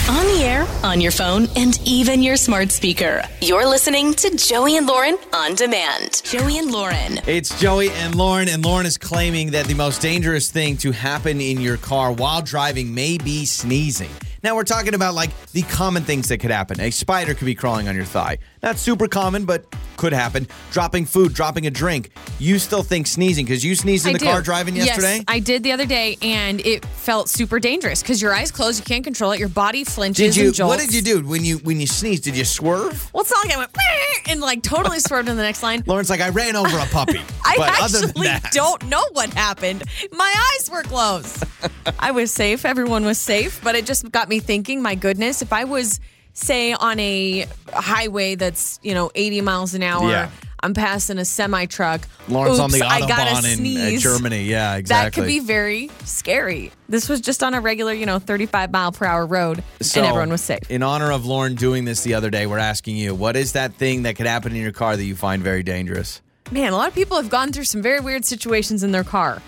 On 0.10 0.26
the 0.38 0.44
air, 0.44 0.68
on 0.84 1.02
your 1.02 1.12
phone, 1.12 1.48
and 1.56 1.80
even 1.86 2.22
your 2.24 2.36
smart 2.36 2.72
speaker. 2.72 3.24
You're 3.42 3.68
listening 3.68 4.14
to 4.16 4.36
Joey 4.36 4.78
and 4.78 4.86
Lauren 4.88 5.18
on 5.34 5.56
demand. 5.56 6.22
Joey 6.26 6.58
and 6.58 6.72
Lauren. 6.72 7.20
It's 7.28 7.60
Joey 7.60 7.90
and 7.92 8.16
Lauren, 8.16 8.48
and 8.50 8.64
Lauren 8.64 8.86
is 8.86 8.98
claiming 8.98 9.52
that 9.52 9.66
the 9.66 9.74
most 9.74 10.02
dangerous 10.02 10.50
thing 10.52 10.78
to 10.78 10.92
happen 10.92 11.42
in 11.42 11.60
your 11.62 11.78
car 11.78 12.12
while 12.12 12.42
driving 12.42 12.94
may 12.94 13.18
be 13.18 13.46
sneezing. 13.46 14.10
Now, 14.44 14.56
we're 14.56 14.64
talking 14.64 14.96
about 14.96 15.14
like 15.14 15.30
the 15.52 15.62
common 15.64 16.04
things 16.04 16.30
that 16.30 16.40
could 16.40 16.52
happen. 16.52 16.80
A 16.82 16.92
spider 16.92 17.34
could 17.34 17.46
be 17.46 17.56
crawling 17.56 17.88
on 17.88 17.96
your 17.96 18.06
thigh. 18.06 18.40
Not 18.64 18.78
super 18.78 19.08
common, 19.08 19.46
but 19.46 19.66
could 19.98 20.14
happen. 20.14 20.48
Dropping 20.72 21.06
food, 21.06 21.34
dropping 21.34 21.68
a 21.68 21.72
drink. 21.72 22.10
You 22.40 22.60
still 22.60 22.84
think 22.84 23.08
sneezing 23.08 23.46
because 23.46 23.64
you 23.64 23.76
sneezed 23.76 24.06
in 24.06 24.12
I 24.12 24.14
the 24.14 24.20
do. 24.20 24.26
car 24.26 24.42
driving 24.42 24.76
yesterday? 24.76 25.18
Yes, 25.18 25.26
I 25.28 25.40
did 25.40 25.64
the 25.64 25.72
other 25.72 25.86
day, 25.86 26.18
and 26.22 26.60
it 26.66 26.86
felt 26.86 27.30
super 27.30 27.60
dangerous 27.60 28.02
because 28.02 28.22
your 28.22 28.34
eyes 28.34 28.52
closed, 28.52 28.80
you 28.80 28.86
can't 28.86 29.04
control 29.04 29.32
it, 29.32 29.40
your 29.40 29.50
body 29.50 29.84
flinches 29.84 30.36
did 30.36 30.42
you? 30.42 30.48
and 30.48 30.56
jolts. 30.56 30.70
What 30.70 30.80
did 30.80 30.94
you 30.94 31.02
do 31.02 31.28
when 31.28 31.44
you 31.44 31.58
when 31.60 31.80
you 31.80 31.88
sneezed? 31.88 32.24
Did 32.24 32.38
you 32.38 32.46
swerve? 32.46 33.12
Well, 33.14 33.22
it's 33.22 33.32
not 33.32 33.46
like 33.46 33.56
I 33.56 33.58
went 33.58 33.72
and 34.30 34.42
like 34.42 34.64
totally 34.64 35.00
swerved 35.00 35.30
in 35.30 35.38
the 35.38 35.44
next 35.44 35.64
line. 35.64 35.84
Lauren's 35.86 36.10
like, 36.10 36.22
I 36.22 36.30
ran 36.30 36.56
over 36.56 36.78
a 36.78 36.86
puppy. 36.86 37.22
I 37.46 37.56
but 37.58 37.82
other 37.82 38.00
than 38.00 38.10
actually 38.10 38.28
that, 38.28 38.52
don't 38.54 38.86
know 38.88 39.04
what 39.14 39.34
happened. 39.34 39.84
My 40.12 40.34
eyes 40.56 40.70
were 40.70 40.84
closed. 40.84 41.44
I 42.00 42.12
was 42.12 42.32
safe. 42.32 42.66
Everyone 42.66 43.06
was 43.06 43.18
safe, 43.18 43.60
but 43.64 43.76
it 43.76 43.86
just 43.86 44.10
got 44.12 44.30
me 44.30 44.40
thinking, 44.40 44.82
my 44.82 44.96
goodness, 44.96 45.42
if 45.42 45.52
I 45.52 45.64
was, 45.66 46.00
say, 46.34 46.74
on 46.74 47.00
a 47.00 47.46
highway 47.74 48.36
that's, 48.36 48.80
you 48.84 48.94
know, 48.94 49.12
80 49.16 49.42
miles 49.42 49.74
an 49.74 49.84
hour, 49.84 50.10
Yeah. 50.10 50.30
I'm 50.64 50.76
passing 50.76 51.18
a 51.18 51.26
semi 51.26 51.66
truck. 51.66 52.02
Lauren's 52.28 52.60
on 52.60 52.70
the 52.70 52.82
autobahn 52.82 53.58
in 53.58 53.96
uh. 53.96 54.00
Germany. 54.00 54.44
Yeah, 54.44 54.76
exactly. 54.76 55.10
That 55.10 55.14
could 55.16 55.28
be 55.28 55.40
very 55.40 55.90
scary. 56.06 56.72
This 56.88 57.10
was 57.10 57.20
just 57.20 57.42
on 57.42 57.56
a 57.56 57.62
regular, 57.62 57.94
you 57.94 58.06
know, 58.06 58.20
35 58.20 58.72
mile 58.72 58.92
per 58.92 59.06
hour 59.06 59.26
road, 59.26 59.64
So, 59.82 60.02
and 60.02 60.08
everyone 60.08 60.30
was 60.30 60.42
safe. 60.42 60.70
In 60.70 60.84
honor 60.84 61.12
of 61.12 61.26
Lauren 61.26 61.56
doing 61.56 61.86
this 61.86 62.04
the 62.04 62.14
other 62.14 62.30
day, 62.30 62.46
we're 62.46 62.60
asking 62.60 62.96
you, 62.98 63.16
what 63.16 63.36
is 63.36 63.54
that 63.54 63.74
thing 63.74 64.04
that 64.04 64.16
could 64.18 64.28
happen 64.28 64.52
in 64.56 64.62
your 64.62 64.72
car 64.72 64.96
that 64.96 65.04
you 65.04 65.16
find 65.16 65.42
very 65.42 65.64
dangerous? 65.64 66.22
Man, 66.52 66.74
a 66.74 66.76
lot 66.78 66.88
of 66.90 66.94
people 66.94 67.18
have 67.18 67.30
gone 67.30 67.52
through 67.52 67.64
some 67.64 67.82
very 67.82 68.00
weird 68.00 68.24
situations 68.24 68.84
in 68.84 68.92
their 68.92 69.04
car. 69.04 69.42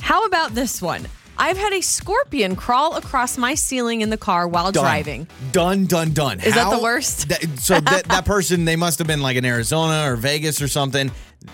How 0.00 0.24
about 0.24 0.56
this 0.56 0.82
one? 0.82 1.06
I've 1.38 1.56
had 1.56 1.72
a 1.72 1.80
scorpion 1.80 2.56
crawl 2.56 2.96
across 2.96 3.38
my 3.38 3.54
ceiling 3.54 4.00
in 4.00 4.10
the 4.10 4.16
car 4.16 4.48
while 4.48 4.72
Done. 4.72 4.82
driving. 4.82 5.28
Done, 5.52 5.86
done, 5.86 6.12
done. 6.12 6.40
Is 6.40 6.54
that 6.54 6.70
the 6.70 6.82
worst? 6.82 7.28
that- 7.28 7.58
so 7.60 7.78
that, 7.80 8.04
that 8.08 8.24
person, 8.24 8.64
they 8.64 8.76
must 8.76 8.98
have 8.98 9.06
been 9.06 9.22
like 9.22 9.36
in 9.36 9.44
Arizona 9.44 10.10
or 10.10 10.16
Vegas 10.16 10.60
or 10.60 10.68
something. 10.68 11.10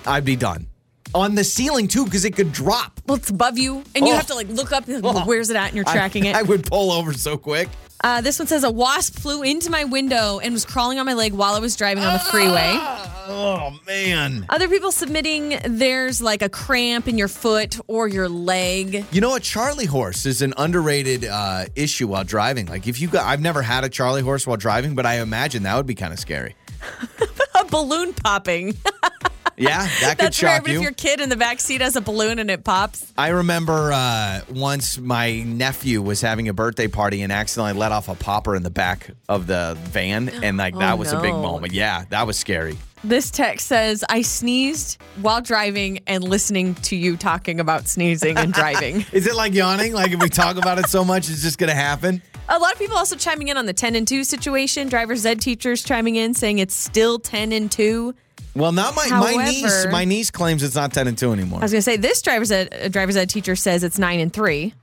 I'd 0.07 0.24
be 0.24 0.37
done. 0.37 0.66
On 1.14 1.35
the 1.35 1.45
ceiling 1.45 1.87
too, 1.87 2.05
because 2.05 2.24
it 2.24 2.35
could 2.35 2.53
drop. 2.53 2.93
Well, 3.07 3.16
it's 3.18 3.30
above 3.30 3.59
you, 3.59 3.82
and 3.94 4.07
you 4.07 4.12
Oh. 4.12 4.16
have 4.16 4.26
to 4.28 4.34
like 4.34 4.48
look 4.48 4.72
up. 4.72 4.88
and, 4.88 5.02
like, 5.02 5.26
Where's 5.26 5.50
it 5.50 5.57
at? 5.57 5.66
And 5.68 5.76
you're 5.76 5.84
tracking 5.84 6.26
I, 6.26 6.30
it. 6.30 6.36
I 6.36 6.42
would 6.42 6.64
pull 6.64 6.90
over 6.92 7.12
so 7.12 7.36
quick. 7.36 7.68
Uh, 8.02 8.20
this 8.20 8.38
one 8.38 8.46
says 8.46 8.64
a 8.64 8.70
wasp 8.70 9.18
flew 9.18 9.42
into 9.42 9.70
my 9.70 9.84
window 9.84 10.38
and 10.38 10.52
was 10.52 10.66
crawling 10.66 10.98
on 10.98 11.07
my 11.07 11.14
leg 11.14 11.32
while 11.32 11.55
I 11.55 11.59
was 11.59 11.74
driving 11.74 12.05
on 12.05 12.12
the 12.12 12.18
freeway. 12.18 12.76
Oh 13.26 13.78
man. 13.86 14.44
Other 14.50 14.68
people 14.68 14.92
submitting 14.92 15.59
there's 15.64 16.20
like 16.20 16.42
a 16.42 16.50
cramp 16.50 17.09
in 17.09 17.16
your 17.16 17.28
foot 17.28 17.78
or 17.86 18.07
your 18.07 18.28
leg. 18.28 19.07
You 19.11 19.22
know, 19.22 19.34
a 19.36 19.40
Charlie 19.40 19.86
horse 19.86 20.26
is 20.26 20.42
an 20.42 20.52
underrated 20.59 21.24
uh, 21.24 21.64
issue 21.76 22.09
while 22.09 22.24
driving. 22.24 22.66
Like 22.66 22.86
if 22.86 23.00
you 23.00 23.09
got, 23.09 23.24
I've 23.24 23.40
never 23.40 23.62
had 23.62 23.84
a 23.84 23.88
Charlie 23.88 24.20
horse 24.22 24.46
while 24.46 24.59
driving, 24.59 24.94
but 24.94 25.07
I 25.07 25.20
imagine 25.20 25.62
that 25.62 25.74
would 25.76 25.86
be 25.86 25.94
kind 25.94 26.12
of 26.12 26.18
scary. 26.18 26.57
A 27.59 27.64
balloon 27.64 28.12
popping. 28.12 28.74
Yeah, 29.57 29.86
that 30.00 30.18
could 30.18 30.26
That's 30.26 30.36
shock 30.36 30.62
but 30.62 30.70
you. 30.72 30.78
if 30.78 30.82
your 30.82 30.92
kid 30.92 31.20
in 31.20 31.28
the 31.28 31.36
back 31.36 31.61
seat 31.61 31.80
has 31.80 31.96
a 31.96 32.00
balloon 32.00 32.38
and 32.38 32.50
it 32.50 32.64
pops, 32.64 33.12
I 33.16 33.28
remember 33.28 33.92
uh, 33.92 34.40
once 34.52 34.98
my 34.98 35.40
nephew 35.42 36.02
was 36.02 36.20
having 36.20 36.48
a 36.48 36.52
birthday 36.52 36.88
party 36.88 37.22
and 37.22 37.32
accidentally 37.32 37.78
let 37.78 37.92
off 37.92 38.09
a 38.09 38.14
popper 38.14 38.57
in 38.57 38.62
the 38.62 38.70
back 38.70 39.11
of 39.28 39.46
the 39.46 39.76
van, 39.84 40.28
and 40.28 40.57
like 40.57 40.76
that 40.78 40.94
Oh, 40.94 40.96
was 40.96 41.12
a 41.12 41.20
big 41.20 41.32
no. 41.34 41.42
moment. 41.42 41.72
Yeah, 41.72 42.05
that 42.11 42.26
was 42.26 42.36
scary. 42.38 42.76
This 43.05 43.30
text 43.30 43.66
says, 43.66 44.02
I 44.09 44.22
sneezed 44.22 44.96
while 45.20 45.42
driving 45.42 46.00
and 46.07 46.24
listening 46.24 46.74
to 46.76 46.96
you 46.96 47.18
talking 47.18 47.61
about 47.61 47.86
sneezing 47.86 48.38
and 48.38 48.50
driving. 48.52 49.05
Is 49.12 49.26
it 49.26 49.34
like 49.34 49.52
yawning? 49.52 49.92
Like 49.92 50.12
if 50.12 50.20
we 50.22 50.30
talk 50.30 50.57
about 50.57 50.78
it 50.78 50.86
so 50.88 51.05
much, 51.05 51.28
it's 51.28 51.42
just 51.42 51.59
gonna 51.59 51.74
happen? 51.74 52.22
A 52.48 52.59
lot 52.59 52.72
of 52.72 52.78
people 52.78 52.96
also 52.96 53.14
chiming 53.16 53.48
in 53.48 53.59
on 53.59 53.66
the 53.66 53.74
10 53.74 53.94
and 53.94 54.09
2 54.09 54.24
situation. 54.24 54.88
Driver's 54.88 55.24
ed 55.26 55.40
teachers 55.42 55.82
chiming 55.82 56.16
in 56.16 56.32
saying 56.32 56.59
it's 56.61 56.74
still 56.74 57.18
10 57.18 57.52
and 57.52 57.70
2. 57.70 58.14
Well, 58.55 58.72
not 58.72 58.94
my 58.94 59.09
my 59.09 59.44
niece. 59.44 59.86
My 59.90 60.05
niece 60.05 60.30
claims 60.30 60.62
it's 60.62 60.74
not 60.74 60.92
ten 60.92 61.09
and 61.09 61.18
two 61.18 61.32
anymore. 61.32 61.61
I 61.61 61.62
was 61.62 61.72
gonna 61.72 61.82
say 61.82 61.96
this 61.96 62.22
driver's 62.22 62.52
ed 62.52 62.72
uh, 62.72 62.88
driver's 62.88 63.16
ed 63.16 63.28
teacher 63.28 63.57
says 63.57 63.82
it's 63.82 63.98
nine 63.98 64.20
and 64.20 64.32
three. 64.32 64.74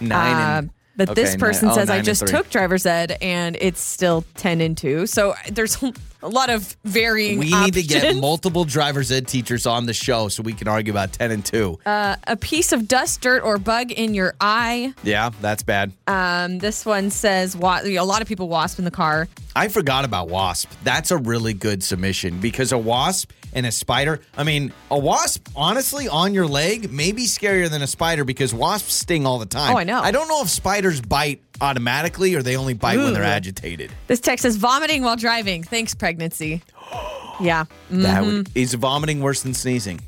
Nine 0.00 0.36
and 0.36 0.70
Uh, 0.70 0.72
but 0.96 1.10
okay, 1.10 1.22
this 1.22 1.36
person 1.36 1.68
oh, 1.68 1.74
says 1.74 1.90
I 1.90 2.00
just 2.00 2.26
took 2.26 2.50
driver's 2.50 2.86
ed 2.86 3.16
and 3.22 3.56
it's 3.60 3.80
still 3.80 4.24
ten 4.34 4.60
and 4.60 4.76
two. 4.76 5.06
So 5.06 5.34
there's 5.50 5.76
a 6.22 6.28
lot 6.28 6.50
of 6.50 6.76
varying. 6.84 7.38
We 7.38 7.50
need 7.50 7.74
to 7.74 7.82
get 7.82 8.16
multiple 8.20 8.64
driver's 8.64 9.10
ed 9.10 9.26
teachers 9.28 9.66
on 9.66 9.86
the 9.86 9.94
show 9.94 10.28
so 10.28 10.42
we 10.42 10.52
can 10.52 10.68
argue 10.68 10.92
about 10.92 11.12
ten 11.12 11.30
and 11.30 11.44
two. 11.44 11.78
Uh, 11.84 12.16
a 12.26 12.36
piece 12.36 12.72
of 12.72 12.88
dust, 12.88 13.20
dirt, 13.20 13.42
or 13.42 13.58
bug 13.58 13.90
in 13.92 14.14
your 14.14 14.34
eye. 14.40 14.94
yeah, 15.02 15.30
that's 15.40 15.62
bad. 15.62 15.92
Um, 16.06 16.58
this 16.58 16.86
one 16.86 17.10
says 17.10 17.56
wa- 17.56 17.80
a 17.84 18.00
lot 18.00 18.22
of 18.22 18.28
people 18.28 18.48
wasp 18.48 18.78
in 18.78 18.84
the 18.84 18.90
car. 18.90 19.28
I 19.54 19.68
forgot 19.68 20.04
about 20.04 20.28
wasp. 20.28 20.70
That's 20.84 21.10
a 21.10 21.16
really 21.18 21.52
good 21.54 21.82
submission 21.82 22.38
because 22.40 22.72
a 22.72 22.78
wasp 22.78 23.30
and 23.52 23.66
a 23.66 23.72
spider. 23.72 24.20
I 24.36 24.44
mean, 24.44 24.72
a 24.90 24.98
wasp, 24.98 25.48
honestly, 25.54 26.08
on 26.08 26.34
your 26.34 26.46
leg 26.46 26.90
may 26.90 27.12
be 27.12 27.26
scarier 27.26 27.68
than 27.70 27.82
a 27.82 27.86
spider 27.86 28.24
because 28.24 28.52
wasps 28.54 28.94
sting 28.94 29.26
all 29.26 29.38
the 29.38 29.46
time. 29.46 29.74
Oh, 29.74 29.78
I 29.78 29.84
know. 29.84 30.00
I 30.00 30.10
don't 30.10 30.28
know 30.28 30.42
if 30.42 30.48
spiders 30.48 31.00
bite 31.00 31.42
automatically 31.60 32.34
or 32.34 32.42
they 32.42 32.56
only 32.56 32.74
bite 32.74 32.98
when 32.98 33.12
they're 33.14 33.22
agitated. 33.22 33.92
This 34.06 34.20
text 34.20 34.42
says 34.42 34.56
vomiting 34.56 35.02
while 35.02 35.16
driving. 35.16 35.62
Thanks, 35.62 35.94
pregnancy. 35.94 36.62
Yeah. 37.40 37.64
That 37.90 38.22
Mhm. 38.22 38.26
would, 38.26 38.50
is 38.54 38.74
vomiting 38.74 39.20
worse 39.20 39.42
than 39.42 39.54
sneezing? 39.54 40.00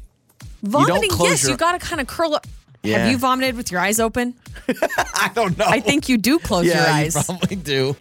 Vomiting, 0.63 1.11
close 1.11 1.31
yes, 1.31 1.43
your- 1.43 1.53
you 1.53 1.57
got 1.57 1.73
to 1.73 1.85
kind 1.85 2.01
of 2.01 2.07
curl 2.07 2.35
up. 2.35 2.47
Yeah. 2.83 2.99
Have 2.99 3.11
you 3.11 3.17
vomited 3.19 3.57
with 3.57 3.73
your 3.73 3.81
eyes 3.81 3.99
open? 3.99 4.35
I 4.69 5.31
don't 5.35 5.57
know. 5.59 5.65
I 5.67 5.81
think 5.81 6.09
you 6.09 6.17
do 6.19 6.39
close 6.39 6.67
your 6.67 6.77
eyes. 6.77 7.17
you 7.17 7.23
probably 7.25 7.57
do. 7.57 7.97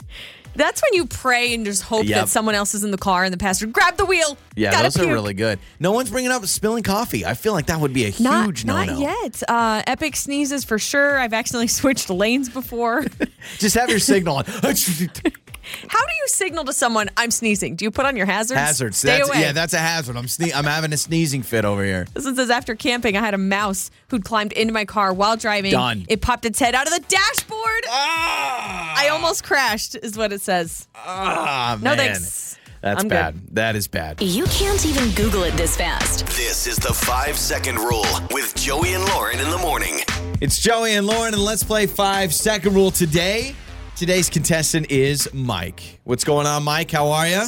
That's 0.55 0.81
when 0.81 0.93
you 0.93 1.05
pray 1.07 1.53
and 1.53 1.65
just 1.65 1.81
hope 1.83 2.05
Yep. 2.05 2.15
that 2.25 2.29
someone 2.29 2.55
else 2.55 2.73
is 2.73 2.83
in 2.83 2.91
the 2.91 2.97
car 2.97 3.23
and 3.23 3.33
the 3.33 3.37
pastor 3.37 3.65
grab 3.65 3.97
the 3.97 4.05
wheel. 4.05 4.37
Yeah, 4.55 4.71
Gotta 4.71 4.83
those 4.83 4.99
are 4.99 5.11
really 5.11 5.33
good. 5.33 5.59
No 5.79 5.91
one's 5.91 6.09
bringing 6.11 6.31
up 6.31 6.45
spilling 6.45 6.83
coffee. 6.83 7.25
I 7.25 7.33
feel 7.33 7.53
like 7.53 7.65
that 7.67 7.79
would 7.79 7.93
be 7.93 8.05
a 8.05 8.13
Not, 8.21 8.45
huge 8.45 8.65
not 8.65 8.87
no-no. 8.87 8.99
yet. 8.99 9.41
Uh, 9.47 9.81
epic 9.87 10.15
sneezes 10.15 10.63
for 10.63 10.77
sure. 10.77 11.19
I've 11.19 11.33
accidentally 11.33 11.67
switched 11.79 12.09
lanes 12.09 12.49
before. 12.49 13.05
Just 13.57 13.75
have 13.75 13.89
your 13.89 13.99
signal 13.99 14.37
on. 14.37 14.45
How 15.87 15.99
do 15.99 16.11
you 16.21 16.27
signal 16.27 16.63
to 16.65 16.73
someone 16.73 17.09
I'm 17.17 17.31
sneezing? 17.31 17.75
Do 17.75 17.85
you 17.85 17.91
put 17.91 18.05
on 18.05 18.15
your 18.17 18.25
hazards? 18.25 18.59
Hazards. 18.59 18.97
Stay 18.97 19.17
That's, 19.17 19.29
away. 19.29 19.41
Yeah, 19.41 19.51
that's 19.51 19.73
a 19.73 19.77
hazard. 19.79 20.15
I'm 20.17 20.25
sne- 20.25 20.53
I'm 20.53 20.65
having 20.65 20.93
a 20.93 20.97
sneezing 20.97 21.41
fit 21.43 21.65
over 21.65 21.83
here. 21.83 22.05
This 22.13 22.25
one 22.25 22.35
says 22.35 22.49
after 22.49 22.75
camping, 22.75 23.15
I 23.17 23.21
had 23.21 23.33
a 23.33 23.37
mouse 23.37 23.89
who'd 24.09 24.23
climbed 24.25 24.53
into 24.53 24.73
my 24.73 24.85
car 24.85 25.13
while 25.13 25.37
driving. 25.37 25.71
Done. 25.71 26.05
It 26.09 26.21
popped 26.21 26.45
its 26.45 26.59
head 26.59 26.75
out 26.75 26.87
of 26.87 26.93
the 26.93 26.99
dashboard. 27.07 27.83
Ah, 27.87 28.93
I 28.97 29.07
almost 29.09 29.43
crashed, 29.43 29.95
is 29.95 30.17
what 30.17 30.31
it 30.33 30.41
says. 30.41 30.87
ah, 30.95 31.77
No 31.81 31.95
man. 31.95 31.97
thanks. 31.97 32.57
That's 32.81 33.01
I'm 33.01 33.07
good. 33.07 33.15
bad. 33.15 33.35
That 33.55 33.75
is 33.77 33.87
bad. 33.87 34.21
You 34.21 34.43
can't 34.47 34.85
even 34.85 35.09
Google 35.11 35.43
it 35.43 35.51
this 35.55 35.77
fast. 35.77 36.25
This 36.27 36.67
is 36.67 36.75
the 36.75 36.93
five 36.93 37.37
second 37.37 37.77
rule 37.77 38.05
with 38.31 38.53
Joey 38.55 38.93
and 38.93 39.05
Lauren 39.05 39.39
in 39.39 39.49
the 39.49 39.57
morning. 39.59 39.99
It's 40.41 40.59
Joey 40.59 40.95
and 40.95 41.07
Lauren, 41.07 41.33
and 41.33 41.41
let's 41.41 41.63
play 41.63 41.85
five 41.87 42.33
second 42.33 42.73
rule 42.73 42.91
today. 42.91 43.55
Today's 44.03 44.29
contestant 44.29 44.91
is 44.91 45.33
Mike. 45.33 46.01
What's 46.03 46.25
going 46.25 46.45
on, 46.45 46.63
Mike? 46.63 46.91
How 46.91 47.07
are 47.11 47.25
you? 47.25 47.41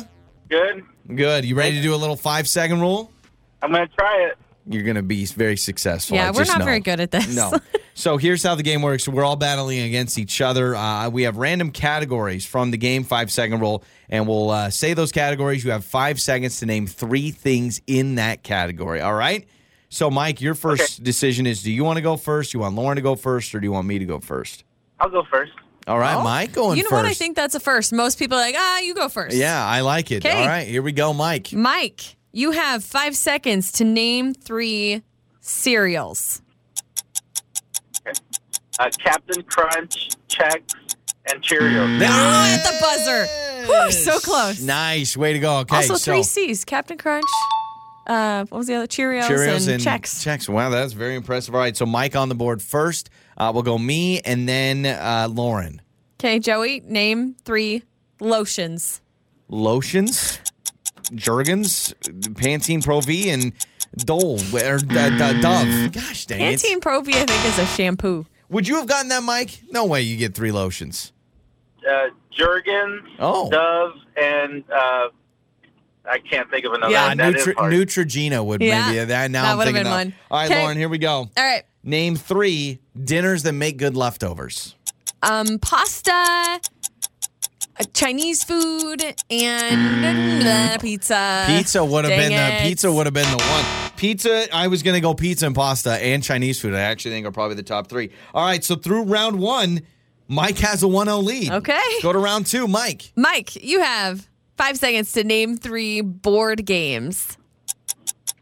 Good. 0.47 0.85
Good. 1.13 1.43
You 1.43 1.53
ready 1.53 1.75
to 1.75 1.81
do 1.81 1.93
a 1.93 1.97
little 1.97 2.15
five 2.15 2.47
second 2.47 2.79
rule? 2.79 3.11
I'm 3.61 3.73
gonna 3.73 3.89
try 3.89 4.29
it. 4.29 4.37
You're 4.65 4.83
going 4.83 4.95
to 4.95 5.03
be 5.03 5.25
very 5.25 5.57
successful. 5.57 6.15
Yeah, 6.15 6.27
I 6.27 6.31
we're 6.31 6.45
just 6.45 6.51
not 6.51 6.59
know. 6.59 6.65
very 6.65 6.79
good 6.79 7.01
at 7.01 7.11
this. 7.11 7.35
No. 7.35 7.59
So 7.97 8.17
here's 8.17 8.43
how 8.43 8.55
the 8.55 8.63
game 8.63 8.81
works. 8.81 9.07
We're 9.07 9.23
all 9.23 9.37
battling 9.37 9.79
against 9.79 10.17
each 10.17 10.41
other. 10.41 10.75
Uh, 10.75 11.09
we 11.09 11.23
have 11.23 11.37
random 11.37 11.71
categories 11.71 12.45
from 12.45 12.71
the 12.71 12.77
game 12.77 13.05
five 13.05 13.31
second 13.31 13.61
rule, 13.61 13.83
and 14.09 14.27
we'll 14.27 14.49
uh, 14.49 14.69
say 14.69 14.93
those 14.93 15.13
categories. 15.13 15.63
You 15.63 15.71
have 15.71 15.85
five 15.85 16.19
seconds 16.19 16.59
to 16.59 16.65
name 16.65 16.87
three 16.87 17.31
things 17.31 17.81
in 17.87 18.15
that 18.15 18.43
category. 18.43 18.99
All 18.99 19.13
right. 19.13 19.47
So, 19.87 20.09
Mike, 20.11 20.41
your 20.41 20.55
first 20.55 21.03
decision 21.03 21.47
is: 21.47 21.63
Do 21.63 21.71
you 21.71 21.85
want 21.85 21.95
to 21.97 22.01
go 22.01 22.17
first? 22.17 22.51
Do 22.51 22.57
You 22.57 22.61
want 22.63 22.75
Lauren 22.75 22.97
to 22.97 23.01
go 23.01 23.15
first, 23.15 23.55
or 23.55 23.61
do 23.61 23.65
you 23.65 23.71
want 23.71 23.87
me 23.87 23.97
to 23.99 24.05
go 24.05 24.19
first? 24.19 24.65
I'll 24.99 25.09
go 25.09 25.23
first. 25.31 25.51
All 25.87 25.99
right, 25.99 26.15
Oh, 26.15 26.23
Mike, 26.23 26.51
going 26.53 26.77
You 26.77 26.83
know 26.83 26.89
first. 26.89 27.03
what? 27.03 27.11
I 27.11 27.13
think 27.13 27.35
that's 27.35 27.53
a 27.53 27.59
first. 27.59 27.93
Most 27.93 28.17
people 28.17 28.37
are 28.37 28.41
like, 28.41 28.55
ah, 28.57 28.79
you 28.79 28.95
go 28.95 29.07
first. 29.07 29.35
Yeah, 29.35 29.63
I 29.63 29.81
like 29.81 30.11
it. 30.11 30.23
'Kay. 30.23 30.41
All 30.41 30.47
right, 30.47 30.67
here 30.67 30.81
we 30.81 30.91
go, 30.91 31.13
Mike. 31.13 31.53
Mike, 31.53 32.15
you 32.31 32.51
have 32.51 32.83
five 32.83 33.15
seconds 33.15 33.71
to 33.73 33.83
name 33.83 34.33
three 34.33 35.03
cereals. 35.41 36.41
Uh, 38.77 38.89
Captain 38.99 39.41
Crunch, 39.43 40.09
Chex, 40.27 40.73
and 41.31 41.41
Cheerios. 41.41 42.01
Oh, 42.01 42.05
at 42.05 42.63
the 42.63 42.77
buzzer. 42.81 43.25
Whew, 43.65 43.91
so 43.91 44.19
close. 44.19 44.61
Nice, 44.61 45.15
way 45.15 45.33
to 45.33 45.39
go. 45.39 45.59
Okay, 45.59 45.77
also, 45.77 45.95
so 45.95 46.11
three 46.11 46.23
C's 46.23 46.65
Captain 46.65 46.97
Crunch. 46.97 47.23
Uh, 48.05 48.43
what 48.49 48.57
was 48.59 48.67
the 48.67 48.75
other? 48.75 48.85
Cheerios, 48.87 49.23
Cheerios 49.27 49.67
and, 49.67 49.81
Chex. 49.81 50.23
Chex. 50.23 50.49
Wow, 50.49 50.69
that's 50.69 50.93
very 50.93 51.15
impressive. 51.15 51.55
All 51.55 51.61
right, 51.61 51.75
so 51.75 51.85
Mike 51.85 52.15
on 52.15 52.27
the 52.29 52.35
board 52.35 52.61
first. 52.61 53.09
Uh, 53.37 53.51
we'll 53.53 53.63
go 53.63 53.77
me 53.77 54.19
and 54.21 54.47
then 54.47 54.85
uh, 54.85 55.27
Lauren. 55.29 55.81
Okay, 56.19 56.39
Joey, 56.39 56.81
name 56.85 57.35
three 57.45 57.83
lotions. 58.19 59.01
Lotions, 59.49 60.39
Jergens, 61.13 61.93
Pantene 62.03 62.83
Pro 62.83 63.01
V, 63.01 63.29
and 63.29 63.53
Dole 63.97 64.39
or 64.53 64.75
uh, 64.75 64.77
D- 64.79 65.41
Dove. 65.41 65.91
Gosh 65.91 66.25
dang 66.25 66.41
it! 66.41 66.59
Pantene 66.59 66.81
Pro 66.81 67.01
V, 67.01 67.11
I 67.13 67.25
think, 67.25 67.45
is 67.45 67.59
a 67.59 67.65
shampoo. 67.65 68.25
Would 68.49 68.67
you 68.67 68.75
have 68.77 68.87
gotten 68.87 69.09
that, 69.09 69.23
Mike? 69.23 69.61
No 69.71 69.85
way. 69.85 70.01
You 70.01 70.17
get 70.17 70.33
three 70.33 70.51
lotions. 70.51 71.11
Uh, 71.87 72.07
Jergens, 72.31 73.03
Oh. 73.19 73.49
Dove, 73.51 73.93
and 74.17 74.63
uh, 74.71 75.09
I 76.09 76.19
can't 76.29 76.49
think 76.49 76.65
of 76.65 76.73
another 76.73 76.91
Yeah, 76.91 77.07
one. 77.09 77.17
That 77.17 77.35
is 77.35 77.45
Nutri- 77.45 77.55
hard. 77.55 77.73
Neutrogena 77.73 78.43
would 78.45 78.61
Yeah, 78.61 78.87
maybe 78.91 79.05
that. 79.05 79.29
Now 79.31 79.43
that 79.43 79.51
I'm 79.51 79.57
would've 79.57 79.73
thinking 79.73 79.83
been 79.83 79.91
that. 79.91 80.05
one. 80.05 80.13
All 80.31 80.39
right, 80.39 80.49
'Kay. 80.49 80.61
Lauren. 80.61 80.77
Here 80.77 80.89
we 80.89 80.97
go. 80.97 81.11
All 81.13 81.29
right. 81.37 81.63
Name 81.87 82.15
three 82.15 82.79
dinners 82.99 83.43
that 83.43 83.53
make 83.53 83.77
good 83.77 83.95
leftovers. 83.95 84.75
Um, 85.21 85.59
pasta, 85.59 86.11
uh, 86.11 86.59
Chinese 87.93 88.43
food, 88.43 89.03
and 89.29 90.47
uh, 90.47 90.77
pizza. 90.79 91.43
Pizza 91.45 91.85
would 91.85 92.05
have 92.05 92.09
Dang 92.09 92.31
been 92.31 92.63
the 92.63 92.67
pizza 92.67 92.91
would 92.91 93.05
have 93.05 93.13
been 93.13 93.29
the 93.29 93.37
one. 93.37 93.91
Pizza, 93.97 94.47
I 94.51 94.67
was 94.67 94.81
gonna 94.81 94.99
go 94.99 95.13
pizza 95.13 95.45
and 95.45 95.53
pasta 95.53 95.91
and 95.91 96.23
Chinese 96.23 96.59
food. 96.59 96.73
I 96.73 96.79
actually 96.79 97.11
think 97.11 97.27
are 97.27 97.31
probably 97.31 97.55
the 97.55 97.61
top 97.61 97.87
three. 97.87 98.09
All 98.33 98.43
right, 98.43 98.63
so 98.63 98.75
through 98.75 99.03
round 99.03 99.39
one, 99.39 99.81
Mike 100.27 100.57
has 100.57 100.81
a 100.81 100.87
1-0 100.87 101.23
lead. 101.23 101.51
Okay. 101.51 101.79
Go 102.01 102.11
to 102.11 102.17
round 102.17 102.47
two, 102.47 102.67
Mike. 102.67 103.11
Mike, 103.15 103.63
you 103.63 103.81
have 103.81 104.27
five 104.57 104.77
seconds 104.77 105.11
to 105.11 105.23
name 105.23 105.55
three 105.55 106.01
board 106.01 106.65
games. 106.65 107.37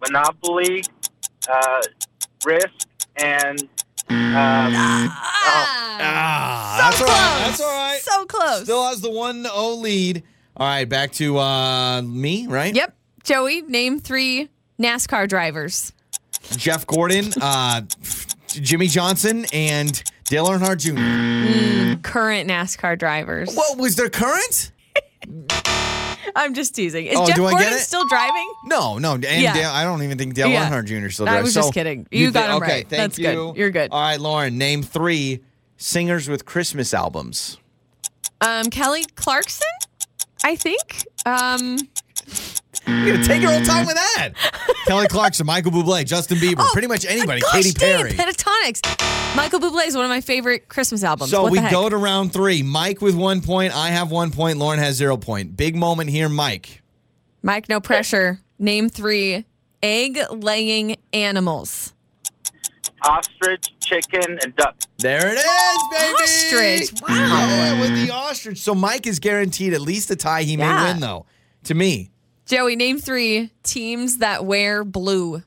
Monopoly, 0.02 0.84
uh, 1.52 1.82
Risk, 2.46 2.88
and 3.18 3.61
um, 4.09 5.11
Ah, 6.05 6.91
so 6.97 7.05
that's 7.05 7.05
close. 7.05 7.09
all 7.09 7.16
right. 7.16 7.45
That's 7.47 7.61
all 7.61 7.68
right. 7.68 7.99
So 8.01 8.26
close. 8.26 8.64
Still 8.64 8.84
has 8.88 9.01
the 9.01 9.09
1-0 9.09 9.82
lead. 9.82 10.24
All 10.57 10.68
right, 10.68 10.86
back 10.88 11.11
to 11.14 11.38
uh, 11.39 12.01
me, 12.03 12.45
right? 12.47 12.76
Yep. 12.76 12.95
Joey, 13.24 13.61
name 13.64 13.99
three 13.99 14.49
NASCAR 14.80 15.28
drivers. 15.28 15.93
Jeff 16.57 16.86
Gordon, 16.86 17.32
uh, 17.41 17.82
Jimmie 18.47 18.88
Johnson, 18.88 19.45
and 19.53 20.03
Dale 20.26 20.47
Earnhardt 20.47 20.80
Jr. 20.80 21.99
Current 22.01 22.49
NASCAR 22.49 22.99
drivers. 22.99 23.55
What 23.55 23.78
was 23.78 23.95
their 23.95 24.09
current? 24.09 24.72
I'm 26.36 26.53
just 26.53 26.76
teasing. 26.76 27.05
Is 27.07 27.17
Oh, 27.17 27.26
Jeff 27.28 27.36
do 27.36 27.45
I 27.45 27.51
get 27.51 27.59
Gordon 27.59 27.74
it? 27.74 27.80
still 27.82 28.07
driving? 28.07 28.51
No, 28.65 28.97
no, 28.97 29.13
and 29.13 29.24
Yeah. 29.24 29.53
Dale, 29.53 29.69
I 29.71 29.84
don't 29.84 30.01
even 30.03 30.17
think 30.17 30.34
Dale 30.34 30.49
Yeah. 30.49 30.69
Earnhardt 30.69 30.86
Jr. 30.86 31.09
still 31.09 31.28
I 31.30 31.41
was 31.41 31.53
So 31.53 31.61
just 31.61 31.74
kidding. 31.74 32.07
You 32.11 32.32
got 32.32 32.49
him 32.49 32.55
okay, 32.57 32.65
right. 32.78 32.88
Thank 32.89 33.01
That's 33.01 33.19
you. 33.19 33.32
good. 33.32 33.55
You're 33.57 33.71
good. 33.71 33.91
All 33.91 34.01
right, 34.01 34.19
Lauren, 34.19 34.57
name 34.57 34.84
three 34.84 35.41
singers 35.78 36.28
with 36.30 36.45
Christmas 36.45 36.93
albums. 36.93 37.57
Um, 38.41 38.65
Kelly 38.69 39.03
Clarkson, 39.15 39.67
I 40.43 40.55
think. 40.55 41.05
Um, 41.26 41.78
You're 42.86 43.13
gonna 43.13 43.24
take 43.26 43.41
your 43.41 43.51
own 43.53 43.63
time 43.63 43.86
with 43.86 43.95
that. 43.95 44.30
Kelly 44.88 45.07
Clarkson, 45.07 45.45
Michael 45.45 45.71
Bublé, 45.71 46.05
Justin 46.05 46.38
Bieber, 46.38 46.55
oh, 46.59 46.69
pretty 46.74 46.88
much 46.89 47.05
anybody. 47.05 47.41
Oh, 47.45 47.49
gosh 47.53 47.63
Katy 47.63 47.74
Perry. 47.74 48.11
it, 48.11 48.17
Pentatonix. 48.17 49.36
Michael 49.38 49.59
Bublé 49.61 49.88
is 49.88 49.95
one 49.95 50.03
of 50.03 50.09
my 50.09 50.19
favorite 50.21 50.67
Christmas 50.67 51.03
albums. 51.03 51.32
So 51.32 51.43
what 51.43 51.51
we 51.53 51.61
go 51.69 51.88
to 51.89 51.95
round 51.97 52.34
three. 52.34 52.61
Mike 52.61 53.01
with 53.01 53.15
one 53.15 53.41
point. 53.41 53.74
I 53.76 53.89
have 53.89 54.11
one 54.11 54.32
point. 54.32 54.57
Lauren 54.57 54.80
has 54.80 54.95
zero 54.97 55.15
point. 55.17 55.55
Big 55.55 55.76
moment 55.76 56.09
here, 56.09 56.28
Mike. 56.28 56.82
Mike, 57.41 57.69
no 57.69 57.80
pressure. 57.80 58.39
Name 58.59 58.89
three 58.89 59.45
egg-laying 59.82 60.95
animals. 61.13 61.93
ostrich, 63.05 63.74
chicken, 63.80 64.39
and 64.43 64.55
duck. 64.55 64.76
There 64.99 65.28
it 65.34 65.38
is, 65.38 65.84
baby. 65.91 66.13
Ostrich. 66.24 67.01
Wow. 67.01 67.15
Yeah, 67.17 67.80
with 67.82 67.95
the 68.07 68.13
ostrich. 68.13 68.59
So 68.59 68.74
Mike 68.76 69.07
is 69.07 69.19
guaranteed 69.19 69.74
at 69.74 69.82
least 69.82 70.09
a 70.11 70.15
tie. 70.15 70.43
He 70.43 70.55
may 70.57 70.63
Yeah. 70.63 70.91
win 70.91 70.99
though. 71.01 71.26
To 71.65 71.74
me, 71.74 72.11
Joey, 72.46 72.76
name 72.76 73.00
three 73.00 73.52
teams 73.64 74.18
that 74.18 74.46
wear 74.46 74.84
blue. 74.84 75.44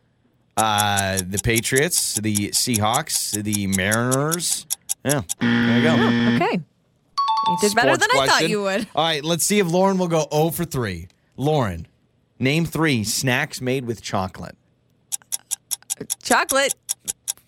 uh, 0.56 1.18
the 1.18 1.38
Patriots, 1.42 2.14
the 2.14 2.34
Seahawks, 2.50 3.40
the 3.42 3.66
Mariners. 3.66 4.66
Yeah, 5.04 5.22
there 5.40 5.78
you 5.78 5.82
go. 5.82 6.44
Okay. 6.44 6.60
You 7.48 7.56
did 7.60 7.74
better 7.76 7.94
Sports 7.94 8.06
than 8.12 8.20
I 8.22 8.26
thought 8.26 8.48
you 8.48 8.62
would. 8.62 8.88
All 8.94 9.04
right, 9.04 9.22
let's 9.24 9.44
see 9.44 9.58
if 9.60 9.68
Lauren 9.70 9.98
will 9.98 10.08
go 10.08 10.26
0 10.32 10.50
for 10.50 10.64
3. 10.64 11.06
Lauren, 11.36 11.86
Name 12.38 12.66
three 12.66 13.02
snacks 13.04 13.60
made 13.62 13.86
with 13.86 14.02
chocolate. 14.02 14.56
Chocolate. 16.22 16.74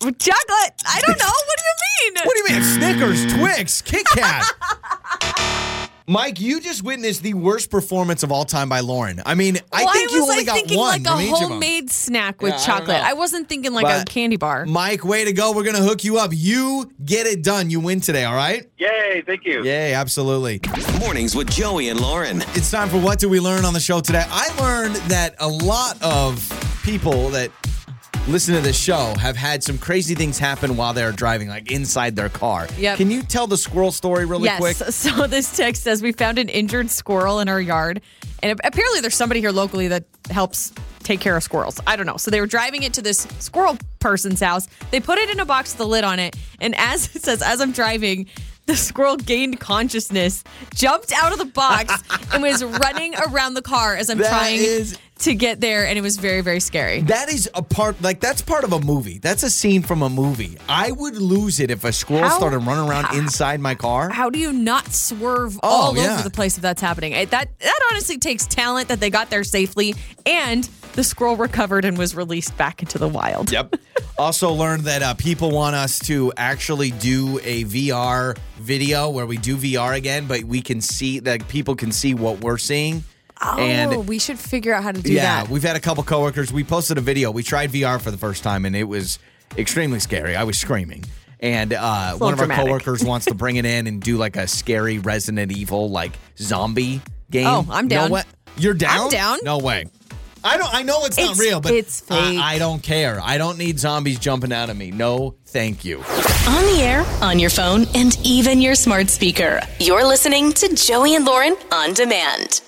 Chocolate. 0.01 0.73
I 0.87 1.01
don't 1.05 1.19
know. 1.19 1.25
What 1.27 1.57
do 1.59 1.63
you 1.63 2.13
mean? 2.13 2.21
What 2.25 2.35
do 2.35 2.39
you 2.39 2.59
mean? 2.59 2.63
Snickers, 2.63 3.33
Twix, 3.33 3.81
Kit 3.83 4.05
Kat. 4.07 4.45
Mike, 6.09 6.39
you 6.41 6.59
just 6.59 6.81
witnessed 6.81 7.21
the 7.21 7.35
worst 7.35 7.69
performance 7.69 8.23
of 8.23 8.31
all 8.31 8.43
time 8.43 8.67
by 8.67 8.79
Lauren. 8.79 9.21
I 9.27 9.35
mean, 9.35 9.59
I 9.71 9.85
Why 9.85 9.93
think 9.93 10.11
you 10.11 10.21
was 10.21 10.29
only 10.31 10.41
I 10.41 10.43
got 10.43 10.53
thinking 10.55 10.77
one 10.79 10.87
like 10.89 11.01
a 11.01 11.09
from 11.11 11.21
each 11.21 11.33
of 11.33 11.39
them. 11.39 11.49
homemade 11.49 11.91
snack 11.91 12.41
with 12.41 12.53
Yeah, 12.53 12.57
chocolate? 12.57 12.87
know. 12.87 13.07
I, 13.07 13.13
wasn't 13.13 13.47
thinking 13.47 13.73
like 13.73 13.85
a 13.85 14.05
candy 14.05 14.35
bar. 14.35 14.65
Mike, 14.65 15.03
way 15.05 15.23
to 15.25 15.33
go. 15.33 15.51
We're 15.53 15.61
going 15.65 15.75
to 15.75 15.83
hook 15.83 16.03
you 16.03 16.17
up. 16.17 16.31
You 16.33 16.89
get 17.05 17.27
it 17.27 17.43
done. 17.43 17.69
You 17.69 17.79
win 17.79 18.01
today, 18.01 18.23
all 18.23 18.33
right? 18.33 18.67
Yay, 18.79 19.21
thank 19.23 19.45
you. 19.45 19.63
Yay, 19.63 19.93
absolutely. 19.93 20.61
Mornings 20.99 21.35
with 21.35 21.51
Joey 21.51 21.89
and 21.89 22.01
Lauren. 22.01 22.41
It's 22.55 22.71
time 22.71 22.89
for 22.89 22.97
What 22.99 23.19
Do 23.19 23.29
We 23.29 23.39
Learn 23.39 23.63
on 23.63 23.73
the 23.75 23.79
show 23.79 23.99
today? 24.01 24.25
I 24.27 24.49
learned 24.59 24.95
that 25.11 25.35
a 25.37 25.47
lot 25.47 26.01
of 26.01 26.43
people 26.83 27.29
that 27.29 27.51
listen 28.27 28.53
to 28.53 28.61
this 28.61 28.79
show 28.79 29.13
have 29.19 29.35
had 29.35 29.63
some 29.63 29.77
crazy 29.77 30.13
things 30.13 30.37
happen 30.37 30.77
while 30.77 30.93
they're 30.93 31.11
driving, 31.11 31.47
like 31.47 31.71
inside 31.71 32.15
their 32.15 32.29
car. 32.29 32.67
Yep. 32.77 32.97
Can 32.97 33.09
you 33.09 33.23
tell 33.23 33.47
the 33.47 33.57
squirrel 33.57 33.91
story 33.91 34.25
really 34.25 34.45
yes. 34.45 34.59
quick? 34.59 34.77
So 34.99 35.27
this 35.27 35.55
text 35.55 35.83
says 35.83 36.01
we 36.01 36.11
found 36.11 36.37
an 36.37 36.49
injured 36.49 36.89
squirrel 36.89 37.39
in 37.39 37.47
our 37.49 37.61
yard, 37.61 38.01
and 38.43 38.59
apparently 38.63 39.01
there's 39.01 39.15
somebody 39.15 39.39
here 39.39 39.51
locally 39.51 39.87
that 39.87 40.05
helps 40.29 40.73
take 41.03 41.19
care 41.21 41.35
of 41.35 41.43
squirrels. 41.43 41.79
I 41.87 41.95
don't 41.95 42.05
know. 42.05 42.17
So 42.17 42.29
they 42.29 42.41
were 42.41 42.47
driving 42.47 42.83
it 42.83 42.93
to 42.93 43.01
this 43.01 43.27
squirrel 43.39 43.77
person's 43.99 44.41
house. 44.41 44.67
They 44.91 44.99
put 44.99 45.17
it 45.17 45.29
in 45.29 45.39
a 45.39 45.45
box 45.45 45.71
with 45.71 45.79
the 45.79 45.87
lid 45.87 46.03
on 46.03 46.19
it, 46.19 46.35
and 46.59 46.75
as 46.75 47.15
it 47.15 47.23
says, 47.23 47.41
as 47.41 47.61
I'm 47.61 47.71
driving. 47.71 48.27
The 48.65 48.75
squirrel 48.75 49.17
gained 49.17 49.59
consciousness, 49.59 50.43
jumped 50.75 51.11
out 51.11 51.31
of 51.31 51.39
the 51.39 51.45
box, 51.45 51.91
and 52.31 52.43
was 52.43 52.63
running 52.63 53.15
around 53.15 53.55
the 53.55 53.63
car 53.63 53.95
as 53.95 54.11
I'm 54.11 54.19
That 54.19 54.29
trying 54.29 54.59
is- 54.59 54.95
to 55.19 55.35
get 55.35 55.59
there. 55.59 55.85
And 55.87 55.97
it 55.97 56.01
was 56.01 56.17
very, 56.17 56.41
very 56.41 56.59
scary. 56.59 57.01
That 57.01 57.29
is 57.31 57.49
a 57.53 57.61
part, 57.61 58.01
like, 58.01 58.19
that's 58.19 58.41
part 58.41 58.63
of 58.63 58.73
a 58.73 58.79
movie. 58.79 59.19
That's 59.19 59.43
a 59.43 59.49
scene 59.49 59.81
from 59.81 60.01
a 60.01 60.09
movie. 60.09 60.57
I 60.67 60.91
would 60.91 61.15
lose 61.17 61.59
it 61.59 61.71
if 61.71 61.83
a 61.83 61.91
squirrel 61.91 62.29
How- 62.29 62.37
started 62.37 62.59
running 62.59 62.89
around 62.89 63.15
inside 63.17 63.59
my 63.59 63.75
car. 63.75 64.09
How 64.09 64.29
do 64.29 64.39
you 64.39 64.53
not 64.53 64.93
swerve 64.93 65.57
Oh, 65.63 65.69
all 65.69 65.97
yeah. 65.97 66.13
over 66.15 66.23
the 66.23 66.29
place 66.29 66.55
if 66.57 66.61
that's 66.61 66.81
happening? 66.81 67.11
It- 67.13 67.31
That 67.31 67.49
that 67.59 67.79
honestly 67.91 68.17
takes 68.17 68.45
talent 68.47 68.87
that 68.87 68.99
they 68.99 69.09
got 69.09 69.29
there 69.29 69.43
safely, 69.43 69.93
and 70.25 70.67
the 70.93 71.03
squirrel 71.03 71.35
recovered 71.35 71.85
and 71.85 71.97
was 71.97 72.15
released 72.15 72.55
back 72.57 72.81
into 72.81 72.97
the 72.97 73.07
wild. 73.07 73.51
Yep. 73.51 73.75
also 74.17 74.51
learned 74.51 74.83
that 74.83 75.01
uh, 75.01 75.13
people 75.13 75.51
want 75.51 75.75
us 75.75 75.99
to 75.99 76.33
actually 76.37 76.91
do 76.91 77.39
a 77.43 77.63
VR 77.65 78.37
video 78.57 79.09
where 79.09 79.25
we 79.25 79.37
do 79.37 79.55
VR 79.57 79.95
again, 79.95 80.25
but 80.27 80.43
we 80.43 80.61
can 80.61 80.81
see 80.81 81.19
that 81.19 81.47
people 81.47 81.75
can 81.75 81.91
see 81.91 82.13
what 82.13 82.41
we're 82.41 82.57
seeing. 82.57 83.03
Oh, 83.41 83.57
and 83.57 84.07
we 84.07 84.19
should 84.19 84.37
figure 84.37 84.73
out 84.73 84.83
how 84.83 84.91
to 84.91 85.01
do 85.01 85.13
yeah, 85.13 85.21
that. 85.21 85.47
Yeah, 85.47 85.53
we've 85.53 85.63
had 85.63 85.75
a 85.75 85.79
couple 85.79 86.03
coworkers. 86.03 86.51
We 86.51 86.63
posted 86.63 86.97
a 86.97 87.01
video. 87.01 87.31
We 87.31 87.43
tried 87.43 87.71
VR 87.71 87.99
for 88.01 88.11
the 88.11 88.17
first 88.17 88.43
time, 88.43 88.65
and 88.65 88.75
it 88.75 88.83
was 88.83 89.17
extremely 89.57 89.99
scary. 89.99 90.35
I 90.35 90.43
was 90.43 90.57
screaming. 90.57 91.05
And 91.39 91.71
uh, 91.71 92.15
one 92.15 92.33
of 92.33 92.39
our 92.39 92.47
dramatic. 92.47 92.65
coworkers 92.65 93.03
wants 93.03 93.27
to 93.27 93.33
bring 93.33 93.55
it 93.55 93.65
in 93.65 93.87
and 93.87 94.01
do 94.01 94.17
like 94.17 94.35
a 94.35 94.45
scary 94.45 94.99
Resident 94.99 95.53
Evil 95.53 95.89
like 95.89 96.11
zombie 96.37 97.01
game. 97.31 97.47
Oh, 97.47 97.65
I'm 97.69 97.87
down. 97.87 98.09
No 98.09 98.15
way. 98.15 98.23
You're 98.57 98.73
down? 98.73 99.05
I'm 99.05 99.09
down. 99.09 99.39
No 99.43 99.57
way. 99.59 99.85
I 100.43 100.57
don't. 100.57 100.73
I 100.73 100.83
know 100.83 101.05
it's, 101.05 101.17
not 101.17 101.37
real, 101.37 101.61
but 101.61 101.73
it's 101.73 102.01
fake. 102.01 102.39
I, 102.39 102.55
I 102.55 102.59
don't 102.59 102.81
care. 102.81 103.19
I 103.21 103.37
don't 103.37 103.57
need 103.57 103.79
zombies 103.79 104.19
jumping 104.19 104.53
out 104.53 104.69
of 104.69 104.77
me. 104.77 104.91
No, 104.91 105.35
thank 105.45 105.83
you. 105.83 105.97
On 105.99 106.63
the 106.65 106.79
air, 106.81 107.05
on 107.21 107.39
your 107.39 107.49
phone, 107.49 107.85
and 107.93 108.17
even 108.23 108.61
your 108.61 108.75
smart 108.75 109.09
speaker. 109.09 109.59
You're 109.79 110.05
listening 110.05 110.53
to 110.53 110.73
Joey 110.75 111.15
and 111.15 111.25
Lauren 111.25 111.55
on 111.71 111.93
demand. 111.93 112.61